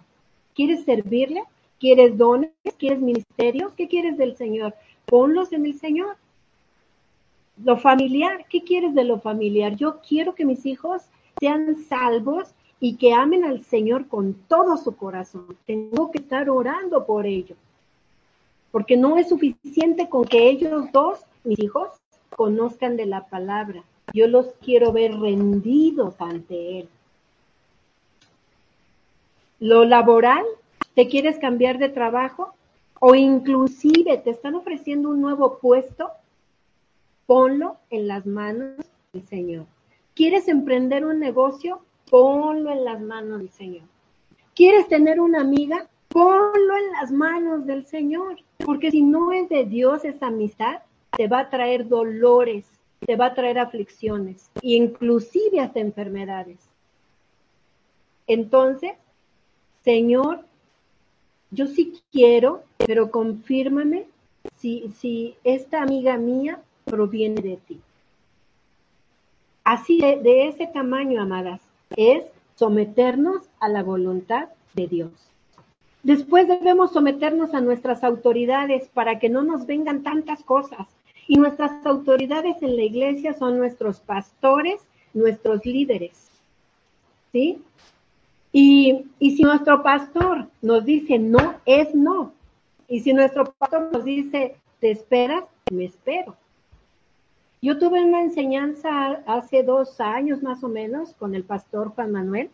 ¿Quieres 0.54 0.84
servirle? 0.84 1.44
¿Quieres 1.80 2.18
dones? 2.18 2.52
¿Quieres 2.78 3.00
ministerios? 3.00 3.72
¿Qué 3.78 3.88
quieres 3.88 4.18
del 4.18 4.36
Señor? 4.36 4.76
Ponlos 5.06 5.54
en 5.54 5.66
el 5.66 5.80
Señor 5.80 6.18
lo 7.64 7.78
familiar, 7.78 8.46
¿qué 8.50 8.64
quieres 8.64 8.94
de 8.96 9.04
lo 9.04 9.20
familiar? 9.20 9.76
Yo 9.76 10.00
quiero 10.08 10.36
que 10.36 10.46
mis 10.46 10.66
hijos 10.66 11.04
sean 11.40 11.76
salvos 11.88 12.54
y 12.80 12.96
que 12.96 13.14
amen 13.14 13.44
al 13.44 13.64
Señor 13.64 14.08
con 14.08 14.34
todo 14.48 14.78
su 14.78 14.96
corazón. 14.96 15.58
Tengo 15.66 16.12
que 16.12 16.20
estar 16.20 16.50
orando 16.50 17.06
por 17.06 17.26
ello. 17.26 17.56
Porque 18.72 18.96
no 18.96 19.18
es 19.18 19.30
suficiente 19.30 20.08
con 20.08 20.26
que 20.26 20.50
ellos 20.50 20.92
dos, 20.94 21.20
mis 21.44 21.60
hijos, 21.60 21.90
conozcan 22.36 22.96
de 22.96 23.06
la 23.06 23.26
palabra. 23.26 23.84
Yo 24.14 24.28
los 24.28 24.48
quiero 24.62 24.94
ver 24.94 25.20
rendidos 25.20 26.16
ante 26.20 26.80
Él. 26.80 26.90
Lo 29.60 29.84
laboral, 29.84 30.46
¿te 30.96 31.10
quieres 31.10 31.38
cambiar 31.38 31.80
de 31.80 31.90
trabajo? 31.90 32.54
O 33.02 33.16
inclusive 33.16 34.18
te 34.18 34.30
están 34.30 34.56
ofreciendo 34.56 35.10
un 35.10 35.22
nuevo 35.22 35.58
puesto 35.58 36.12
ponlo 37.30 37.78
en 37.92 38.08
las 38.08 38.26
manos 38.26 38.76
del 39.14 39.24
Señor. 39.28 39.68
¿Quieres 40.16 40.48
emprender 40.48 41.06
un 41.06 41.20
negocio? 41.20 41.80
Ponlo 42.10 42.72
en 42.72 42.84
las 42.84 43.00
manos 43.00 43.38
del 43.38 43.52
Señor. 43.52 43.84
¿Quieres 44.56 44.88
tener 44.88 45.20
una 45.20 45.42
amiga? 45.42 45.88
Ponlo 46.08 46.76
en 46.76 46.92
las 46.92 47.12
manos 47.12 47.68
del 47.68 47.86
Señor. 47.86 48.38
Porque 48.66 48.90
si 48.90 49.04
no 49.04 49.32
es 49.32 49.48
de 49.48 49.66
Dios 49.66 50.06
esa 50.06 50.26
amistad, 50.26 50.82
te 51.16 51.28
va 51.28 51.42
a 51.42 51.50
traer 51.52 51.88
dolores, 51.88 52.66
te 53.06 53.16
va 53.16 53.28
a 53.28 53.36
traer 53.36 53.60
aflicciones, 53.60 54.50
inclusive 54.64 55.60
hasta 55.60 55.82
enfermedades. 55.82 56.58
Entonces, 58.26 58.94
Señor, 59.84 60.46
yo 61.52 61.68
sí 61.68 61.94
quiero, 62.12 62.64
pero 62.78 63.12
confírmame 63.12 64.08
si, 64.56 64.92
si 64.98 65.36
esta 65.44 65.84
amiga 65.84 66.18
mía 66.18 66.64
proviene 66.90 67.42
de 67.42 67.58
ti. 67.58 67.80
Así 69.64 70.00
de, 70.00 70.48
ese 70.48 70.68
tamaño, 70.68 71.22
amadas, 71.22 71.62
es 71.96 72.24
someternos 72.56 73.44
a 73.60 73.70
la 73.70 73.84
voluntad 73.84 74.50
de 74.74 74.88
Dios. 74.88 75.12
Después 76.02 76.48
debemos 76.48 76.92
someternos 76.92 77.54
a 77.54 77.62
nuestras 77.62 78.04
autoridades 78.04 78.90
para 78.94 79.20
que 79.20 79.30
no 79.30 79.44
nos 79.44 79.68
vengan 79.68 80.02
tantas 80.02 80.44
cosas. 80.44 80.88
Y 81.28 81.38
nuestras 81.38 81.86
autoridades 81.86 82.62
en 82.64 82.76
la 82.76 82.84
iglesia 82.84 83.34
son 83.34 83.60
nuestros 83.60 84.00
pastores, 84.00 84.82
nuestros 85.14 85.64
líderes. 85.66 86.32
¿Sí? 87.32 87.62
Y, 88.52 89.06
y, 89.20 89.38
si 89.38 89.44
nuestro 89.44 89.84
pastor 89.84 90.48
nos 90.64 90.84
dice 90.84 91.20
no, 91.20 91.56
es 91.66 91.94
no. 91.94 92.34
Y 92.88 93.02
si 93.02 93.14
nuestro 93.14 93.54
pastor 93.54 93.90
nos 93.94 94.04
dice 94.04 94.56
te 94.80 94.90
esperas, 94.90 95.44
me 95.72 95.86
espero. 95.86 96.36
Yo 97.62 97.78
tuve 97.78 98.02
una 98.02 98.22
enseñanza 98.22 99.22
hace 99.26 99.64
dos 99.64 100.00
años 100.00 100.42
más 100.42 100.64
o 100.64 100.70
menos 100.70 101.14
con 101.16 101.36
el 101.36 101.44
pastor 101.44 101.90
Juan 101.90 102.14
Manuel. 102.14 102.50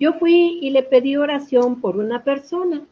Yo 0.00 0.14
fui 0.14 0.58
y 0.60 0.70
le 0.70 0.82
pedí 0.82 1.16
oración 1.16 1.80
por 1.80 1.96
una 1.96 2.24
persona 2.24 2.82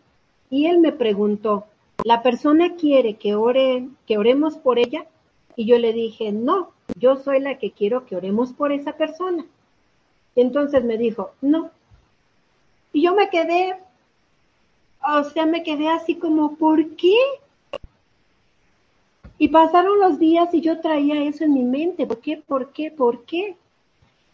y 0.51 0.67
él 0.67 0.79
me 0.79 0.93
preguntó, 0.93 1.65
¿la 2.05 2.23
persona 2.23 2.77
quiere 2.77 3.15
que 3.15 3.35
ore, 3.35 3.89
que 4.07 4.19
oremos 4.19 4.57
por 4.57 4.79
ella? 4.79 5.05
Y 5.57 5.67
yo 5.67 5.79
le 5.79 5.93
dije, 5.93 6.31
no, 6.31 6.71
yo 6.97 7.17
soy 7.17 7.41
la 7.41 7.59
que 7.59 7.73
quiero 7.73 8.07
que 8.07 8.17
oremos 8.17 8.53
por 8.53 8.71
esa 8.71 8.93
persona. 8.93 9.45
Entonces 10.37 10.85
me 10.85 10.97
dijo, 10.97 11.33
no. 11.41 11.71
Y 12.93 13.03
yo 13.03 13.15
me 13.17 13.31
quedé, 13.31 13.77
o 15.03 15.25
sea, 15.25 15.45
me 15.47 15.65
quedé 15.65 15.89
así 15.89 16.15
como, 16.15 16.55
¿por 16.55 16.91
qué? 16.91 17.17
Y 19.39 19.49
pasaron 19.49 19.99
los 19.99 20.19
días 20.19 20.55
y 20.55 20.61
yo 20.61 20.81
traía 20.81 21.25
eso 21.25 21.45
en 21.45 21.55
mi 21.55 21.65
mente. 21.65 22.07
¿Por 22.07 22.21
qué? 22.21 22.37
¿Por 22.37 22.73
qué? 22.73 22.91
¿Por 22.91 23.25
qué? 23.25 23.57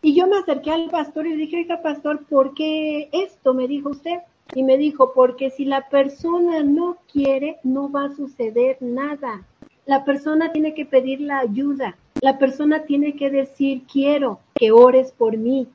Y 0.03 0.15
yo 0.15 0.27
me 0.27 0.37
acerqué 0.37 0.71
al 0.71 0.91
pastor 0.91 1.27
y 1.27 1.37
dije, 1.37 1.57
oiga, 1.57 1.83
pastor, 1.83 2.25
¿por 2.27 2.55
qué 2.55 3.09
esto? 3.13 3.55
Me 3.55 3.69
dijo 3.69 3.91
usted. 3.91 4.21
Y 4.55 4.63
me 4.63 4.77
dijo, 4.79 5.13
porque 5.15 5.51
si 5.51 5.65
la 5.65 5.89
persona 5.89 6.63
no 6.65 6.99
quiere, 7.11 7.59
no 7.63 7.91
va 7.91 8.07
a 8.07 8.15
suceder 8.15 8.79
nada. 8.81 9.47
La 9.87 10.05
persona 10.05 10.53
tiene 10.53 10.75
que 10.75 10.87
pedir 10.87 11.21
la 11.21 11.39
ayuda. 11.39 11.97
La 12.21 12.39
persona 12.39 12.85
tiene 12.85 13.15
que 13.15 13.31
decir, 13.31 13.83
quiero 13.91 14.41
que 14.55 14.73
ores 14.73 15.13
por 15.13 15.37
mí. 15.37 15.69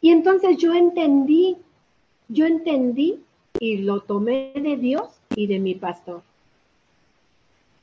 Y 0.00 0.10
entonces 0.10 0.58
yo 0.58 0.74
entendí, 0.74 1.56
yo 2.28 2.46
entendí 2.46 3.20
y 3.60 3.78
lo 3.78 4.00
tomé 4.00 4.52
de 4.54 4.76
Dios 4.76 5.20
y 5.36 5.46
de 5.46 5.60
mi 5.60 5.74
pastor. 5.76 6.22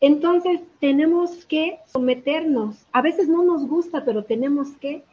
Entonces 0.02 0.62
tenemos 0.80 1.46
que 1.46 1.80
someternos. 1.88 2.86
A 2.92 3.02
veces 3.02 3.28
no 3.28 3.44
nos 3.44 3.68
gusta, 3.68 4.06
pero 4.06 4.24
tenemos 4.24 4.70
que. 4.80 5.04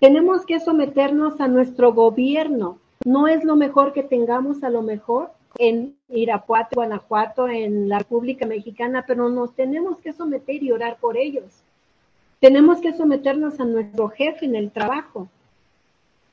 Tenemos 0.00 0.46
que 0.46 0.60
someternos 0.60 1.40
a 1.40 1.48
nuestro 1.48 1.92
gobierno. 1.92 2.78
No 3.04 3.28
es 3.28 3.44
lo 3.44 3.56
mejor 3.56 3.92
que 3.92 4.02
tengamos 4.02 4.62
a 4.62 4.70
lo 4.70 4.82
mejor 4.82 5.32
en 5.58 5.96
Irapuato, 6.08 6.76
Guanajuato, 6.76 7.48
en 7.48 7.88
la 7.88 7.98
República 7.98 8.46
Mexicana, 8.46 9.04
pero 9.06 9.28
nos 9.28 9.54
tenemos 9.54 9.98
que 9.98 10.12
someter 10.12 10.62
y 10.62 10.72
orar 10.72 10.98
por 10.98 11.16
ellos. 11.16 11.62
Tenemos 12.40 12.80
que 12.80 12.92
someternos 12.92 13.58
a 13.60 13.64
nuestro 13.64 14.08
jefe 14.08 14.46
en 14.46 14.54
el 14.54 14.70
trabajo, 14.70 15.28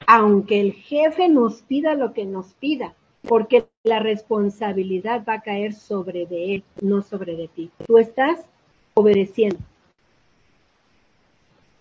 aunque 0.05 0.61
el 0.61 0.73
jefe 0.73 1.27
nos 1.27 1.63
pida 1.63 1.95
lo 1.95 2.13
que 2.13 2.25
nos 2.25 2.53
pida 2.53 2.93
porque 3.27 3.65
la 3.83 3.99
responsabilidad 3.99 5.23
va 5.27 5.35
a 5.35 5.41
caer 5.41 5.73
sobre 5.73 6.25
de 6.25 6.55
él, 6.55 6.63
no 6.81 7.01
sobre 7.01 7.35
de 7.35 7.47
ti. 7.47 7.71
Tú 7.85 7.97
estás 7.97 8.45
obedeciendo. 8.93 9.57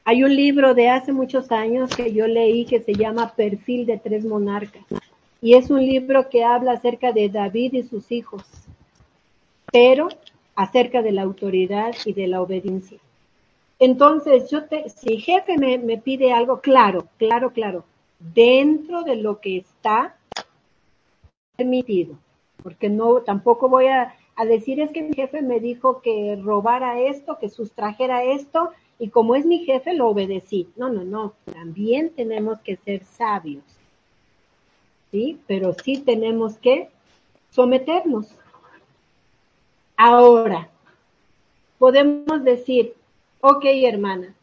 Hay 0.05 0.23
un 0.23 0.37
libro 0.37 0.75
de 0.75 0.91
hace 0.91 1.13
muchos 1.13 1.51
años 1.51 1.91
que 1.97 2.13
yo 2.13 2.27
leí 2.27 2.67
que 2.67 2.81
se 2.81 2.95
llama 2.95 3.35
Perfil 3.35 3.87
de 3.87 3.99
tres 3.99 4.25
monarcas. 4.25 4.85
Y 5.41 5.55
es 5.55 5.71
un 5.71 5.85
libro 5.85 6.29
que 6.29 6.45
habla 6.45 6.73
acerca 6.73 7.13
de 7.13 7.29
David 7.29 7.75
y 7.75 7.83
sus 7.83 8.11
hijos, 8.13 8.43
pero 9.73 10.09
acerca 10.55 11.03
de 11.03 11.13
la 11.13 11.23
autoridad 11.23 11.95
y 12.05 12.13
de 12.13 12.27
la 12.27 12.43
obediencia. 12.43 12.99
Entonces, 13.79 14.51
yo 14.51 14.65
te, 14.65 14.89
si 14.89 15.19
jefe 15.19 15.59
me, 15.59 15.79
me 15.79 15.99
pide 15.99 16.33
algo, 16.33 16.61
claro, 16.61 17.09
claro, 17.19 17.53
claro, 17.53 17.85
dentro 18.19 19.03
de 19.03 19.17
lo 19.17 19.41
que 19.41 19.59
está 19.59 20.17
permitido, 21.57 22.17
porque 22.63 22.89
no, 22.89 23.21
tampoco 23.21 23.69
voy 23.69 23.87
a, 23.87 24.15
decir 24.47 24.81
es 24.81 24.91
que 24.91 25.03
mi 25.03 25.15
jefe 25.15 25.43
me 25.43 25.61
dijo 25.61 26.01
que 26.01 26.39
robara 26.43 27.01
esto, 27.01 27.39
que 27.39 27.49
sustrajera 27.49 28.25
esto, 28.25 28.71
y 28.99 29.09
como 29.09 29.35
es 29.35 29.47
mi 29.47 29.65
jefe 29.65 29.95
lo 29.95 30.09
obedecí. 30.09 30.69
No, 30.77 30.89
no, 30.89 31.05
no, 31.05 31.35
también 31.53 32.11
tenemos 32.11 32.61
que 32.61 32.77
ser 32.77 33.05
sabios, 33.05 33.65
¿sí? 35.11 35.39
Pero 35.47 35.75
sí 35.75 35.99
tenemos 35.99 36.57
que 36.57 36.89
someternos. 37.51 38.35
Ahora, 39.97 40.69
podemos 41.79 42.43
decir, 42.43 42.95
ok 43.41 43.65
hermana, 43.85 44.35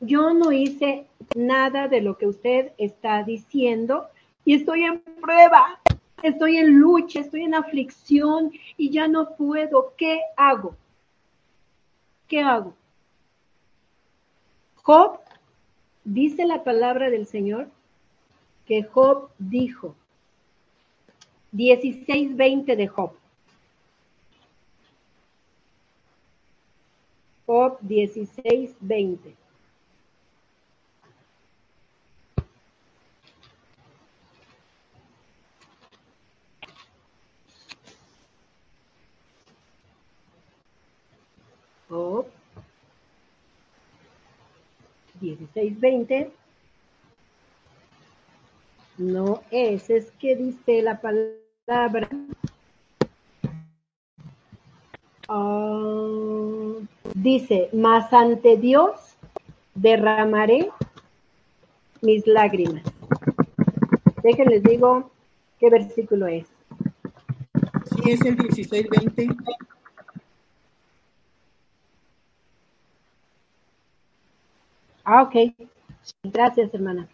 yo 0.00 0.34
no 0.34 0.52
hice 0.52 1.06
nada 1.36 1.88
de 1.88 2.00
lo 2.00 2.18
que 2.18 2.26
usted 2.26 2.72
está 2.78 3.22
diciendo, 3.22 4.08
y 4.44 4.54
estoy 4.54 4.84
en 4.84 5.00
prueba, 5.00 5.80
estoy 6.22 6.56
en 6.56 6.78
lucha, 6.78 7.20
estoy 7.20 7.42
en 7.42 7.54
aflicción 7.54 8.52
y 8.76 8.90
ya 8.90 9.08
no 9.08 9.36
puedo. 9.36 9.94
¿Qué 9.96 10.20
hago? 10.36 10.76
¿Qué 12.28 12.40
hago? 12.40 12.74
Job, 14.76 15.20
dice 16.04 16.46
la 16.46 16.62
palabra 16.62 17.10
del 17.10 17.26
Señor, 17.26 17.68
que 18.66 18.82
Job 18.82 19.30
dijo, 19.38 19.94
16.20 21.52 22.76
de 22.76 22.88
Job. 22.88 23.12
Job 27.46 27.78
16.20. 27.80 29.34
Job 41.94 42.26
16:20 45.20 46.28
no 48.98 49.42
es, 49.52 49.88
es 49.90 50.10
que 50.18 50.34
dice 50.34 50.82
la 50.82 51.00
palabra 51.00 52.08
ah, 55.28 56.72
dice, 57.14 57.68
mas 57.72 58.12
ante 58.12 58.56
Dios 58.56 59.16
derramaré 59.76 60.70
mis 62.02 62.26
lágrimas. 62.26 62.82
Déjenles 64.24 64.64
digo 64.64 65.12
qué 65.60 65.70
versículo 65.70 66.26
es. 66.26 66.48
Sí, 67.84 68.10
es 68.10 68.20
el 68.22 68.36
16:20. 68.36 69.73
Ah, 75.04 75.22
ok. 75.22 75.54
Gracias, 76.22 76.72
hermana. 76.72 77.08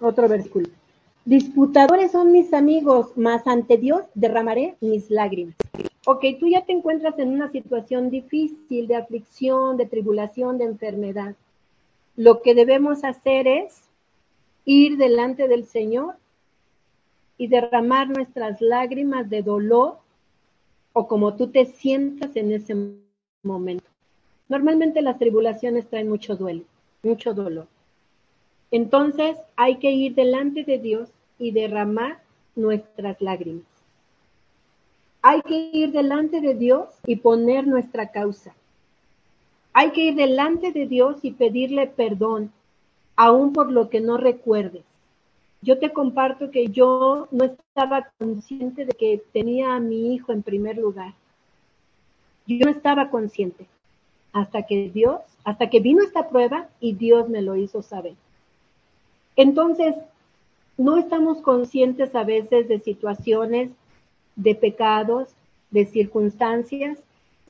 Otro 0.00 0.28
versículo. 0.28 0.68
Disputadores 1.24 2.12
son 2.12 2.30
mis 2.30 2.52
amigos, 2.52 3.10
mas 3.16 3.46
ante 3.46 3.78
Dios 3.78 4.02
derramaré 4.14 4.76
mis 4.80 5.10
lágrimas. 5.10 5.56
Ok, 6.06 6.24
tú 6.38 6.46
ya 6.46 6.64
te 6.64 6.72
encuentras 6.72 7.18
en 7.18 7.30
una 7.30 7.50
situación 7.50 8.10
difícil 8.10 8.86
de 8.86 8.94
aflicción, 8.94 9.76
de 9.76 9.86
tribulación, 9.86 10.58
de 10.58 10.66
enfermedad. 10.66 11.34
Lo 12.14 12.42
que 12.42 12.54
debemos 12.54 13.02
hacer 13.02 13.48
es 13.48 13.82
ir 14.64 14.98
delante 14.98 15.48
del 15.48 15.66
Señor 15.66 16.14
y 17.38 17.48
derramar 17.48 18.08
nuestras 18.08 18.60
lágrimas 18.60 19.28
de 19.28 19.42
dolor 19.42 19.98
o 20.98 21.06
como 21.06 21.34
tú 21.34 21.48
te 21.48 21.66
sientas 21.66 22.34
en 22.36 22.52
ese 22.52 22.74
momento. 23.42 23.84
Normalmente 24.48 25.02
las 25.02 25.18
tribulaciones 25.18 25.86
traen 25.90 26.08
mucho 26.08 26.36
duelo, 26.36 26.62
mucho 27.02 27.34
dolor. 27.34 27.66
Entonces 28.70 29.36
hay 29.56 29.76
que 29.76 29.90
ir 29.90 30.14
delante 30.14 30.64
de 30.64 30.78
Dios 30.78 31.10
y 31.38 31.50
derramar 31.50 32.22
nuestras 32.54 33.20
lágrimas. 33.20 33.66
Hay 35.20 35.42
que 35.42 35.68
ir 35.70 35.92
delante 35.92 36.40
de 36.40 36.54
Dios 36.54 36.88
y 37.04 37.16
poner 37.16 37.66
nuestra 37.66 38.10
causa. 38.10 38.54
Hay 39.74 39.90
que 39.90 40.00
ir 40.00 40.14
delante 40.14 40.72
de 40.72 40.86
Dios 40.86 41.18
y 41.20 41.32
pedirle 41.32 41.88
perdón, 41.88 42.52
aún 43.16 43.52
por 43.52 43.70
lo 43.70 43.90
que 43.90 44.00
no 44.00 44.16
recuerdes 44.16 44.84
yo 45.62 45.78
te 45.78 45.92
comparto 45.92 46.50
que 46.50 46.68
yo 46.68 47.28
no 47.30 47.44
estaba 47.44 48.10
consciente 48.18 48.84
de 48.84 48.92
que 48.92 49.22
tenía 49.32 49.74
a 49.74 49.80
mi 49.80 50.14
hijo 50.14 50.32
en 50.32 50.42
primer 50.42 50.78
lugar. 50.78 51.14
Yo 52.46 52.64
no 52.64 52.70
estaba 52.70 53.10
consciente 53.10 53.66
hasta 54.32 54.64
que 54.64 54.90
Dios, 54.90 55.20
hasta 55.44 55.68
que 55.70 55.80
vino 55.80 56.02
esta 56.02 56.28
prueba 56.28 56.68
y 56.78 56.94
Dios 56.94 57.28
me 57.28 57.42
lo 57.42 57.56
hizo 57.56 57.82
saber. 57.82 58.14
Entonces, 59.34 59.94
no 60.76 60.98
estamos 60.98 61.40
conscientes 61.40 62.14
a 62.14 62.24
veces 62.24 62.68
de 62.68 62.78
situaciones, 62.80 63.70
de 64.36 64.54
pecados, 64.54 65.28
de 65.70 65.86
circunstancias, 65.86 66.98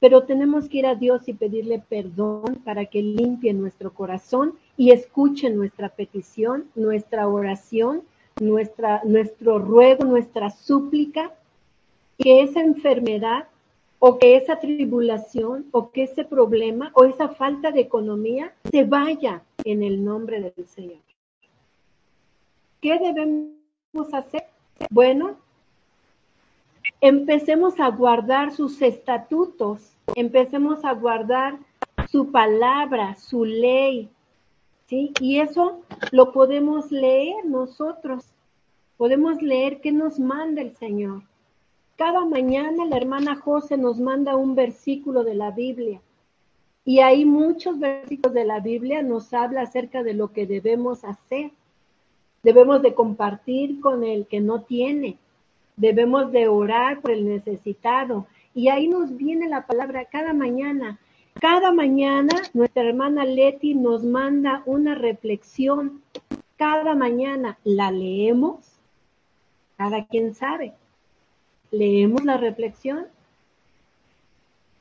pero 0.01 0.23
tenemos 0.23 0.69
que 0.69 0.79
ir 0.79 0.87
a 0.87 0.95
Dios 0.95 1.29
y 1.29 1.33
pedirle 1.33 1.83
perdón 1.89 2.61
para 2.65 2.87
que 2.87 3.03
limpie 3.03 3.53
nuestro 3.53 3.93
corazón 3.93 4.55
y 4.77 4.91
escuche 4.91 5.51
nuestra 5.51 5.89
petición, 5.89 6.67
nuestra 6.75 7.29
oración, 7.29 8.03
nuestra, 8.41 9.01
nuestro 9.05 9.59
ruego, 9.59 10.05
nuestra 10.05 10.51
súplica, 10.51 11.33
que 12.19 12.43
esa 12.43 12.61
enfermedad 12.61 13.49
o 13.99 14.19
que 14.19 14.37
esa 14.37 14.61
tribulación 14.61 15.67
o 15.71 15.91
que 15.91 16.05
ese 16.05 16.25
problema 16.25 16.91
o 16.95 17.05
esa 17.05 17.29
falta 17.29 17.71
de 17.71 17.81
economía 17.81 18.53
se 18.71 18.85
vaya 18.85 19.43
en 19.65 19.83
el 19.83 20.05
nombre 20.05 20.41
del 20.41 20.67
Señor. 20.67 21.01
¿Qué 22.81 22.99
debemos 22.99 24.13
hacer? 24.13 24.45
Bueno, 24.91 25.37
empecemos 27.01 27.81
a 27.81 27.89
guardar 27.89 28.53
sus 28.53 28.83
estatutos, 28.83 29.97
empecemos 30.15 30.85
a 30.85 30.93
guardar 30.93 31.59
su 32.11 32.31
palabra, 32.31 33.17
su 33.17 33.45
ley, 33.45 34.11
¿sí? 34.87 35.13
Y 35.21 35.41
eso 35.41 35.83
lo 36.13 36.33
podemos 36.33 36.91
leer 36.91 37.45
nosotros. 37.45 38.25
Podemos 38.97 39.43
leer 39.43 39.81
qué 39.81 39.93
nos 39.93 40.19
manda 40.19 40.63
el 40.63 40.75
Señor. 40.77 41.23
Cada 41.97 42.25
mañana 42.25 42.85
la 42.85 42.97
hermana 42.97 43.37
José 43.37 43.77
nos 43.77 43.99
manda 43.99 44.37
un 44.37 44.55
versículo 44.55 45.25
de 45.25 45.35
la 45.35 45.51
Biblia. 45.51 46.01
Y 46.85 47.01
hay 47.01 47.25
muchos 47.25 47.79
versículos 47.79 48.35
de 48.35 48.45
la 48.45 48.61
Biblia 48.61 49.03
nos 49.03 49.35
habla 49.35 49.63
acerca 49.63 50.03
de 50.03 50.15
lo 50.15 50.33
que 50.33 50.47
debemos 50.47 51.05
hacer. 51.05 51.51
Debemos 52.43 52.81
de 52.81 52.95
compartir 52.95 53.81
con 53.81 54.05
el 54.05 54.27
que 54.27 54.41
no 54.41 54.63
tiene. 54.63 55.19
Debemos 55.77 56.31
de 56.31 56.49
orar 56.49 57.01
por 57.01 57.11
el 57.11 57.27
necesitado. 57.27 58.27
Y 58.55 58.69
ahí 58.69 58.87
nos 58.89 59.17
viene 59.17 59.49
la 59.49 59.67
palabra 59.67 60.05
cada 60.05 60.33
mañana. 60.33 61.01
Cada 61.41 61.71
mañana 61.71 62.43
nuestra 62.55 62.83
hermana 62.83 63.25
Leti 63.25 63.75
nos 63.75 64.03
manda 64.05 64.63
una 64.65 64.95
reflexión. 64.95 66.03
Cada 66.57 66.95
mañana 66.95 67.59
la 67.63 67.91
leemos. 67.91 68.81
Cada 69.77 70.07
quien 70.07 70.35
sabe. 70.35 70.73
Leemos 71.71 72.25
la 72.25 72.39
reflexión. 72.39 73.07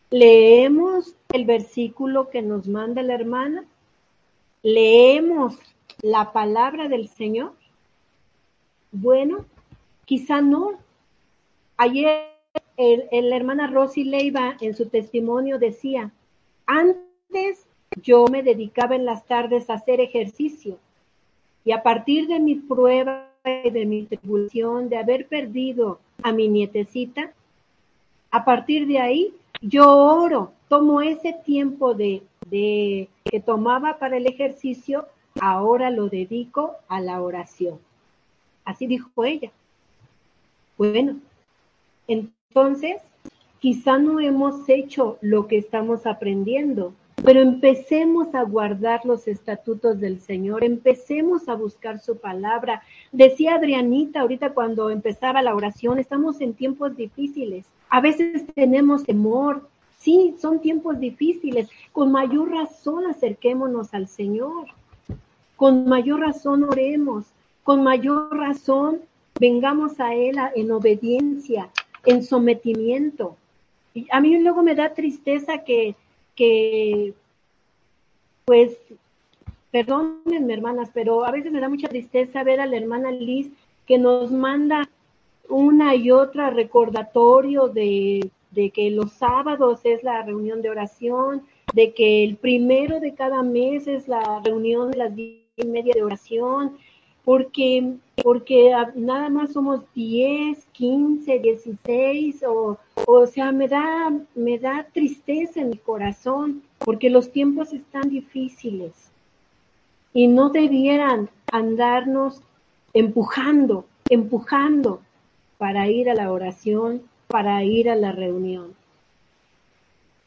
Leemos 0.10 1.16
el 1.34 1.44
versículo 1.44 2.30
que 2.30 2.42
nos 2.42 2.70
manda 2.70 3.04
la 3.04 3.16
hermana. 3.16 3.66
Leemos 4.64 5.58
la 6.02 6.32
palabra 6.32 6.88
del 6.88 7.10
Señor. 7.10 7.54
Bueno, 8.94 9.46
quizá 10.06 10.40
no. 10.40 10.80
Ayer 11.76 12.30
la 12.78 13.36
hermana 13.36 13.68
Rosy 13.68 14.06
Leiva 14.06 14.56
en 14.62 14.74
su 14.74 14.88
testimonio 14.88 15.60
decía, 15.60 16.12
antes 16.66 17.66
yo 18.02 18.26
me 18.28 18.44
dedicaba 18.44 18.96
en 18.96 19.06
las 19.06 19.26
tardes 19.26 19.70
a 19.70 19.76
hacer 19.76 20.00
ejercicio 20.00 20.78
y 21.64 21.72
a 21.72 21.84
partir 21.84 22.28
de 22.28 22.40
mi 22.40 22.56
prueba 22.56 23.30
y 23.64 23.70
de 23.70 23.86
mi 23.86 24.06
tribulación 24.06 24.90
de 24.90 24.98
haber 24.98 25.28
perdido 25.28 26.00
a 26.24 26.32
mi 26.32 26.48
nietecita, 26.48 27.32
a 28.32 28.46
partir 28.46 28.88
de 28.88 29.00
ahí 29.00 29.34
yo 29.62 29.98
oro, 29.98 30.52
tomo 30.68 31.02
ese 31.02 31.34
tiempo 31.46 31.94
de, 31.94 32.24
de 32.48 33.10
que 33.24 33.40
tomaba 33.40 33.98
para 33.98 34.18
el 34.18 34.28
ejercicio, 34.28 35.08
ahora 35.40 35.90
lo 35.90 36.10
dedico 36.10 36.76
a 36.88 37.02
la 37.02 37.22
oración. 37.22 37.80
Así 38.64 38.88
dijo 38.88 39.24
ella. 39.24 39.52
Bueno, 40.78 41.18
entonces 42.08 42.98
quizá 43.66 43.98
no 43.98 44.20
hemos 44.20 44.70
hecho 44.70 45.18
lo 45.22 45.48
que 45.48 45.58
estamos 45.58 46.06
aprendiendo, 46.06 46.94
pero 47.16 47.40
empecemos 47.40 48.36
a 48.36 48.44
guardar 48.44 49.04
los 49.06 49.28
estatutos 49.28 50.00
del 50.00 50.20
Señor, 50.20 50.64
empecemos 50.64 51.50
a 51.50 51.56
buscar 51.56 51.98
su 52.00 52.18
palabra. 52.18 52.84
Decía 53.12 53.56
Adrianita 53.56 54.22
ahorita 54.22 54.52
cuando 54.52 54.92
empezaba 54.92 55.42
la 55.42 55.56
oración, 55.56 55.98
estamos 55.98 56.42
en 56.42 56.54
tiempos 56.54 56.96
difíciles. 56.96 57.66
A 57.90 58.02
veces 58.02 58.46
tenemos 58.54 59.04
temor. 59.04 59.68
Sí, 59.98 60.36
son 60.40 60.62
tiempos 60.62 61.00
difíciles. 61.00 61.68
Con 61.92 62.12
mayor 62.12 62.52
razón 62.52 63.08
acerquémonos 63.08 63.96
al 63.96 64.08
Señor. 64.08 64.68
Con 65.56 65.90
mayor 65.90 66.20
razón 66.20 66.66
oremos. 66.66 67.26
Con 67.64 67.82
mayor 67.82 68.30
razón 68.38 69.00
vengamos 69.40 70.00
a 70.00 70.14
Él 70.14 70.36
en 70.54 70.70
obediencia, 70.70 71.70
en 72.06 72.24
sometimiento. 72.24 73.38
Y 73.96 74.08
a 74.12 74.20
mí 74.20 74.38
luego 74.38 74.62
me 74.62 74.76
da 74.76 74.94
tristeza 74.94 75.64
que, 75.64 75.96
que 76.36 77.14
pues, 78.44 78.78
perdónenme 79.72 80.54
hermanas, 80.54 80.92
pero 80.94 81.26
a 81.26 81.32
veces 81.32 81.52
me 81.52 81.62
da 81.62 81.70
mucha 81.70 81.88
tristeza 81.88 82.44
ver 82.44 82.60
a 82.60 82.66
la 82.66 82.78
hermana 82.78 83.10
Liz 83.10 83.50
que 83.88 83.98
nos 83.98 84.32
manda 84.32 84.88
una 85.48 85.96
y 85.96 86.12
otra 86.12 86.50
recordatorio 86.50 87.70
de, 87.70 88.30
de 88.52 88.70
que 88.72 88.92
los 88.92 89.14
sábados 89.14 89.82
es 89.86 90.04
la 90.04 90.24
reunión 90.24 90.62
de 90.62 90.70
oración, 90.70 91.44
de 91.74 91.94
que 91.94 92.26
el 92.26 92.36
primero 92.36 93.00
de 93.00 93.14
cada 93.14 93.44
mes 93.44 93.88
es 93.88 94.10
la 94.10 94.42
reunión 94.44 94.92
de 94.92 94.98
las 94.98 95.16
diez 95.16 95.42
y 95.56 95.68
media 95.68 95.94
de 95.94 96.04
oración, 96.04 96.78
porque, 97.26 97.96
porque 98.24 98.72
nada 98.94 99.30
más 99.30 99.54
somos 99.54 99.82
10, 99.96 100.64
15, 100.72 101.40
16, 101.40 102.44
o, 102.48 102.78
o 103.08 103.26
sea, 103.26 103.52
me 103.52 103.68
da, 103.68 104.14
me 104.36 104.60
da 104.60 104.88
tristeza 104.94 105.60
en 105.60 105.72
mi 105.72 105.78
corazón, 105.78 106.62
porque 106.80 107.10
los 107.10 107.32
tiempos 107.32 107.74
están 107.74 108.10
difíciles 108.10 108.94
y 110.14 110.28
no 110.28 110.50
debieran 110.50 111.30
andarnos 111.52 112.42
empujando, 112.94 113.86
empujando 114.08 115.02
para 115.58 115.90
ir 115.90 116.10
a 116.12 116.14
la 116.14 116.32
oración, 116.32 117.02
para 117.28 117.64
ir 117.64 117.90
a 117.90 117.96
la 117.96 118.12
reunión. 118.12 118.76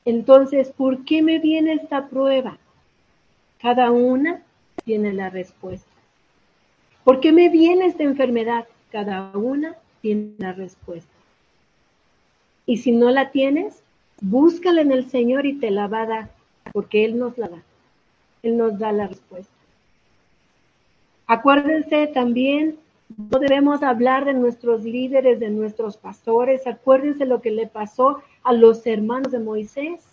Entonces, 0.04 0.72
¿por 0.72 1.04
qué 1.04 1.22
me 1.22 1.38
viene 1.38 1.74
esta 1.74 2.08
prueba? 2.08 2.58
Cada 3.60 3.90
una 3.92 4.42
tiene 4.84 5.12
la 5.12 5.30
respuesta. 5.30 5.87
¿Por 7.08 7.20
qué 7.20 7.32
me 7.32 7.48
viene 7.48 7.86
esta 7.86 8.02
enfermedad? 8.02 8.66
Cada 8.92 9.34
una 9.34 9.74
tiene 10.02 10.34
la 10.36 10.52
respuesta. 10.52 11.10
Y 12.66 12.76
si 12.76 12.92
no 12.92 13.08
la 13.08 13.30
tienes, 13.30 13.82
búscala 14.20 14.82
en 14.82 14.92
el 14.92 15.08
Señor 15.08 15.46
y 15.46 15.54
te 15.54 15.70
la 15.70 15.86
va 15.88 16.02
a 16.02 16.06
dar, 16.06 16.30
porque 16.70 17.06
Él 17.06 17.18
nos 17.18 17.38
la 17.38 17.48
da. 17.48 17.62
Él 18.42 18.58
nos 18.58 18.78
da 18.78 18.92
la 18.92 19.06
respuesta. 19.06 19.54
Acuérdense 21.26 22.08
también, 22.08 22.76
no 23.16 23.38
debemos 23.38 23.82
hablar 23.82 24.26
de 24.26 24.34
nuestros 24.34 24.84
líderes, 24.84 25.40
de 25.40 25.48
nuestros 25.48 25.96
pastores. 25.96 26.66
Acuérdense 26.66 27.24
lo 27.24 27.40
que 27.40 27.52
le 27.52 27.68
pasó 27.68 28.22
a 28.42 28.52
los 28.52 28.86
hermanos 28.86 29.32
de 29.32 29.38
Moisés. 29.38 30.04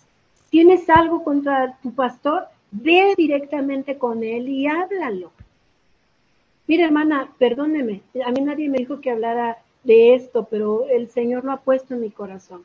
¿Tienes 0.48 0.88
algo 0.88 1.22
contra 1.22 1.76
tu 1.82 1.92
pastor? 1.92 2.44
Ve 2.70 3.12
directamente 3.18 3.98
con 3.98 4.24
él 4.24 4.48
y 4.48 4.66
háblalo. 4.66 5.35
Mira, 6.68 6.84
hermana, 6.84 7.32
perdóneme, 7.38 8.02
a 8.24 8.32
mí 8.32 8.40
nadie 8.40 8.68
me 8.68 8.78
dijo 8.78 9.00
que 9.00 9.10
hablara 9.10 9.58
de 9.84 10.14
esto, 10.14 10.48
pero 10.50 10.88
el 10.88 11.08
Señor 11.08 11.44
lo 11.44 11.52
ha 11.52 11.58
puesto 11.58 11.94
en 11.94 12.00
mi 12.00 12.10
corazón. 12.10 12.64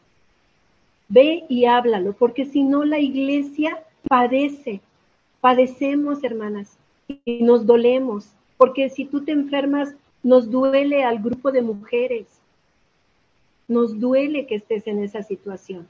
Ve 1.08 1.44
y 1.50 1.66
háblalo, 1.66 2.14
porque 2.14 2.46
si 2.46 2.64
no 2.64 2.84
la 2.84 3.00
iglesia 3.00 3.84
padece, 4.08 4.82
padecemos, 5.40 6.24
hermanas, 6.24 6.78
y 7.26 7.44
nos 7.44 7.66
dolemos, 7.66 8.28
porque 8.58 8.90
si 8.90 9.06
tú 9.06 9.24
te 9.24 9.34
enfermas, 9.34 9.94
nos 10.24 10.50
duele 10.50 11.04
al 11.04 11.20
grupo 11.20 11.52
de 11.52 11.62
mujeres, 11.62 12.28
nos 13.68 14.00
duele 14.00 14.48
que 14.48 14.56
estés 14.56 14.88
en 14.88 15.04
esa 15.04 15.22
situación, 15.22 15.88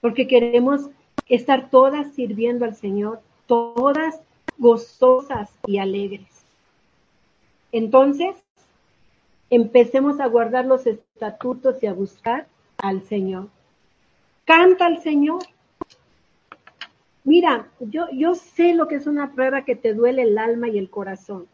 porque 0.00 0.26
queremos 0.26 0.88
estar 1.28 1.70
todas 1.70 2.12
sirviendo 2.14 2.64
al 2.64 2.74
Señor, 2.74 3.20
todas 3.46 4.20
gozosas 4.58 5.50
y 5.66 5.78
alegres. 5.78 6.37
Entonces, 7.72 8.36
empecemos 9.50 10.20
a 10.20 10.26
guardar 10.26 10.66
los 10.66 10.86
estatutos 10.86 11.82
y 11.82 11.86
a 11.86 11.92
buscar 11.92 12.46
al 12.78 13.02
Señor. 13.02 13.48
Canta 14.44 14.86
al 14.86 15.02
Señor. 15.02 15.42
Mira, 17.24 17.68
yo, 17.80 18.06
yo 18.12 18.34
sé 18.34 18.74
lo 18.74 18.88
que 18.88 18.94
es 18.94 19.06
una 19.06 19.32
prueba 19.32 19.64
que 19.64 19.76
te 19.76 19.92
duele 19.92 20.22
el 20.22 20.38
alma 20.38 20.68
y 20.68 20.78
el 20.78 20.88
corazón 20.88 21.46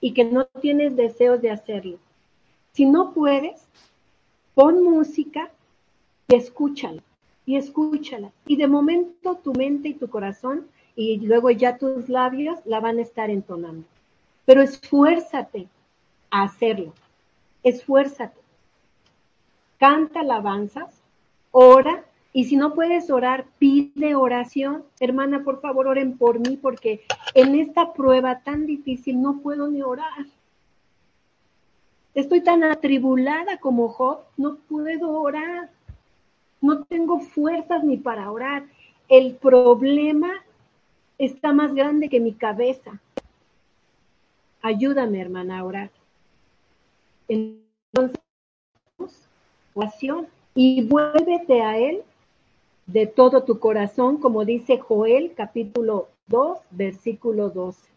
y 0.00 0.12
que 0.12 0.24
no 0.24 0.46
tienes 0.60 0.96
deseos 0.96 1.40
de 1.40 1.50
hacerlo. 1.50 1.98
Si 2.72 2.84
no 2.84 3.12
puedes, 3.12 3.60
pon 4.54 4.82
música 4.82 5.50
y 6.28 6.34
escúchala, 6.34 7.02
y 7.46 7.56
escúchala. 7.56 8.32
Y 8.46 8.56
de 8.56 8.66
momento 8.66 9.36
tu 9.36 9.52
mente 9.52 9.88
y 9.88 9.94
tu 9.94 10.08
corazón 10.08 10.66
y 10.96 11.18
luego 11.18 11.50
ya 11.50 11.78
tus 11.78 12.08
labios 12.08 12.58
la 12.64 12.80
van 12.80 12.98
a 12.98 13.02
estar 13.02 13.30
entonando 13.30 13.86
pero 14.48 14.62
esfuérzate 14.62 15.68
a 16.30 16.44
hacerlo, 16.44 16.94
esfuérzate. 17.62 18.40
Canta 19.76 20.20
alabanzas, 20.20 21.02
ora, 21.50 22.06
y 22.32 22.44
si 22.44 22.56
no 22.56 22.72
puedes 22.72 23.10
orar, 23.10 23.44
pide 23.58 24.14
oración. 24.14 24.84
Hermana, 25.00 25.44
por 25.44 25.60
favor, 25.60 25.86
oren 25.86 26.16
por 26.16 26.38
mí, 26.38 26.56
porque 26.56 27.02
en 27.34 27.56
esta 27.56 27.92
prueba 27.92 28.40
tan 28.40 28.64
difícil 28.64 29.20
no 29.20 29.40
puedo 29.42 29.68
ni 29.68 29.82
orar. 29.82 30.24
Estoy 32.14 32.40
tan 32.40 32.64
atribulada 32.64 33.58
como 33.58 33.90
Job, 33.90 34.20
no 34.38 34.56
puedo 34.66 35.10
orar. 35.10 35.68
No 36.62 36.84
tengo 36.84 37.20
fuerzas 37.20 37.84
ni 37.84 37.98
para 37.98 38.32
orar. 38.32 38.64
El 39.10 39.34
problema 39.34 40.32
está 41.18 41.52
más 41.52 41.74
grande 41.74 42.08
que 42.08 42.18
mi 42.18 42.32
cabeza. 42.32 42.98
Ayúdame, 44.62 45.20
hermana, 45.20 45.60
a 45.60 45.64
orar. 45.64 45.90
Entonces, 47.28 48.20
oración 49.74 50.26
y 50.54 50.82
vuélvete 50.82 51.62
a 51.62 51.78
Él 51.78 52.02
de 52.86 53.06
todo 53.06 53.44
tu 53.44 53.58
corazón, 53.58 54.16
como 54.16 54.44
dice 54.44 54.78
Joel 54.78 55.34
capítulo 55.36 56.08
2, 56.28 56.58
versículo 56.70 57.50
12. 57.50 57.88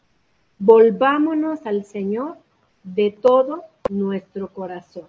Volvámonos 0.59 1.65
al 1.65 1.85
Señor 1.85 2.37
de 2.83 3.11
todo 3.11 3.63
nuestro 3.89 4.49
corazón. 4.49 5.07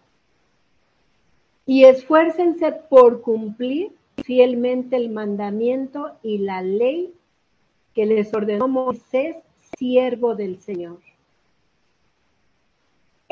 Y 1.67 1.85
esfuércense 1.85 2.73
por 2.73 3.21
cumplir 3.21 3.93
fielmente 4.25 4.97
el 4.97 5.11
mandamiento 5.11 6.13
y 6.23 6.39
la 6.39 6.63
ley 6.63 7.13
que 7.95 8.07
les 8.07 8.33
ordenó 8.33 8.69
Moisés, 8.69 9.37
siervo 9.77 10.35
del 10.35 10.61
Señor. 10.61 10.99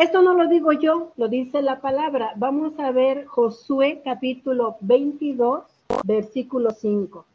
Esto 0.00 0.22
no 0.22 0.32
lo 0.32 0.48
digo 0.48 0.72
yo, 0.72 1.12
lo 1.18 1.28
dice 1.28 1.60
la 1.60 1.82
palabra. 1.82 2.32
Vamos 2.36 2.72
a 2.80 2.90
ver 2.90 3.26
Josué 3.26 4.00
capítulo 4.02 4.78
22, 4.80 5.64
versículo 6.04 6.70
5. 6.70 7.26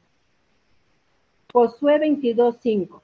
Josué 1.54 2.00
22, 2.00 2.58
5. 2.60 3.04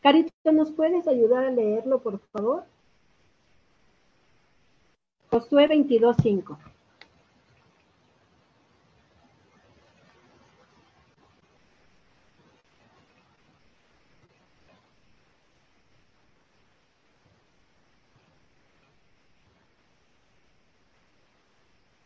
Carito, 0.00 0.52
¿nos 0.52 0.70
puedes 0.70 1.08
ayudar 1.08 1.46
a 1.46 1.50
leerlo, 1.50 1.98
por 1.98 2.20
favor? 2.30 2.62
Josué 5.32 5.66
22, 5.66 6.16
5. 6.22 6.58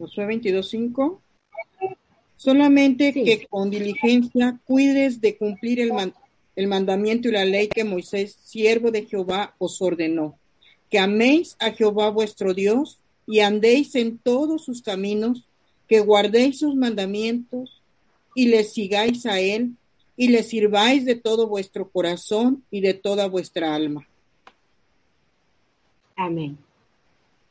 Josué 0.05 0.27
22.5. 0.27 1.21
Solamente 2.37 3.13
Sí. 3.13 3.25
que 3.25 3.47
con 3.47 3.71
diligencia 3.71 4.59
cuides 4.67 5.21
de 5.23 5.37
cumplir 5.39 5.81
el, 5.81 5.93
man- 5.95 6.13
el 6.57 6.67
mandamiento 6.67 7.29
y 7.29 7.33
la 7.33 7.45
ley 7.47 7.69
que 7.69 7.85
Moisés, 7.85 8.37
siervo 8.45 8.91
de 8.91 9.07
Jehová, 9.07 9.55
os 9.59 9.81
ordenó. 9.81 10.39
Que 10.91 10.99
améis 10.99 11.57
a 11.59 11.71
Jehová 11.73 12.11
vuestro 12.11 12.53
Dios 12.53 12.99
y 13.27 13.41
andéis 13.41 13.95
en 13.95 14.19
todos 14.19 14.63
sus 14.65 14.83
caminos, 14.83 15.45
que 15.89 16.01
guardéis 16.01 16.59
sus 16.59 16.75
mandamientos 16.75 17.81
y 18.35 18.49
le 18.49 18.63
sigáis 18.65 19.25
a 19.25 19.41
él 19.41 19.71
y 20.17 20.29
le 20.29 20.43
sirváis 20.43 21.05
de 21.07 21.15
todo 21.15 21.47
vuestro 21.49 21.89
corazón 21.89 22.63
y 22.71 22.81
de 22.83 22.93
toda 22.95 23.27
vuestra 23.27 23.75
alma. 23.75 24.07
Amén. 26.17 26.59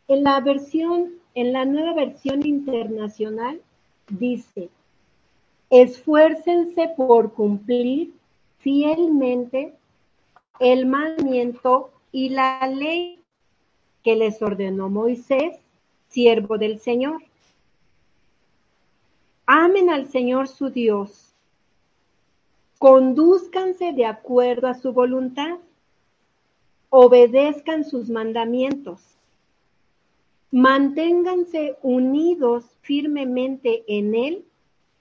En 0.07 0.23
la 0.23 0.39
versión, 0.39 1.13
en 1.35 1.53
la 1.53 1.65
nueva 1.65 1.93
versión 1.93 2.45
internacional 2.45 3.61
dice, 4.09 4.69
esfuércense 5.69 6.89
por 6.95 7.33
cumplir 7.33 8.13
fielmente 8.59 9.73
el 10.59 10.85
mandamiento 10.85 11.91
y 12.11 12.29
la 12.29 12.67
ley 12.67 13.19
que 14.03 14.15
les 14.15 14.41
ordenó 14.41 14.89
Moisés, 14.89 15.57
siervo 16.09 16.57
del 16.57 16.79
Señor. 16.79 17.23
Amen 19.45 19.89
al 19.89 20.07
Señor 20.07 20.47
su 20.47 20.69
Dios. 20.69 21.33
Condúzcanse 22.77 23.93
de 23.93 24.05
acuerdo 24.05 24.67
a 24.67 24.73
su 24.73 24.93
voluntad 24.93 25.57
obedezcan 26.95 27.85
sus 27.85 28.11
mandamientos, 28.11 29.01
manténganse 30.53 31.79
unidos 31.81 32.63
firmemente 32.81 33.83
en 33.87 34.13
Él 34.13 34.45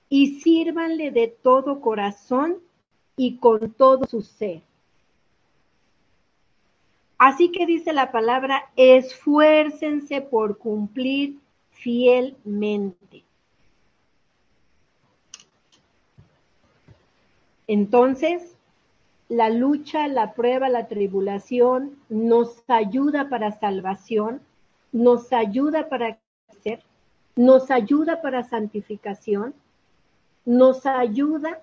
y 0.09 0.41
sírvanle 0.41 1.11
de 1.11 1.29
todo 1.29 1.83
corazón 1.83 2.57
y 3.19 3.37
con 3.37 3.71
todo 3.73 4.07
su 4.07 4.23
ser. 4.23 4.63
Así 7.19 7.53
que 7.53 7.67
dice 7.67 7.93
la 7.93 8.11
palabra, 8.11 8.71
esfuércense 8.77 10.23
por 10.23 10.57
cumplir 10.57 11.37
fielmente. 11.71 13.23
Entonces, 17.67 18.57
la 19.29 19.51
lucha, 19.51 20.09
la 20.09 20.33
prueba, 20.33 20.71
la 20.71 20.89
tribulación 20.89 21.99
nos 22.09 22.65
ayuda 22.69 23.29
para 23.29 23.53
salvación, 23.53 24.41
nos 24.93 25.33
ayuda 25.33 25.89
para 25.89 26.19
crecer, 26.47 26.83
nos 27.35 27.71
ayuda 27.71 28.21
para 28.21 28.45
santificación, 28.45 29.55
nos 30.45 30.87
ayuda 30.87 31.63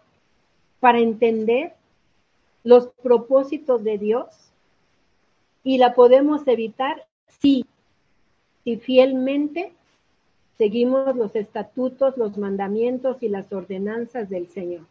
para 0.79 0.99
entender 0.99 1.75
los 2.63 2.87
propósitos 3.03 3.83
de 3.83 3.97
Dios 3.97 4.27
y 5.63 5.77
la 5.77 5.93
podemos 5.93 6.47
evitar 6.47 7.05
si, 7.27 7.65
si 8.63 8.77
fielmente 8.77 9.73
seguimos 10.57 11.15
los 11.15 11.35
estatutos, 11.35 12.17
los 12.17 12.37
mandamientos 12.37 13.21
y 13.21 13.29
las 13.29 13.51
ordenanzas 13.53 14.29
del 14.29 14.47
Señor. 14.47 14.81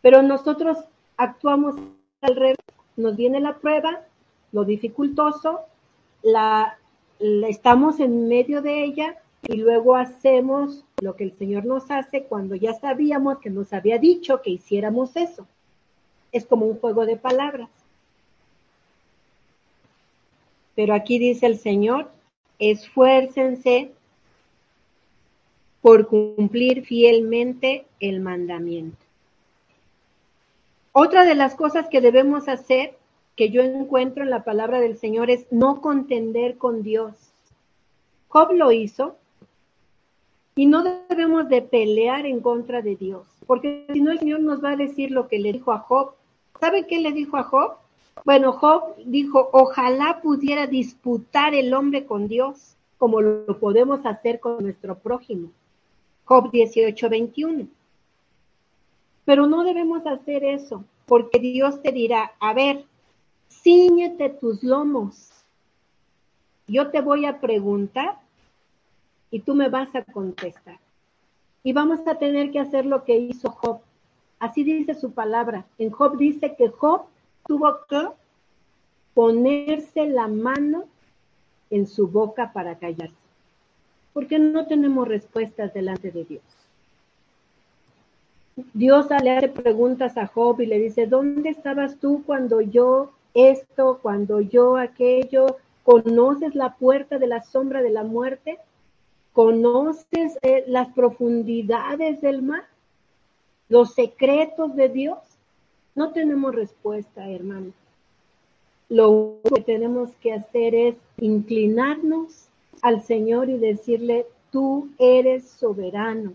Pero 0.00 0.22
nosotros 0.22 0.78
actuamos 1.16 1.76
al 2.20 2.36
revés. 2.36 2.56
Nos 2.96 3.16
viene 3.16 3.40
la 3.40 3.58
prueba, 3.58 4.00
lo 4.52 4.64
dificultoso, 4.64 5.60
la, 6.22 6.78
estamos 7.18 8.00
en 8.00 8.28
medio 8.28 8.62
de 8.62 8.84
ella 8.84 9.16
y 9.42 9.56
luego 9.56 9.96
hacemos 9.96 10.84
lo 11.00 11.16
que 11.16 11.24
el 11.24 11.36
Señor 11.36 11.64
nos 11.64 11.90
hace 11.90 12.24
cuando 12.24 12.54
ya 12.54 12.74
sabíamos 12.74 13.38
que 13.38 13.50
nos 13.50 13.72
había 13.72 13.98
dicho 13.98 14.42
que 14.42 14.50
hiciéramos 14.50 15.16
eso. 15.16 15.46
Es 16.32 16.44
como 16.44 16.66
un 16.66 16.78
juego 16.78 17.06
de 17.06 17.16
palabras. 17.16 17.70
Pero 20.74 20.94
aquí 20.94 21.18
dice 21.18 21.46
el 21.46 21.58
Señor, 21.58 22.10
esfuércense 22.58 23.92
por 25.80 26.08
cumplir 26.08 26.84
fielmente 26.84 27.86
el 28.00 28.20
mandamiento. 28.20 28.98
Otra 30.92 31.24
de 31.24 31.36
las 31.36 31.54
cosas 31.54 31.88
que 31.88 32.00
debemos 32.00 32.48
hacer, 32.48 32.97
que 33.38 33.50
yo 33.50 33.62
encuentro 33.62 34.24
en 34.24 34.30
la 34.30 34.42
palabra 34.42 34.80
del 34.80 34.98
Señor, 34.98 35.30
es 35.30 35.46
no 35.52 35.80
contender 35.80 36.58
con 36.58 36.82
Dios. 36.82 37.14
Job 38.26 38.50
lo 38.50 38.72
hizo 38.72 39.14
y 40.56 40.66
no 40.66 40.82
debemos 40.82 41.48
de 41.48 41.62
pelear 41.62 42.26
en 42.26 42.40
contra 42.40 42.82
de 42.82 42.96
Dios, 42.96 43.28
porque 43.46 43.86
si 43.92 44.00
no 44.00 44.10
el 44.10 44.18
Señor 44.18 44.40
nos 44.40 44.62
va 44.62 44.70
a 44.70 44.76
decir 44.76 45.12
lo 45.12 45.28
que 45.28 45.38
le 45.38 45.52
dijo 45.52 45.70
a 45.70 45.78
Job. 45.78 46.14
¿Sabe 46.58 46.88
qué 46.88 46.98
le 46.98 47.12
dijo 47.12 47.36
a 47.36 47.44
Job? 47.44 47.76
Bueno, 48.24 48.50
Job 48.54 48.96
dijo, 49.04 49.50
ojalá 49.52 50.20
pudiera 50.20 50.66
disputar 50.66 51.54
el 51.54 51.72
hombre 51.74 52.06
con 52.06 52.26
Dios, 52.26 52.74
como 52.98 53.20
lo 53.20 53.60
podemos 53.60 54.04
hacer 54.04 54.40
con 54.40 54.64
nuestro 54.64 54.98
prójimo. 54.98 55.50
Job 56.24 56.50
18, 56.50 57.08
21. 57.08 57.68
Pero 59.24 59.46
no 59.46 59.62
debemos 59.62 60.04
hacer 60.08 60.42
eso, 60.42 60.84
porque 61.06 61.38
Dios 61.38 61.80
te 61.82 61.92
dirá, 61.92 62.32
a 62.40 62.52
ver, 62.52 62.87
ciñete 63.48 64.30
tus 64.30 64.62
lomos. 64.62 65.30
Yo 66.66 66.90
te 66.90 67.00
voy 67.00 67.24
a 67.26 67.40
preguntar 67.40 68.18
y 69.30 69.40
tú 69.40 69.54
me 69.54 69.68
vas 69.68 69.94
a 69.94 70.04
contestar. 70.04 70.78
Y 71.62 71.72
vamos 71.72 72.06
a 72.06 72.16
tener 72.16 72.50
que 72.50 72.60
hacer 72.60 72.86
lo 72.86 73.04
que 73.04 73.16
hizo 73.16 73.50
Job. 73.50 73.80
Así 74.38 74.64
dice 74.64 74.94
su 74.94 75.12
palabra. 75.12 75.66
En 75.78 75.90
Job 75.90 76.16
dice 76.16 76.54
que 76.56 76.68
Job 76.68 77.02
tuvo 77.46 77.78
que 77.88 78.08
ponerse 79.14 80.06
la 80.06 80.28
mano 80.28 80.84
en 81.70 81.86
su 81.86 82.06
boca 82.06 82.52
para 82.52 82.78
callarse. 82.78 83.16
Porque 84.12 84.38
no 84.38 84.66
tenemos 84.66 85.08
respuestas 85.08 85.74
delante 85.74 86.10
de 86.10 86.24
Dios. 86.24 86.42
Dios 88.74 89.06
le 89.22 89.36
hace 89.36 89.48
preguntas 89.48 90.16
a 90.16 90.26
Job 90.26 90.60
y 90.60 90.66
le 90.66 90.78
dice, 90.78 91.06
¿dónde 91.06 91.50
estabas 91.50 91.96
tú 91.98 92.22
cuando 92.26 92.60
yo 92.60 93.12
esto, 93.46 93.98
cuando 94.02 94.40
yo 94.40 94.76
aquello? 94.76 95.56
¿Conoces 95.82 96.54
la 96.54 96.74
puerta 96.76 97.18
de 97.18 97.26
la 97.26 97.42
sombra 97.42 97.82
de 97.82 97.90
la 97.90 98.02
muerte? 98.02 98.58
¿Conoces 99.32 100.38
eh, 100.42 100.64
las 100.66 100.88
profundidades 100.88 102.20
del 102.20 102.42
mar? 102.42 102.64
¿Los 103.68 103.94
secretos 103.94 104.74
de 104.76 104.88
Dios? 104.88 105.18
No 105.94 106.12
tenemos 106.12 106.54
respuesta, 106.54 107.28
hermano. 107.30 107.72
Lo 108.88 109.10
único 109.10 109.54
que 109.56 109.62
tenemos 109.62 110.10
que 110.16 110.32
hacer 110.32 110.74
es 110.74 110.94
inclinarnos 111.18 112.48
al 112.82 113.02
Señor 113.02 113.50
y 113.50 113.58
decirle, 113.58 114.26
tú 114.50 114.88
eres 114.98 115.48
soberano 115.48 116.34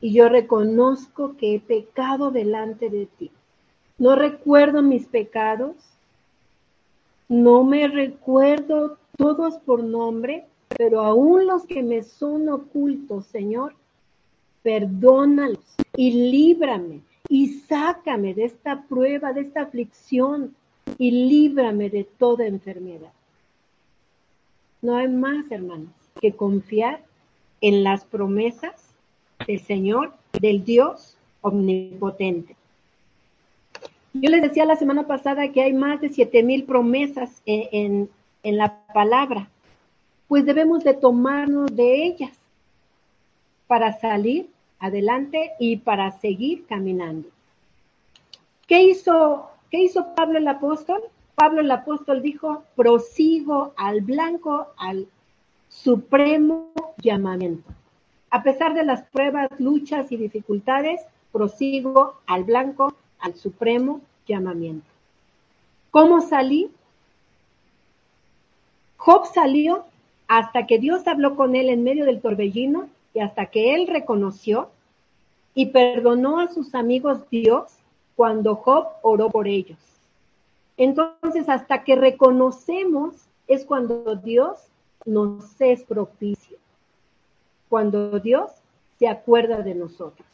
y 0.00 0.12
yo 0.12 0.28
reconozco 0.28 1.36
que 1.36 1.54
he 1.54 1.60
pecado 1.60 2.30
delante 2.30 2.90
de 2.90 3.06
ti. 3.06 3.30
No 3.98 4.14
recuerdo 4.14 4.82
mis 4.82 5.06
pecados, 5.06 5.74
no 7.28 7.64
me 7.64 7.88
recuerdo 7.88 8.98
todos 9.16 9.56
por 9.58 9.82
nombre, 9.82 10.44
pero 10.68 11.00
aún 11.00 11.46
los 11.46 11.64
que 11.64 11.82
me 11.82 12.02
son 12.02 12.48
ocultos, 12.48 13.26
Señor, 13.26 13.74
perdónalos 14.62 15.76
y 15.96 16.30
líbrame 16.30 17.00
y 17.28 17.48
sácame 17.60 18.34
de 18.34 18.44
esta 18.44 18.82
prueba, 18.82 19.32
de 19.32 19.40
esta 19.40 19.62
aflicción 19.62 20.54
y 20.98 21.10
líbrame 21.10 21.88
de 21.88 22.04
toda 22.04 22.46
enfermedad. 22.46 23.12
No 24.82 24.96
hay 24.96 25.08
más, 25.08 25.50
hermanos, 25.50 25.88
que 26.20 26.32
confiar 26.32 27.02
en 27.60 27.82
las 27.82 28.04
promesas 28.04 28.74
del 29.46 29.60
Señor, 29.60 30.12
del 30.38 30.64
Dios 30.64 31.16
omnipotente. 31.40 32.56
Yo 34.20 34.30
les 34.30 34.40
decía 34.40 34.64
la 34.64 34.76
semana 34.76 35.06
pasada 35.06 35.52
que 35.52 35.62
hay 35.62 35.74
más 35.74 36.00
de 36.00 36.08
siete 36.08 36.42
mil 36.42 36.64
promesas 36.64 37.42
en, 37.44 38.08
en 38.42 38.56
la 38.56 38.86
palabra, 38.94 39.50
pues 40.26 40.46
debemos 40.46 40.84
de 40.84 40.94
tomarnos 40.94 41.74
de 41.76 42.06
ellas 42.06 42.32
para 43.66 43.92
salir 43.98 44.48
adelante 44.78 45.52
y 45.58 45.76
para 45.76 46.12
seguir 46.12 46.64
caminando. 46.66 47.28
¿Qué 48.66 48.82
hizo, 48.82 49.50
qué 49.70 49.82
hizo 49.82 50.14
Pablo 50.14 50.38
el 50.38 50.48
apóstol? 50.48 51.02
Pablo 51.34 51.60
el 51.60 51.70
apóstol 51.70 52.22
dijo, 52.22 52.62
prosigo 52.74 53.74
al 53.76 54.00
blanco, 54.00 54.68
al 54.78 55.08
supremo 55.68 56.72
llamamiento. 57.02 57.68
A 58.30 58.42
pesar 58.42 58.74
de 58.74 58.84
las 58.84 59.02
pruebas, 59.02 59.50
luchas 59.58 60.10
y 60.10 60.16
dificultades, 60.16 61.02
prosigo 61.32 62.14
al 62.26 62.44
blanco, 62.44 62.94
al 63.26 63.34
supremo 63.34 64.00
llamamiento. 64.26 64.86
¿Cómo 65.90 66.20
salí? 66.20 66.70
Job 68.96 69.26
salió 69.34 69.84
hasta 70.28 70.66
que 70.66 70.78
Dios 70.78 71.06
habló 71.06 71.36
con 71.36 71.56
él 71.56 71.68
en 71.68 71.82
medio 71.82 72.04
del 72.04 72.20
torbellino 72.20 72.88
y 73.14 73.20
hasta 73.20 73.46
que 73.46 73.74
él 73.74 73.88
reconoció 73.88 74.70
y 75.54 75.66
perdonó 75.66 76.38
a 76.38 76.48
sus 76.48 76.74
amigos 76.74 77.28
Dios 77.30 77.72
cuando 78.14 78.56
Job 78.56 78.86
oró 79.02 79.30
por 79.30 79.48
ellos. 79.48 79.78
Entonces, 80.76 81.48
hasta 81.48 81.82
que 81.82 81.96
reconocemos 81.96 83.14
es 83.48 83.64
cuando 83.64 84.16
Dios 84.16 84.58
nos 85.04 85.60
es 85.60 85.82
propicio, 85.82 86.58
cuando 87.68 88.20
Dios 88.20 88.50
se 88.98 89.08
acuerda 89.08 89.62
de 89.62 89.74
nosotros. 89.74 90.26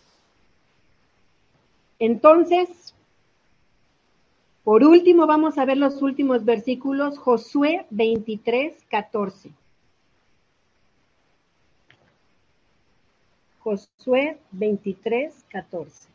Entonces, 2.05 2.96
por 4.64 4.82
último, 4.82 5.28
vamos 5.28 5.57
a 5.57 5.64
ver 5.64 5.76
los 5.76 6.03
últimos 6.03 6.44
versículos, 6.44 7.16
Josué 7.16 7.86
23, 7.90 8.74
14. 8.90 9.53
Josué 13.61 14.40
23, 14.50 15.44
14. 15.48 16.09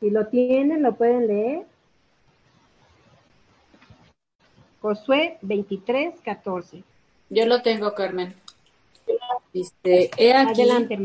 Si 0.00 0.10
lo 0.10 0.26
tienen, 0.26 0.82
lo 0.82 0.96
pueden 0.96 1.28
leer. 1.28 1.75
Josué 4.86 5.38
23, 5.42 6.20
14. 6.24 6.84
Yo 7.30 7.46
lo 7.46 7.60
tengo, 7.60 7.92
Carmen. 7.92 8.36
Dice, 9.52 10.12
he 10.16 10.32
aquí 10.32 10.62
Adelante, 10.62 10.96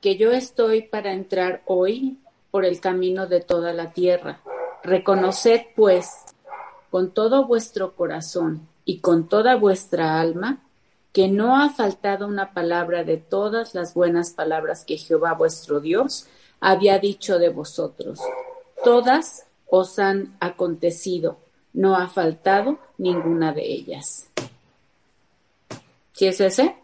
que 0.00 0.16
yo 0.16 0.32
estoy 0.32 0.82
para 0.82 1.12
entrar 1.12 1.62
hoy 1.66 2.18
por 2.50 2.64
el 2.64 2.80
camino 2.80 3.28
de 3.28 3.40
toda 3.40 3.72
la 3.72 3.92
tierra. 3.92 4.40
Reconoced, 4.82 5.66
pues, 5.76 6.08
con 6.90 7.14
todo 7.14 7.46
vuestro 7.46 7.94
corazón 7.94 8.66
y 8.84 8.98
con 8.98 9.28
toda 9.28 9.54
vuestra 9.54 10.20
alma, 10.20 10.64
que 11.12 11.28
no 11.28 11.62
ha 11.62 11.70
faltado 11.70 12.26
una 12.26 12.52
palabra 12.52 13.04
de 13.04 13.16
todas 13.16 13.76
las 13.76 13.94
buenas 13.94 14.32
palabras 14.32 14.84
que 14.84 14.98
Jehová 14.98 15.34
vuestro 15.34 15.78
Dios 15.78 16.26
había 16.58 16.98
dicho 16.98 17.38
de 17.38 17.50
vosotros. 17.50 18.18
Todas 18.82 19.46
os 19.68 20.00
han 20.00 20.36
acontecido, 20.40 21.38
no 21.72 21.96
ha 21.96 22.08
faltado 22.08 22.78
ninguna 22.98 23.52
de 23.52 23.62
ellas. 23.62 24.28
¿Sí 26.12 26.26
es 26.26 26.40
ese? 26.40 26.74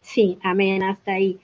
Sí, 0.00 0.38
amén, 0.42 0.82
hasta 0.82 1.12
ahí. 1.12 1.38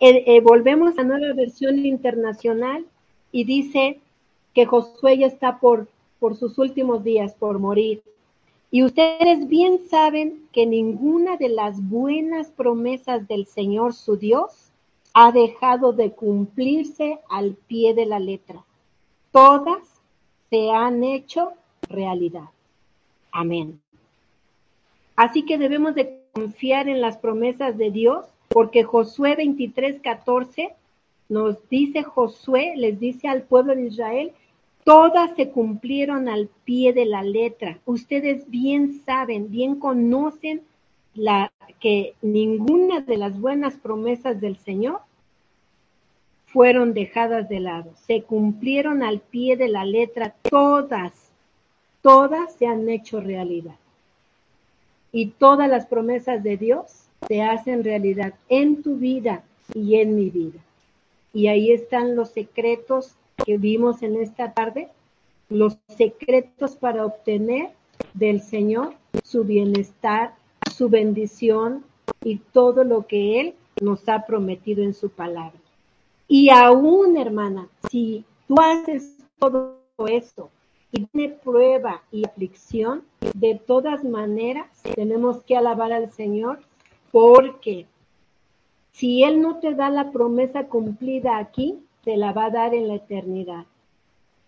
Eh, 0.00 0.24
eh, 0.26 0.40
volvemos 0.40 0.98
a 0.98 1.04
nueva 1.04 1.34
versión 1.34 1.84
internacional 1.84 2.84
y 3.32 3.44
dice 3.44 4.00
que 4.52 4.66
Josué 4.66 5.18
ya 5.18 5.26
está 5.26 5.58
por, 5.58 5.88
por 6.20 6.36
sus 6.36 6.58
últimos 6.58 7.02
días, 7.02 7.34
por 7.34 7.58
morir. 7.58 8.02
Y 8.70 8.82
ustedes 8.82 9.48
bien 9.48 9.88
saben 9.88 10.48
que 10.52 10.66
ninguna 10.66 11.36
de 11.36 11.48
las 11.48 11.88
buenas 11.88 12.50
promesas 12.50 13.26
del 13.28 13.46
Señor 13.46 13.94
su 13.94 14.16
Dios 14.16 14.70
ha 15.12 15.30
dejado 15.30 15.92
de 15.92 16.10
cumplirse 16.10 17.20
al 17.30 17.54
pie 17.54 17.94
de 17.94 18.04
la 18.04 18.18
letra. 18.18 18.64
Todas 19.30 19.93
se 20.50 20.70
han 20.70 21.02
hecho 21.04 21.52
realidad. 21.88 22.48
Amén. 23.32 23.80
Así 25.16 25.44
que 25.44 25.58
debemos 25.58 25.94
de 25.94 26.20
confiar 26.32 26.88
en 26.88 27.00
las 27.00 27.18
promesas 27.18 27.76
de 27.78 27.90
Dios 27.90 28.26
porque 28.48 28.84
Josué 28.84 29.36
23, 29.36 30.00
14 30.00 30.74
nos 31.28 31.68
dice 31.68 32.02
Josué, 32.02 32.74
les 32.76 33.00
dice 33.00 33.28
al 33.28 33.42
pueblo 33.42 33.74
de 33.74 33.86
Israel, 33.86 34.32
todas 34.84 35.34
se 35.36 35.50
cumplieron 35.50 36.28
al 36.28 36.48
pie 36.64 36.92
de 36.92 37.06
la 37.06 37.22
letra. 37.22 37.78
Ustedes 37.86 38.48
bien 38.50 39.00
saben, 39.04 39.50
bien 39.50 39.80
conocen 39.80 40.62
la, 41.14 41.52
que 41.80 42.14
ninguna 42.22 43.00
de 43.00 43.16
las 43.16 43.40
buenas 43.40 43.74
promesas 43.74 44.40
del 44.40 44.56
Señor 44.58 45.00
fueron 46.54 46.94
dejadas 46.94 47.48
de 47.48 47.58
lado. 47.58 47.90
Se 48.06 48.22
cumplieron 48.22 49.02
al 49.02 49.18
pie 49.18 49.56
de 49.56 49.66
la 49.66 49.84
letra 49.84 50.36
todas, 50.48 51.12
todas 52.00 52.54
se 52.54 52.68
han 52.68 52.88
hecho 52.88 53.20
realidad. 53.20 53.74
Y 55.10 55.30
todas 55.30 55.68
las 55.68 55.86
promesas 55.86 56.44
de 56.44 56.56
Dios 56.56 57.08
se 57.26 57.42
hacen 57.42 57.82
realidad 57.82 58.34
en 58.48 58.84
tu 58.84 58.94
vida 58.98 59.42
y 59.74 59.96
en 59.96 60.14
mi 60.14 60.30
vida. 60.30 60.60
Y 61.32 61.48
ahí 61.48 61.72
están 61.72 62.14
los 62.14 62.28
secretos 62.30 63.16
que 63.44 63.58
vimos 63.58 64.04
en 64.04 64.14
esta 64.14 64.52
tarde, 64.52 64.86
los 65.48 65.76
secretos 65.88 66.76
para 66.76 67.04
obtener 67.04 67.70
del 68.12 68.40
Señor 68.40 68.94
su 69.24 69.42
bienestar, 69.42 70.36
su 70.72 70.88
bendición 70.88 71.84
y 72.22 72.36
todo 72.36 72.84
lo 72.84 73.08
que 73.08 73.40
Él 73.40 73.54
nos 73.80 74.08
ha 74.08 74.24
prometido 74.24 74.84
en 74.84 74.94
su 74.94 75.10
palabra. 75.10 75.63
Y 76.26 76.50
aún, 76.50 77.16
hermana, 77.16 77.68
si 77.90 78.24
tú 78.48 78.56
haces 78.60 79.16
todo 79.38 79.78
esto 80.08 80.50
y 80.90 81.04
tiene 81.06 81.34
prueba 81.34 82.02
y 82.10 82.24
aflicción, 82.24 83.04
de 83.34 83.56
todas 83.56 84.04
maneras 84.04 84.66
tenemos 84.94 85.42
que 85.44 85.56
alabar 85.56 85.92
al 85.92 86.10
Señor 86.12 86.60
porque 87.10 87.86
si 88.92 89.22
Él 89.22 89.40
no 89.40 89.58
te 89.58 89.74
da 89.74 89.90
la 89.90 90.12
promesa 90.12 90.68
cumplida 90.68 91.38
aquí, 91.38 91.84
te 92.04 92.16
la 92.16 92.32
va 92.32 92.46
a 92.46 92.50
dar 92.50 92.74
en 92.74 92.88
la 92.88 92.94
eternidad. 92.94 93.66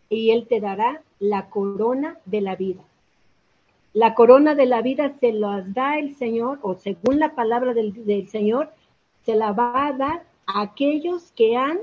Y 0.09 0.31
Él 0.31 0.47
te 0.47 0.61
dará 0.61 1.03
la 1.18 1.51
corona 1.51 2.18
de 2.24 2.41
la 2.41 2.55
vida. 2.55 2.83
La 3.93 4.14
corona 4.14 4.55
de 4.55 4.66
la 4.66 4.83
vida 4.83 5.14
se 5.20 5.33
la 5.33 5.62
da 5.62 5.99
el 5.99 6.14
Señor, 6.14 6.59
o 6.62 6.74
según 6.74 7.18
la 7.18 7.35
palabra 7.35 7.74
del, 7.74 8.05
del 8.05 8.29
Señor, 8.29 8.70
se 9.24 9.35
la 9.35 9.53
va 9.53 9.87
a 9.87 9.93
dar 9.93 10.22
a 10.47 10.62
aquellos 10.62 11.32
que 11.32 11.57
han 11.57 11.78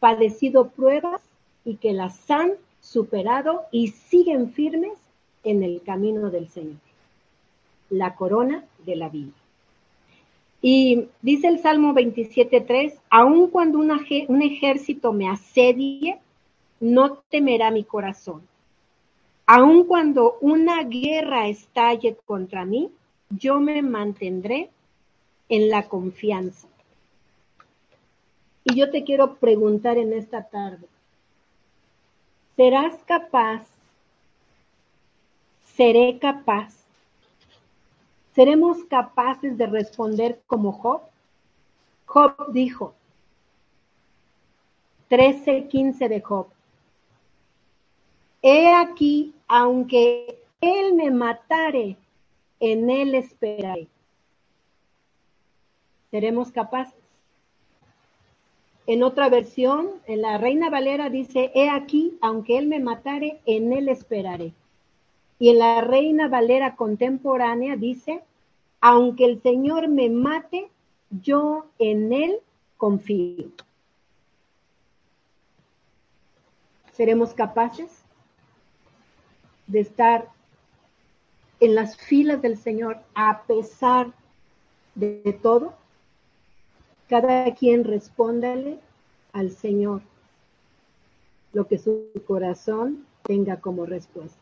padecido 0.00 0.68
pruebas 0.68 1.22
y 1.64 1.76
que 1.76 1.92
las 1.92 2.30
han 2.30 2.52
superado 2.80 3.62
y 3.72 3.88
siguen 3.88 4.52
firmes 4.52 4.98
en 5.44 5.62
el 5.62 5.82
camino 5.82 6.30
del 6.30 6.48
Señor. 6.48 6.78
La 7.90 8.14
corona 8.14 8.64
de 8.84 8.96
la 8.96 9.08
vida. 9.08 9.32
Y 10.62 11.08
dice 11.22 11.48
el 11.48 11.60
Salmo 11.60 11.92
27.3, 11.92 12.94
aun 13.10 13.50
cuando 13.50 13.78
un 13.78 14.42
ejército 14.42 15.12
me 15.12 15.28
asedie, 15.28 16.18
no 16.80 17.18
temerá 17.30 17.70
mi 17.70 17.84
corazón. 17.84 18.42
Aun 19.46 19.84
cuando 19.84 20.38
una 20.40 20.82
guerra 20.82 21.46
estalle 21.48 22.16
contra 22.26 22.64
mí, 22.64 22.90
yo 23.30 23.60
me 23.60 23.82
mantendré 23.82 24.70
en 25.48 25.68
la 25.68 25.88
confianza. 25.88 26.66
Y 28.66 28.74
yo 28.74 28.90
te 28.90 29.04
quiero 29.04 29.36
preguntar 29.36 29.96
en 29.96 30.12
esta 30.12 30.42
tarde, 30.42 30.86
¿serás 32.56 32.96
capaz? 33.06 33.64
¿Seré 35.64 36.18
capaz 36.18 36.86
¿Seremos 38.36 38.84
capaces 38.84 39.56
de 39.56 39.66
responder 39.66 40.42
como 40.46 40.70
Job? 40.70 41.00
Job 42.04 42.52
dijo, 42.52 42.92
13:15 45.08 46.06
de 46.06 46.20
Job, 46.20 46.48
he 48.42 48.68
aquí, 48.74 49.34
aunque 49.48 50.38
él 50.60 50.92
me 50.92 51.10
matare, 51.10 51.96
en 52.60 52.90
él 52.90 53.14
esperaré. 53.14 53.88
¿Seremos 56.10 56.52
capaces? 56.52 57.05
En 58.86 59.02
otra 59.02 59.28
versión, 59.28 59.90
en 60.06 60.22
la 60.22 60.38
Reina 60.38 60.70
Valera 60.70 61.10
dice, 61.10 61.50
he 61.54 61.68
aquí, 61.68 62.16
aunque 62.20 62.56
él 62.56 62.68
me 62.68 62.78
matare, 62.78 63.40
en 63.44 63.72
él 63.72 63.88
esperaré. 63.88 64.52
Y 65.38 65.50
en 65.50 65.58
la 65.58 65.80
Reina 65.80 66.28
Valera 66.28 66.76
contemporánea 66.76 67.76
dice, 67.76 68.22
aunque 68.80 69.24
el 69.24 69.42
Señor 69.42 69.88
me 69.88 70.08
mate, 70.08 70.70
yo 71.10 71.66
en 71.78 72.12
él 72.12 72.38
confío. 72.76 73.50
¿Seremos 76.92 77.34
capaces 77.34 77.90
de 79.66 79.80
estar 79.80 80.28
en 81.58 81.74
las 81.74 81.96
filas 81.96 82.40
del 82.40 82.56
Señor 82.56 82.98
a 83.14 83.42
pesar 83.42 84.12
de 84.94 85.38
todo? 85.42 85.74
Cada 87.08 87.54
quien 87.54 87.84
respóndale 87.84 88.78
al 89.32 89.50
Señor 89.50 90.02
lo 91.52 91.66
que 91.66 91.78
su 91.78 92.10
corazón 92.26 93.06
tenga 93.22 93.60
como 93.60 93.86
respuesta. 93.86 94.38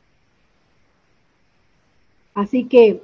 Así 2.34 2.64
que 2.64 3.02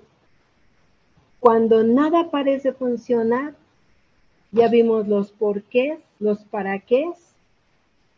cuando 1.38 1.84
nada 1.84 2.30
parece 2.30 2.72
funcionar, 2.72 3.54
ya 4.52 4.68
vimos 4.68 5.06
los 5.06 5.30
porqués, 5.30 5.98
los 6.18 6.44
para 6.44 6.80
qué 6.80 7.10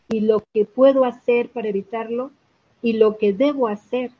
y 0.08 0.20
lo 0.20 0.42
que 0.52 0.64
puedo 0.64 1.04
hacer 1.04 1.50
para 1.50 1.68
evitarlo 1.68 2.30
y 2.82 2.94
lo 2.94 3.18
que 3.18 3.32
debo 3.32 3.68
hacer 3.68 4.10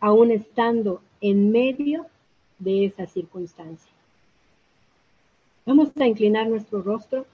aún 0.00 0.30
estando 0.30 1.00
en 1.20 1.52
medio 1.52 2.06
de 2.58 2.86
esa 2.86 3.06
circunstancia. 3.06 3.92
Vamos 5.64 5.90
a 5.96 6.06
inclinar 6.06 6.48
nuestro 6.48 6.82
rostro 6.82 7.24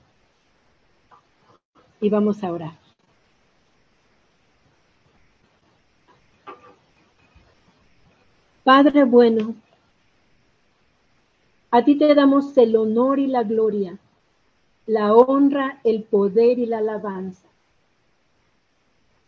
y 2.01 2.11
vamos 2.11 2.45
a 2.45 2.53
orar. 2.53 2.73
Padre 8.65 9.05
bueno, 9.05 9.55
a 11.71 11.83
ti 11.83 11.97
te 11.97 12.15
damos 12.15 12.55
el 12.59 12.77
honor 12.77 13.19
y 13.19 13.27
la 13.27 13.43
gloria, 13.43 13.97
la 14.87 15.15
honra, 15.15 15.81
el 15.85 16.03
poder 16.03 16.59
y 16.59 16.67
la 16.67 16.79
alabanza. 16.79 17.49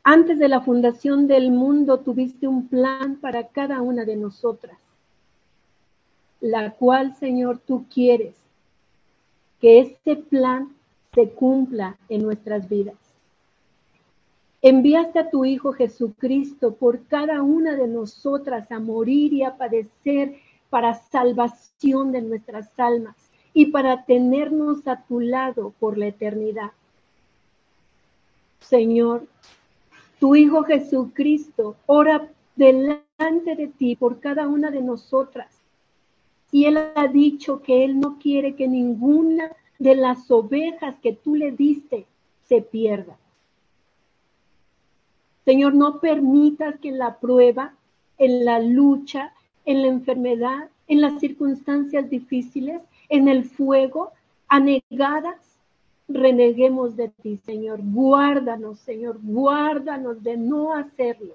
Antes 0.02 0.38
de 0.38 0.48
la 0.48 0.60
fundación 0.60 1.26
del 1.26 1.52
mundo 1.52 2.00
tuviste 2.00 2.48
un 2.48 2.68
plan 2.68 3.16
para 3.16 3.48
cada 3.48 3.80
una 3.80 4.04
de 4.04 4.16
nosotras, 4.16 4.78
la 6.42 6.72
cual, 6.72 7.14
Señor, 7.16 7.58
tú 7.58 7.86
quieres 7.88 8.34
que 9.60 9.80
este 9.80 10.16
plan 10.16 10.74
se 11.14 11.30
cumpla 11.30 11.96
en 12.08 12.22
nuestras 12.22 12.68
vidas. 12.68 12.96
Enviaste 14.62 15.18
a 15.18 15.30
tu 15.30 15.44
Hijo 15.44 15.72
Jesucristo 15.72 16.74
por 16.74 17.04
cada 17.06 17.42
una 17.42 17.76
de 17.76 17.86
nosotras 17.86 18.70
a 18.70 18.78
morir 18.78 19.32
y 19.32 19.42
a 19.42 19.56
padecer 19.56 20.36
para 20.68 20.94
salvación 20.94 22.12
de 22.12 22.22
nuestras 22.22 22.70
almas 22.78 23.16
y 23.54 23.66
para 23.66 24.04
tenernos 24.04 24.86
a 24.86 25.02
tu 25.02 25.20
lado 25.20 25.72
por 25.80 25.98
la 25.98 26.08
eternidad. 26.08 26.72
Señor, 28.60 29.26
tu 30.18 30.36
Hijo 30.36 30.62
Jesucristo 30.64 31.76
ora 31.86 32.28
delante 32.54 33.56
de 33.56 33.68
ti 33.68 33.96
por 33.96 34.20
cada 34.20 34.46
una 34.46 34.70
de 34.70 34.82
nosotras 34.82 35.59
y 36.52 36.64
él 36.64 36.78
ha 36.94 37.06
dicho 37.06 37.62
que 37.62 37.84
él 37.84 38.00
no 38.00 38.18
quiere 38.18 38.54
que 38.54 38.66
ninguna 38.66 39.50
de 39.78 39.94
las 39.94 40.30
ovejas 40.30 40.96
que 41.02 41.12
tú 41.12 41.34
le 41.34 41.52
diste 41.52 42.06
se 42.48 42.60
pierda. 42.60 43.16
Señor, 45.44 45.74
no 45.74 46.00
permitas 46.00 46.78
que 46.80 46.88
en 46.88 46.98
la 46.98 47.18
prueba, 47.18 47.74
en 48.18 48.44
la 48.44 48.58
lucha, 48.60 49.32
en 49.64 49.82
la 49.82 49.88
enfermedad, 49.88 50.68
en 50.86 51.00
las 51.00 51.18
circunstancias 51.20 52.10
difíciles, 52.10 52.82
en 53.08 53.28
el 53.28 53.44
fuego, 53.44 54.10
anegadas, 54.48 55.40
reneguemos 56.08 56.96
de 56.96 57.08
ti, 57.08 57.38
Señor. 57.46 57.80
Guárdanos, 57.82 58.80
Señor, 58.80 59.18
guárdanos 59.22 60.22
de 60.22 60.36
no 60.36 60.74
hacerlo. 60.74 61.34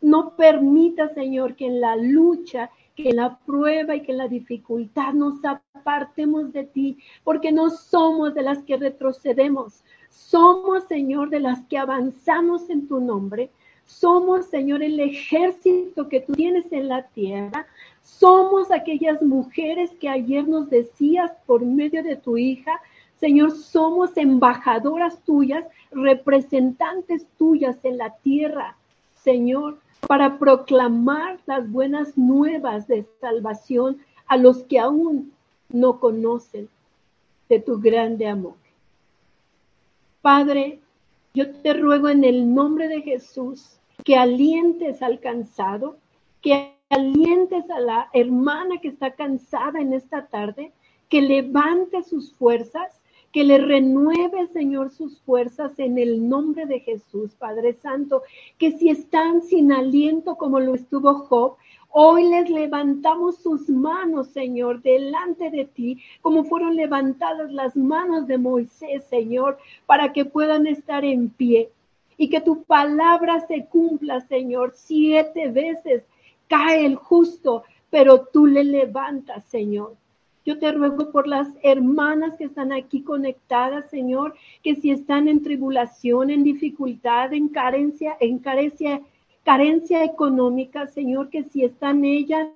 No 0.00 0.36
permita, 0.36 1.12
Señor, 1.14 1.56
que 1.56 1.66
en 1.66 1.80
la 1.80 1.96
lucha 1.96 2.70
que 3.02 3.12
la 3.12 3.38
prueba 3.46 3.94
y 3.94 4.02
que 4.02 4.12
la 4.12 4.26
dificultad 4.26 5.12
nos 5.12 5.38
apartemos 5.44 6.52
de 6.52 6.64
ti, 6.64 6.98
porque 7.22 7.52
no 7.52 7.70
somos 7.70 8.34
de 8.34 8.42
las 8.42 8.58
que 8.64 8.76
retrocedemos, 8.76 9.84
somos, 10.10 10.84
Señor, 10.88 11.30
de 11.30 11.38
las 11.38 11.64
que 11.66 11.78
avanzamos 11.78 12.68
en 12.68 12.88
tu 12.88 13.00
nombre. 13.00 13.50
Somos, 13.86 14.46
Señor, 14.46 14.82
el 14.82 14.98
ejército 14.98 16.08
que 16.08 16.20
tú 16.20 16.32
tienes 16.32 16.70
en 16.72 16.88
la 16.88 17.04
tierra. 17.04 17.66
Somos 18.02 18.70
aquellas 18.72 19.22
mujeres 19.22 19.90
que 20.00 20.08
ayer 20.08 20.46
nos 20.46 20.68
decías 20.68 21.30
por 21.46 21.64
medio 21.64 22.02
de 22.02 22.16
tu 22.16 22.36
hija, 22.36 22.80
Señor, 23.20 23.52
somos 23.52 24.16
embajadoras 24.16 25.20
tuyas, 25.24 25.64
representantes 25.92 27.26
tuyas 27.36 27.76
en 27.84 27.98
la 27.98 28.16
tierra. 28.16 28.76
Señor, 29.14 29.78
para 30.06 30.38
proclamar 30.38 31.38
las 31.46 31.70
buenas 31.70 32.16
nuevas 32.16 32.86
de 32.86 33.04
salvación 33.20 33.98
a 34.26 34.36
los 34.36 34.62
que 34.64 34.78
aún 34.78 35.32
no 35.68 36.00
conocen 36.00 36.68
de 37.48 37.60
tu 37.60 37.80
grande 37.80 38.26
amor. 38.26 38.54
Padre, 40.22 40.80
yo 41.34 41.50
te 41.50 41.72
ruego 41.74 42.08
en 42.08 42.24
el 42.24 42.54
nombre 42.54 42.88
de 42.88 43.02
Jesús 43.02 43.78
que 44.04 44.16
alientes 44.16 45.02
al 45.02 45.20
cansado, 45.20 45.96
que 46.40 46.74
alientes 46.90 47.68
a 47.70 47.80
la 47.80 48.10
hermana 48.12 48.80
que 48.80 48.88
está 48.88 49.12
cansada 49.12 49.80
en 49.80 49.92
esta 49.92 50.26
tarde, 50.26 50.72
que 51.08 51.22
levante 51.22 52.02
sus 52.02 52.32
fuerzas 52.32 52.97
que 53.32 53.44
le 53.44 53.58
renueve, 53.58 54.46
Señor, 54.48 54.90
sus 54.90 55.20
fuerzas 55.20 55.78
en 55.78 55.98
el 55.98 56.28
nombre 56.28 56.66
de 56.66 56.80
Jesús, 56.80 57.34
Padre 57.34 57.74
Santo, 57.74 58.22
que 58.58 58.72
si 58.72 58.88
están 58.88 59.42
sin 59.42 59.72
aliento 59.72 60.36
como 60.36 60.60
lo 60.60 60.74
estuvo 60.74 61.14
Job, 61.14 61.56
Hoy 61.90 62.28
les 62.28 62.50
levantamos 62.50 63.38
sus 63.38 63.68
manos, 63.70 64.28
Señor, 64.28 64.82
delante 64.82 65.50
de 65.50 65.64
ti, 65.64 66.02
como 66.20 66.44
fueron 66.44 66.76
levantadas 66.76 67.50
las 67.50 67.76
manos 67.76 68.26
de 68.26 68.36
Moisés, 68.36 69.04
Señor, 69.04 69.58
para 69.86 70.12
que 70.12 70.26
puedan 70.26 70.66
estar 70.66 71.04
en 71.04 71.30
pie. 71.30 71.70
Y 72.18 72.28
que 72.28 72.40
tu 72.40 72.62
palabra 72.64 73.40
se 73.46 73.66
cumpla, 73.66 74.20
Señor. 74.20 74.72
Siete 74.74 75.48
veces 75.48 76.04
cae 76.46 76.84
el 76.84 76.96
justo, 76.96 77.64
pero 77.90 78.26
tú 78.26 78.46
le 78.46 78.64
levantas, 78.64 79.44
Señor. 79.46 79.96
Yo 80.48 80.58
te 80.58 80.72
ruego 80.72 81.10
por 81.10 81.28
las 81.28 81.46
hermanas 81.62 82.36
que 82.38 82.44
están 82.44 82.72
aquí 82.72 83.02
conectadas, 83.02 83.90
Señor, 83.90 84.34
que 84.62 84.76
si 84.76 84.90
están 84.90 85.28
en 85.28 85.42
tribulación, 85.42 86.30
en 86.30 86.42
dificultad, 86.42 87.34
en 87.34 87.48
carencia, 87.48 88.16
en 88.18 88.38
carencia, 88.38 89.02
económica, 90.02 90.86
Señor, 90.86 91.28
que 91.28 91.44
si 91.44 91.64
están 91.64 92.02
ellas 92.02 92.48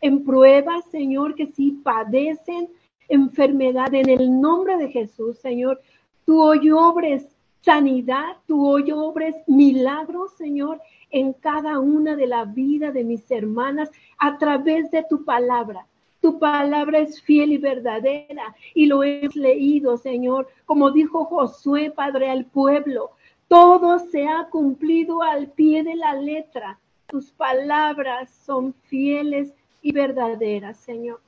en 0.00 0.24
pruebas, 0.24 0.86
Señor, 0.86 1.34
que 1.34 1.48
si 1.48 1.72
padecen 1.72 2.70
enfermedad 3.06 3.92
en 3.92 4.08
el 4.08 4.40
nombre 4.40 4.78
de 4.78 4.88
Jesús, 4.88 5.36
Señor, 5.36 5.82
tú 6.24 6.42
hoy 6.42 6.70
obres 6.70 7.26
sanidad, 7.60 8.38
tú 8.46 8.66
hoy 8.66 8.90
obres 8.92 9.36
milagros, 9.46 10.32
Señor, 10.38 10.80
en 11.10 11.34
cada 11.34 11.80
una 11.80 12.16
de 12.16 12.28
la 12.28 12.46
vida 12.46 12.92
de 12.92 13.04
mis 13.04 13.30
hermanas 13.30 13.90
a 14.16 14.38
través 14.38 14.90
de 14.90 15.04
tu 15.06 15.22
palabra. 15.22 15.86
Tu 16.26 16.40
palabra 16.40 16.98
es 16.98 17.22
fiel 17.22 17.52
y 17.52 17.56
verdadera 17.56 18.56
y 18.74 18.86
lo 18.86 19.04
hemos 19.04 19.36
leído, 19.36 19.96
Señor, 19.96 20.48
como 20.64 20.90
dijo 20.90 21.24
Josué, 21.24 21.92
Padre, 21.92 22.28
al 22.28 22.46
pueblo. 22.46 23.12
Todo 23.46 24.00
se 24.00 24.26
ha 24.26 24.48
cumplido 24.50 25.22
al 25.22 25.46
pie 25.46 25.84
de 25.84 25.94
la 25.94 26.14
letra. 26.14 26.80
Tus 27.06 27.30
palabras 27.30 28.28
son 28.44 28.74
fieles 28.88 29.54
y 29.82 29.92
verdaderas, 29.92 30.78
Señor. 30.78 31.20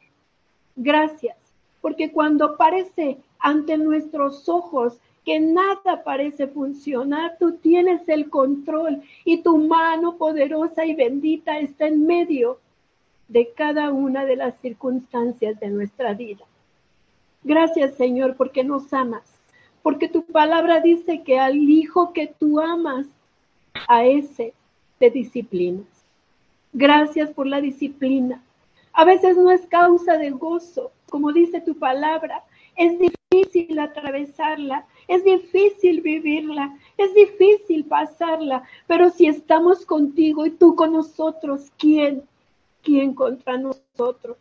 Gracias, 0.75 1.37
porque 1.81 2.11
cuando 2.11 2.57
parece 2.57 3.19
ante 3.39 3.79
nuestros 3.79 4.49
ojos 4.49 4.99
que 5.25 5.39
nada 5.39 6.03
parece 6.03 6.49
funcionar, 6.49 7.37
tú 7.39 7.53
tienes 7.53 8.09
el 8.09 8.29
control 8.31 9.01
y 9.25 9.45
tu 9.45 9.59
mano 9.59 10.17
poderosa 10.17 10.85
y 10.85 10.97
bendita 10.97 11.61
está 11.61 11.87
en 11.87 12.05
medio 12.05 12.59
de 13.29 13.53
cada 13.55 13.93
una 13.93 14.25
de 14.25 14.37
las 14.37 14.59
circunstancias 14.61 15.61
de 15.61 15.69
nuestra 15.69 16.15
vida. 16.15 16.45
Gracias, 17.45 17.95
Señor, 17.95 18.37
porque 18.37 18.65
nos 18.65 18.93
amas, 18.93 19.23
porque 19.83 20.09
tu 20.09 20.25
palabra 20.25 20.81
dice 20.81 21.23
que 21.23 21.39
al 21.39 21.57
Hijo 21.57 22.13
que 22.13 22.27
tú 22.27 22.59
amas, 22.61 23.07
a 23.87 24.05
ese 24.05 24.55
de 24.99 25.11
disciplinas. 25.11 25.87
Gracias 26.73 27.31
por 27.31 27.47
la 27.47 27.61
disciplina. 27.61 28.43
A 28.93 29.05
veces 29.05 29.37
no 29.37 29.51
es 29.51 29.67
causa 29.67 30.19
de 30.19 30.31
gozo, 30.31 30.91
como 31.09 31.33
dice 31.33 31.61
tu 31.61 31.79
palabra. 31.79 32.43
Es 32.77 32.99
difícil 32.99 33.79
atravesarla, 33.79 34.87
es 35.07 35.25
difícil 35.25 36.01
vivirla, 36.01 36.77
es 36.97 37.15
difícil 37.15 37.85
pasarla, 37.85 38.63
pero 38.87 39.11
si 39.11 39.27
estamos 39.27 39.85
contigo 39.87 40.47
y 40.47 40.51
tú 40.51 40.75
con 40.75 40.93
nosotros, 40.93 41.73
¿quién? 41.79 42.23
¿Quién 42.83 43.15
contra 43.15 43.59
nosotros? 43.59 44.37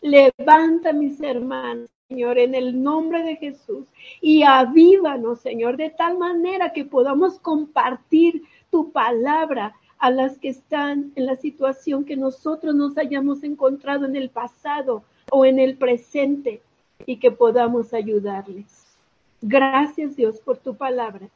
Levanta 0.00 0.92
mis 0.92 1.20
hermanos, 1.20 1.88
Señor, 2.08 2.38
en 2.38 2.54
el 2.54 2.82
nombre 2.82 3.22
de 3.22 3.36
Jesús 3.36 3.86
y 4.20 4.42
avívanos, 4.42 5.40
Señor, 5.40 5.76
de 5.76 5.90
tal 5.90 6.18
manera 6.18 6.72
que 6.72 6.84
podamos 6.84 7.38
compartir 7.38 8.42
tu 8.70 8.92
palabra 8.92 9.74
a 9.98 10.10
las 10.10 10.38
que 10.38 10.50
están 10.50 11.12
en 11.14 11.26
la 11.26 11.36
situación 11.36 12.04
que 12.04 12.16
nosotros 12.16 12.74
nos 12.74 12.98
hayamos 12.98 13.42
encontrado 13.42 14.04
en 14.04 14.16
el 14.16 14.28
pasado 14.28 15.04
o 15.30 15.44
en 15.46 15.58
el 15.58 15.76
presente 15.76 16.60
y 17.06 17.16
que 17.16 17.30
podamos 17.30 17.94
ayudarles. 17.94 18.96
Gracias 19.40 20.16
Dios 20.16 20.40
por 20.40 20.58
tu 20.58 20.76
palabra. 20.76 21.28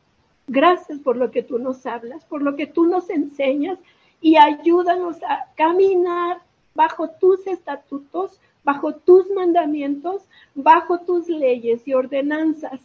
Gracias 0.46 0.98
por 0.98 1.16
lo 1.16 1.30
que 1.30 1.42
tú 1.42 1.58
nos 1.58 1.84
hablas, 1.86 2.24
por 2.24 2.42
lo 2.42 2.56
que 2.56 2.66
tú 2.66 2.84
nos 2.84 3.10
enseñas 3.10 3.78
y 4.20 4.36
ayúdanos 4.36 5.22
a 5.22 5.46
caminar 5.56 6.42
bajo 6.74 7.10
tus 7.10 7.46
estatutos, 7.46 8.40
bajo 8.64 8.94
tus 8.94 9.30
mandamientos, 9.30 10.22
bajo 10.54 11.00
tus 11.00 11.28
leyes 11.28 11.86
y 11.86 11.94
ordenanzas. 11.94 12.80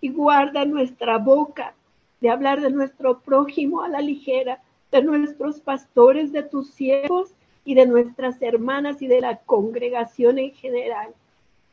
Y 0.00 0.10
guarda 0.10 0.64
nuestra 0.64 1.18
boca 1.18 1.74
de 2.20 2.30
hablar 2.30 2.60
de 2.60 2.70
nuestro 2.70 3.20
prójimo 3.20 3.82
a 3.82 3.88
la 3.88 4.00
ligera, 4.00 4.62
de 4.90 5.02
nuestros 5.02 5.60
pastores, 5.60 6.32
de 6.32 6.42
tus 6.42 6.70
siervos 6.70 7.30
y 7.64 7.74
de 7.74 7.86
nuestras 7.86 8.40
hermanas 8.42 9.02
y 9.02 9.06
de 9.06 9.20
la 9.20 9.38
congregación 9.38 10.38
en 10.38 10.52
general. 10.52 11.14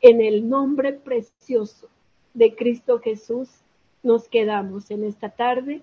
En 0.00 0.20
el 0.20 0.48
nombre 0.48 0.92
precioso 0.94 1.88
de 2.34 2.54
Cristo 2.54 2.98
Jesús 2.98 3.48
nos 4.02 4.28
quedamos 4.28 4.90
en 4.90 5.04
esta 5.04 5.28
tarde. 5.28 5.82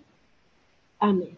Amén. 1.00 1.38